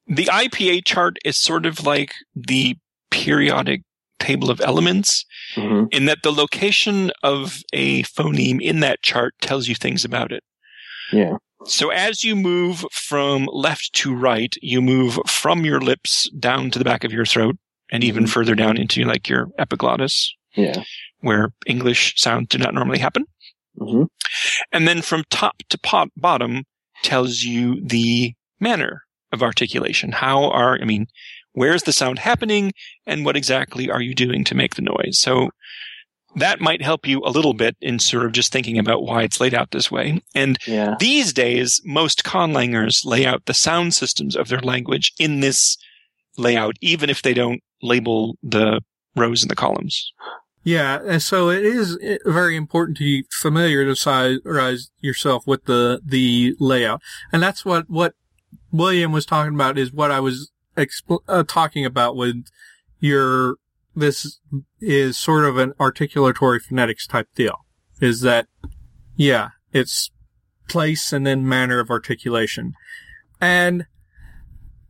[0.06, 2.76] the IPA chart is sort of like the
[3.10, 3.82] periodic
[4.18, 5.24] table of elements
[5.54, 10.30] hmm in that the location of a phoneme in that chart tells you things about
[10.30, 10.44] it.
[11.12, 11.36] Yeah.
[11.64, 16.78] So as you move from left to right, you move from your lips down to
[16.78, 17.56] the back of your throat
[17.92, 18.30] and even Mhm.
[18.30, 20.34] further down into like your epiglottis.
[20.56, 20.82] Yeah.
[21.20, 23.24] where English sounds do not normally happen.
[23.78, 24.04] hmm
[24.72, 26.64] And then from top to pot, bottom
[27.02, 30.12] tells you the manner of articulation.
[30.12, 31.06] How are, I mean,
[31.52, 32.72] where's the sound happening
[33.06, 35.18] and what exactly are you doing to make the noise?
[35.20, 35.50] So
[36.36, 39.40] that might help you a little bit in sort of just thinking about why it's
[39.40, 40.22] laid out this way.
[40.34, 40.94] And Yeah.
[41.00, 45.76] these days, most conlangers lay out the sound systems of their language in this
[46.38, 48.80] layout, even if they don't label the
[49.16, 50.12] rows and the columns.
[50.62, 57.00] Yeah, and so it is eh, very important to familiarize yourself with the the layout,
[57.32, 58.14] and that's what what
[58.70, 62.44] William was talking about is what I was expl- uh, talking about with
[63.00, 63.56] your
[63.94, 64.38] this
[64.80, 67.66] is sort of an articulatory phonetics type deal.
[68.00, 68.46] Is that
[69.16, 70.10] yeah, it's
[70.68, 72.74] place and then manner of articulation,
[73.40, 73.86] and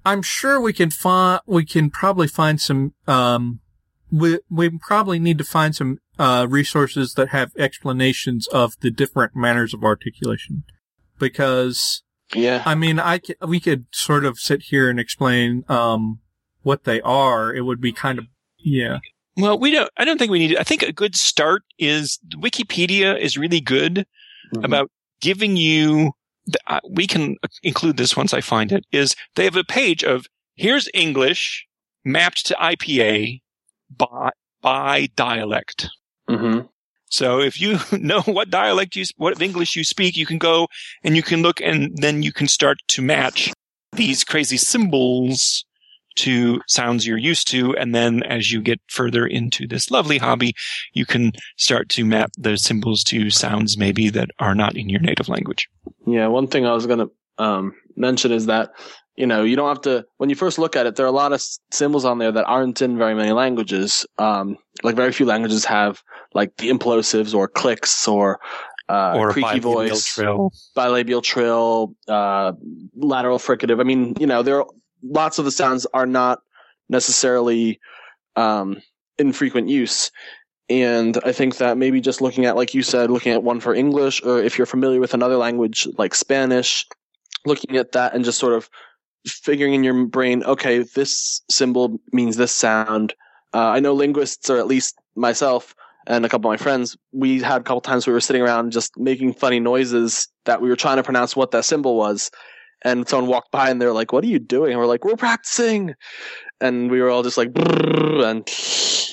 [0.05, 3.61] I'm sure we can find we can probably find some um
[4.11, 9.35] we we probably need to find some uh, resources that have explanations of the different
[9.35, 10.65] manners of articulation,
[11.19, 12.03] because
[12.35, 12.63] Yeah.
[12.67, 16.21] I mean, I c- we could sort of sit here and explain um,
[16.63, 17.55] what they are.
[17.55, 18.27] It would be kind of
[18.63, 18.99] yeah,
[19.37, 23.19] Well, we don't, I don't think we need, I think a good start is Wikipedia
[23.19, 24.07] is really good
[24.55, 24.65] Mhm.
[24.65, 26.13] about giving you,
[26.47, 30.03] the, uh, we can include this once I find it, is they have a page
[30.03, 30.27] of
[30.57, 31.65] here's English
[32.05, 33.41] mapped to IPA
[33.97, 34.31] by,
[34.61, 35.89] by dialect.
[36.29, 36.69] Mhm.
[37.11, 40.67] So if you know what dialect you, what English you speak, you can go
[41.05, 43.53] and you can look and then you can start to match
[43.93, 45.65] these crazy symbols
[46.17, 47.77] to sounds you're used to.
[47.77, 50.55] And then as you get further into this lovely hobby,
[50.93, 55.01] you can start to map the symbols to sounds maybe that are not in your
[55.01, 55.69] native language.
[56.07, 58.71] Yeah, one thing I was going to um, mention is that
[59.17, 60.97] you know you don't have to when you first look at it.
[60.97, 64.07] There are a lot of symbols on there that aren't in very many languages.
[64.19, 66.03] Um, like very few languages have
[66.35, 68.41] like the implosives or clicks or
[68.91, 70.53] uh, or a creaky voice, trill.
[70.77, 72.53] bilabial trill, uh,
[72.97, 73.81] lateral fricative.
[73.81, 74.67] I mean, you know, there are
[75.03, 76.41] lots of the sounds are not
[76.89, 77.81] necessarily
[78.37, 78.83] um,
[79.19, 80.11] in frequent use.
[80.69, 83.75] And I think that maybe just looking at, like you said, looking at one for
[83.75, 86.87] English, or if you're familiar with another language like Spanish,
[87.45, 88.71] looking at that and just sort of
[89.27, 93.15] figuring in your brain, okay, this symbol means this sound.
[93.53, 95.75] Uh, I know linguists, or at least myself
[96.07, 98.73] and a couple of my friends, we had a couple times we were sitting around
[98.73, 102.31] just making funny noises that we were trying to pronounce what that symbol was.
[102.83, 104.73] And someone walked by and they're like, what are you doing?
[104.73, 105.95] And we're like, we're practicing.
[106.61, 108.49] And we were all just like, and,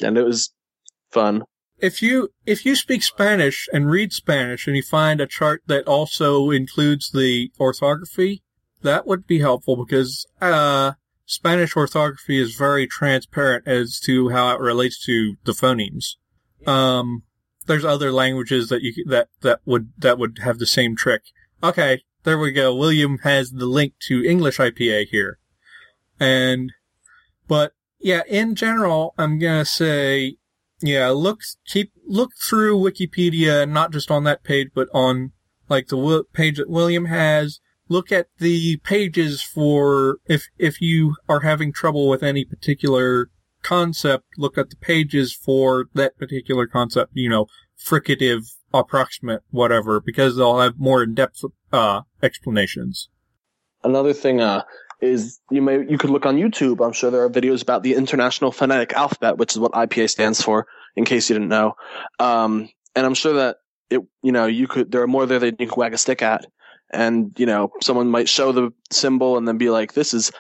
[0.03, 0.52] and it was
[1.11, 1.44] fun.
[1.80, 5.88] if you if you speak Spanish and read Spanish and you find a chart that
[5.88, 8.41] also includes the orthography,
[8.81, 10.94] that would be helpful because uh,
[11.26, 16.15] Spanish orthography is very transparent as to how it relates to the phonemes.
[16.68, 17.23] Um,
[17.68, 21.22] there's other languages that you that that would that would have the same trick.
[21.61, 22.76] Okay, there we go.
[22.76, 25.39] William has the link to English IPA here,
[26.19, 26.73] and
[27.48, 30.38] but yeah, in general, I'm gonna say
[30.81, 35.31] yeah, look, keep, look through Wikipedia, not just on that page, but on,
[35.69, 37.60] like, the page that William has.
[37.89, 43.30] Look at the pages for, if, if you are having trouble with any particular
[43.64, 47.48] concept, look at the pages for that particular concept, you know,
[47.80, 53.10] fricative, approximate, whatever, because they'll have more in-depth, uh, explanations.
[53.84, 54.64] Another thing, uh,
[54.99, 56.84] is you may you could look on YouTube.
[56.84, 60.41] I'm sure there are videos about the International Phonetic Alphabet, which is what IPA stands
[60.41, 61.76] for, in case you didn't know.
[62.19, 63.57] Um, and I'm sure that
[63.89, 66.22] it, you know, you could there are more there that you can wag a stick
[66.22, 66.45] at,
[66.91, 70.31] and you know, someone might show the symbol and then be like, "This is,"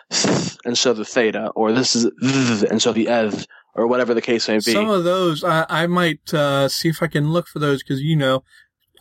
[0.65, 3.45] and show the theta, or "This is," and show the eth,
[3.75, 4.73] or whatever the case may be.
[4.73, 8.01] Some of those, I, I might uh, see if I can look for those because
[8.01, 8.43] you know,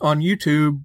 [0.01, 0.83] on YouTube,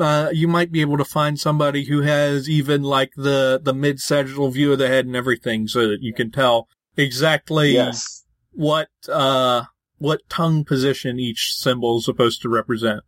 [0.00, 4.00] uh, you might be able to find somebody who has even like the the mid
[4.00, 8.24] sagittal view of the head and everything, so that you can tell exactly yes.
[8.52, 9.64] what uh
[9.98, 13.02] what tongue position each symbol is supposed to represent.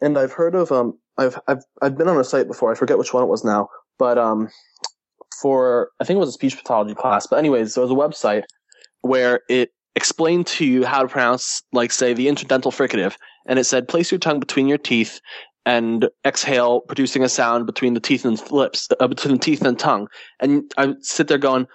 [0.00, 2.72] and I've heard of um I've I've I've been on a site before.
[2.72, 3.68] I forget which one it was now,
[3.98, 4.48] but um
[5.40, 7.26] for I think it was a speech pathology class.
[7.26, 8.44] But anyways, there was a website
[9.02, 13.16] where it explained to you how to pronounce like say the interdental fricative,
[13.46, 15.20] and it said place your tongue between your teeth
[15.64, 19.78] and exhale, producing a sound between the teeth and lips, uh, between the teeth and
[19.78, 20.08] tongue.
[20.40, 21.66] And I sit there going,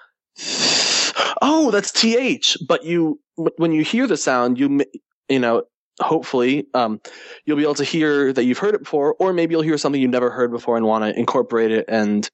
[1.42, 3.20] "Oh, that's th." But you
[3.58, 4.82] when you hear the sound, you
[5.30, 5.64] you know
[6.00, 7.02] hopefully um,
[7.46, 10.02] you'll be able to hear that you've heard it before, or maybe you'll hear something
[10.02, 12.30] you've never heard before and want to incorporate it and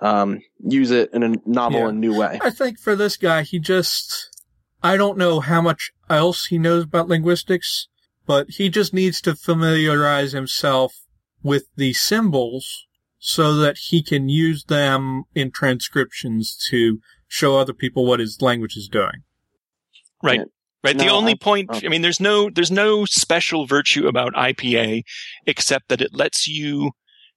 [0.00, 1.88] um, use it in a novel Yeah.
[1.88, 2.38] and new way.
[2.42, 4.30] I think for this guy, he just
[4.82, 7.88] I don't know how much else he knows about linguistics,
[8.26, 10.94] but he just needs to familiarize himself
[11.42, 12.86] with the symbols
[13.18, 18.76] so that he can use them in transcriptions to show other people what his language
[18.76, 19.22] is doing.
[20.22, 20.40] Right.
[20.84, 20.90] Yeah.
[20.90, 20.98] Right.
[20.98, 21.86] the only I- point, okay.
[21.86, 25.02] I mean, there's no, there's no special virtue about IPA
[25.46, 26.90] except that it lets you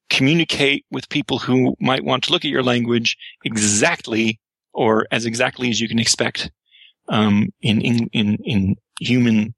[0.10, 4.40] communicate with people who might want to look at your language exactly
[4.74, 6.49] or as exactly as you can expect,
[7.10, 9.53] um, in, in, in, in human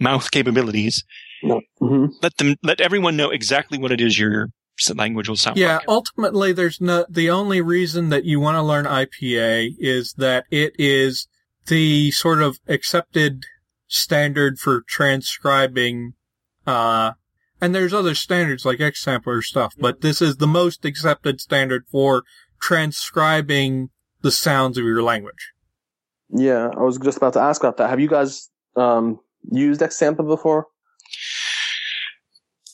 [0.00, 1.02] mouth capabilities.
[1.42, 1.60] No.
[1.78, 4.48] hmm Let them, let everyone know exactly what it is your
[4.78, 5.88] s- language will sound Yeah, like.
[5.88, 10.74] ultimately, there's no, the only reason that you want to learn IPA is that it
[10.78, 11.26] is
[11.68, 13.44] the sort of accepted
[13.86, 16.14] standard for transcribing,
[16.66, 17.12] uh,
[17.60, 22.24] and there's other standards like X-SAMPA stuff, but this is the most accepted standard for
[22.60, 23.90] transcribing
[24.20, 25.52] the sounds of your language.
[26.30, 27.88] Yeah, I was just about to ask about that.
[27.88, 29.20] Have you guys um,
[29.50, 30.66] used X-SAMPA before?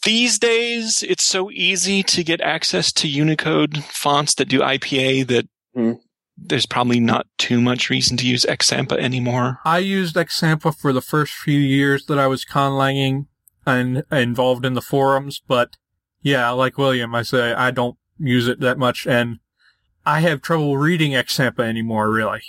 [0.05, 5.49] These days, it's so easy to get access to Unicode fonts that do IPA that
[5.75, 5.93] Hmm.
[6.37, 9.61] There's probably not too much reason to use X-SAMPA anymore.
[9.65, 13.27] I used X-SAMPA for the first few years that I was conlanging
[13.67, 15.77] and involved in the forums, but
[16.23, 19.39] yeah, like William, I say I don't use it that much and
[20.07, 22.43] I have trouble reading X-SAMPA anymore, really.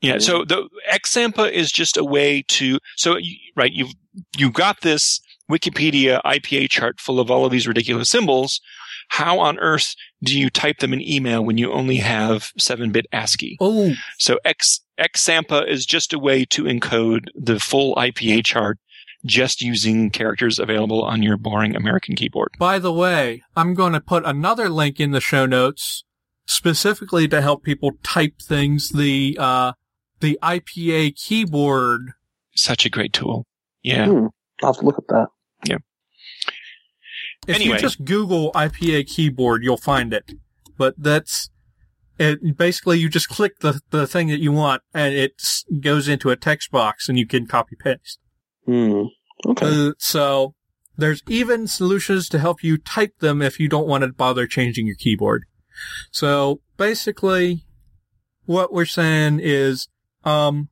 [0.00, 0.18] Yeah.
[0.18, 3.18] So the X-SAMPA is just a way to, so
[3.56, 3.92] right, you've,
[4.36, 5.20] you've got this
[5.50, 8.60] Wikipedia IPA chart full of all of these ridiculous symbols.
[9.10, 13.56] How on earth do you type them in email when you only have 7-bit ASCII?
[13.60, 18.78] Oh, So X, X-SAMPA is just a way to encode the full IPA chart
[19.26, 22.50] just using characters available on your boring American keyboard.
[22.58, 26.04] by the way, I'm going to put another link in the show notes
[26.46, 28.90] specifically to help people type things.
[28.90, 29.72] The, uh,
[30.20, 32.12] the IPA keyboard.
[32.54, 33.46] Such a great tool.
[33.82, 34.06] Yeah.
[34.06, 34.26] Hmm.
[34.62, 35.26] I'll have to look at that.
[37.50, 37.74] If Anyway.
[37.74, 40.32] you just Google IPA keyboard, you'll find it.
[40.76, 41.50] But that's,
[42.18, 45.32] it, basically you just click the, the thing that you want and it
[45.80, 48.18] goes into a text box and you can copy paste.
[48.66, 49.04] Hmm.
[49.46, 49.88] Okay.
[49.88, 50.54] Uh, so
[50.96, 54.86] there's even solutions to help you type them if you don't want to bother changing
[54.86, 55.44] your keyboard.
[56.10, 57.64] So basically
[58.44, 59.88] what we're saying is,
[60.24, 60.68] um,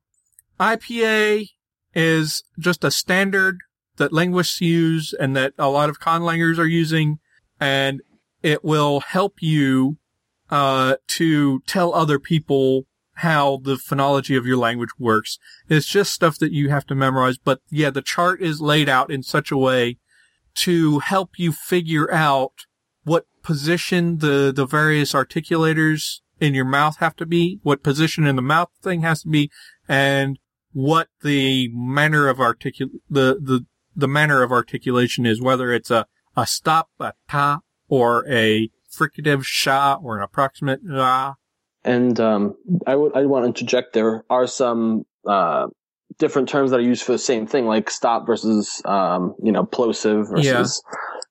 [0.61, 1.49] IPA
[1.95, 3.59] is just a standard
[3.99, 7.19] that linguists use and that a lot of conlangers are using
[7.61, 8.01] and
[8.43, 9.99] it will help you,
[10.51, 12.87] uh, to tell other people
[13.19, 15.39] how the phonology of your language works.
[15.69, 19.11] It's just stuff that you have to memorize, but yeah, the chart is laid out
[19.11, 19.99] in such a way
[20.55, 22.53] to help you figure out
[23.03, 28.37] what position the, the various articulators in your mouth have to be, what position in
[28.37, 29.51] the mouth thing has to be,
[29.89, 30.39] and
[30.73, 33.67] what the manner of articul, the, the,
[33.99, 36.07] the manner of articulation is, whether it's a,
[36.37, 41.35] a stop, a ta, or a fricative sha, or an approximate ah.
[41.85, 42.55] And um,
[42.87, 43.93] I would I want to interject.
[43.93, 45.67] There are some uh,
[46.19, 49.65] different terms that are used for the same thing, like stop versus um, you know
[49.65, 50.83] plosive versus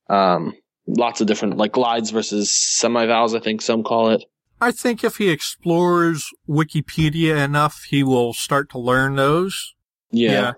[0.10, 0.54] um,
[0.88, 3.34] lots of different like glides versus semi-vowels.
[3.34, 4.24] I think some call it.
[4.60, 9.76] I think if he explores Wikipedia enough, he will start to learn those.
[10.12, 10.32] Yeah.
[10.32, 10.54] Yeah.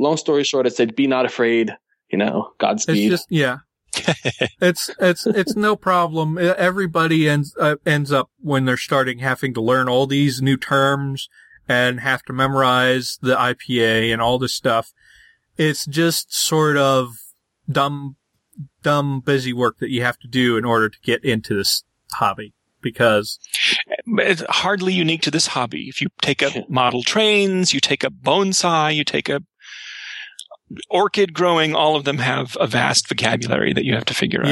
[0.00, 1.76] Long story short, it said, "Be not afraid."
[2.10, 3.10] You know, It's Godspeed.
[3.10, 3.58] just, yeah.
[4.60, 6.38] it's, it's, it's no problem.
[6.38, 11.28] Everybody ends, uh, ends up when they're starting having to learn all these new terms
[11.68, 14.92] and have to memorize the IPA and all this stuff.
[15.56, 17.12] It's just sort of
[17.70, 18.16] dumb,
[18.82, 22.54] dumb busy work that you have to do in order to get into this hobby
[22.82, 23.38] because
[24.06, 25.88] It's hardly unique to this hobby.
[25.88, 29.42] If you take up model trains, you take up bonsai, you take up
[30.88, 34.48] orchid growing, all of them have a vast vocabulary that you have to figure out.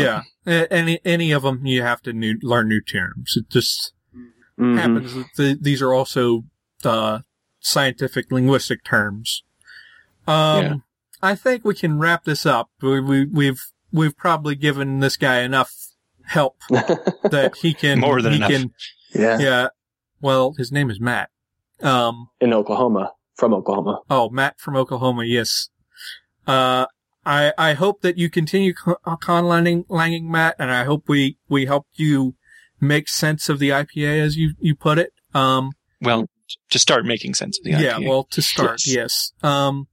[0.46, 3.34] yeah, any, any of them you have to new, learn new terms.
[3.36, 3.92] It just,
[4.58, 4.76] Mhm.
[4.78, 5.14] happens.
[5.14, 6.44] that th- these are also
[6.84, 7.20] uh,
[7.60, 9.42] scientific linguistic terms.
[10.26, 10.74] Um, Yeah.
[11.22, 12.70] I think we can wrap this up.
[12.80, 13.62] We, we, we've
[13.92, 15.72] we've probably given this guy enough
[16.26, 18.50] help that he can More than he enough.
[18.50, 18.70] Can,
[19.14, 19.38] yeah.
[19.38, 19.68] yeah.
[20.20, 21.30] Well, his name is Matt.
[21.82, 22.28] Um.
[22.40, 24.00] In Oklahoma, from Oklahoma.
[24.10, 25.24] Oh, Matt from Oklahoma.
[25.24, 25.70] Yes.
[26.48, 26.86] Uh.
[27.26, 31.66] I, I hope that you continue con- conlanging, langing, Matt, and I hope we, we
[31.66, 32.36] helped you
[32.80, 35.12] make sense of the IPA as you, you put it.
[35.34, 36.30] Um, Well,
[36.70, 37.82] to start making sense of the IPA.
[37.82, 38.94] Yeah, well, to start, Yes.
[38.94, 39.32] yes.
[39.42, 39.88] Um,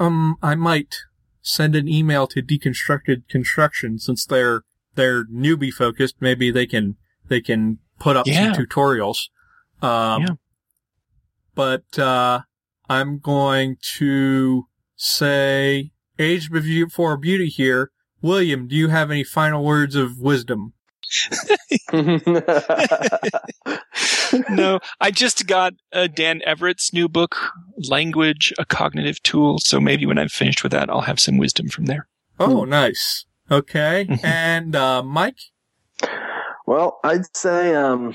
[0.00, 0.96] um, I might
[1.42, 4.62] send an email to Deconstructed Construction since they're
[4.96, 6.16] they're newbie focused.
[6.18, 6.96] Maybe they can
[7.28, 8.52] they can put up Yeah.
[8.52, 9.28] some tutorials.
[9.80, 10.28] Um, Yeah.
[11.54, 12.40] but uh,
[12.88, 14.64] I'm going to
[14.98, 17.90] say age before beauty here.
[18.20, 20.74] William, do you have any final words of wisdom?
[24.50, 27.36] no, I just got uh, Dan Everett's new book,
[27.88, 29.58] Language, a Cognitive Tool.
[29.58, 32.08] So maybe when I'm finished with that, I'll have some wisdom from there.
[32.38, 33.24] Oh, nice.
[33.50, 34.06] Okay.
[34.22, 35.38] and uh, Mike?
[36.66, 38.14] Well, I'd say, um,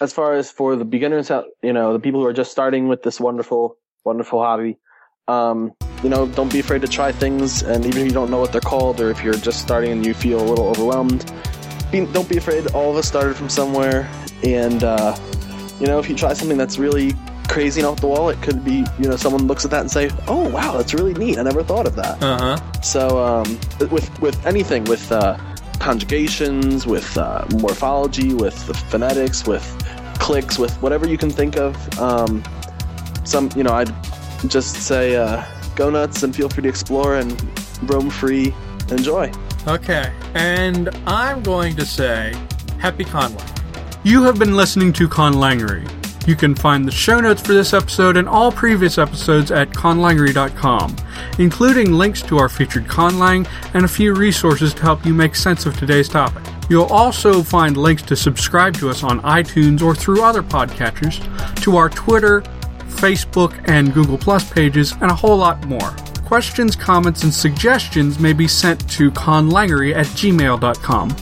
[0.00, 1.30] as far as for the beginners,
[1.62, 4.78] you know, the people who are just starting with this wonderful, wonderful hobby,
[5.28, 7.62] um, you know, don't be afraid to try things.
[7.62, 10.06] And even if you don't know what they're called, or if you're just starting and
[10.06, 11.30] you feel a little overwhelmed,
[11.90, 12.66] be, don't be afraid.
[12.68, 14.10] All of us started from somewhere,
[14.42, 15.16] and uh,
[15.80, 17.14] you know, if you try something that's really
[17.48, 19.90] crazy and off the wall, it could be you know someone looks at that and
[19.90, 21.38] say, "Oh wow, that's really neat.
[21.38, 22.80] I never thought of that." Uh huh.
[22.80, 23.58] So um,
[23.90, 25.36] with with anything with uh,
[25.80, 29.64] conjugations, with uh, morphology, with the phonetics, with
[30.20, 31.76] clicks, with whatever you can think of.
[31.98, 32.42] Um,
[33.24, 33.92] some you know I'd
[34.46, 35.44] just say uh,
[35.74, 37.32] go nuts and feel free to explore and
[37.90, 38.54] roam free.
[38.90, 39.30] Enjoy.
[39.66, 42.34] Okay, and I'm going to say
[42.78, 43.46] happy conlang.
[44.02, 45.86] You have been listening to Conlangery.
[46.26, 50.96] You can find the show notes for this episode and all previous episodes at conlangery.com,
[51.38, 55.66] including links to our featured conlang and a few resources to help you make sense
[55.66, 56.42] of today's topic.
[56.68, 61.20] You'll also find links to subscribe to us on iTunes or through other podcatchers,
[61.62, 62.44] to our Twitter,
[62.90, 65.94] Facebook, and Google Plus pages, and a whole lot more.
[66.24, 71.16] Questions, comments, and suggestions may be sent to conlangery at gmail.com.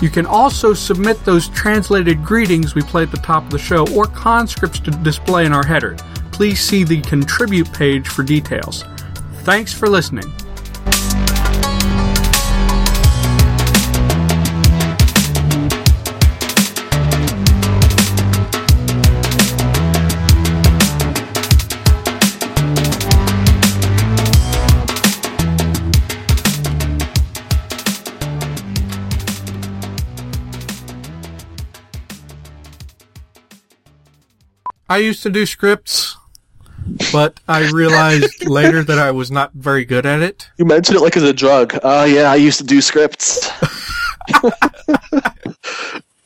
[0.00, 3.86] You can also submit those translated greetings we play at the top of the show
[3.94, 5.96] or conscripts to display in our header.
[6.30, 8.84] Please see the contribute page for details.
[9.42, 10.32] Thanks for listening.
[34.88, 36.16] I used to do scripts,
[37.12, 40.48] but I realized later that I was not very good at it.
[40.56, 41.78] You mentioned it like as a drug.
[41.82, 43.50] Oh, uh, yeah, I used to do scripts.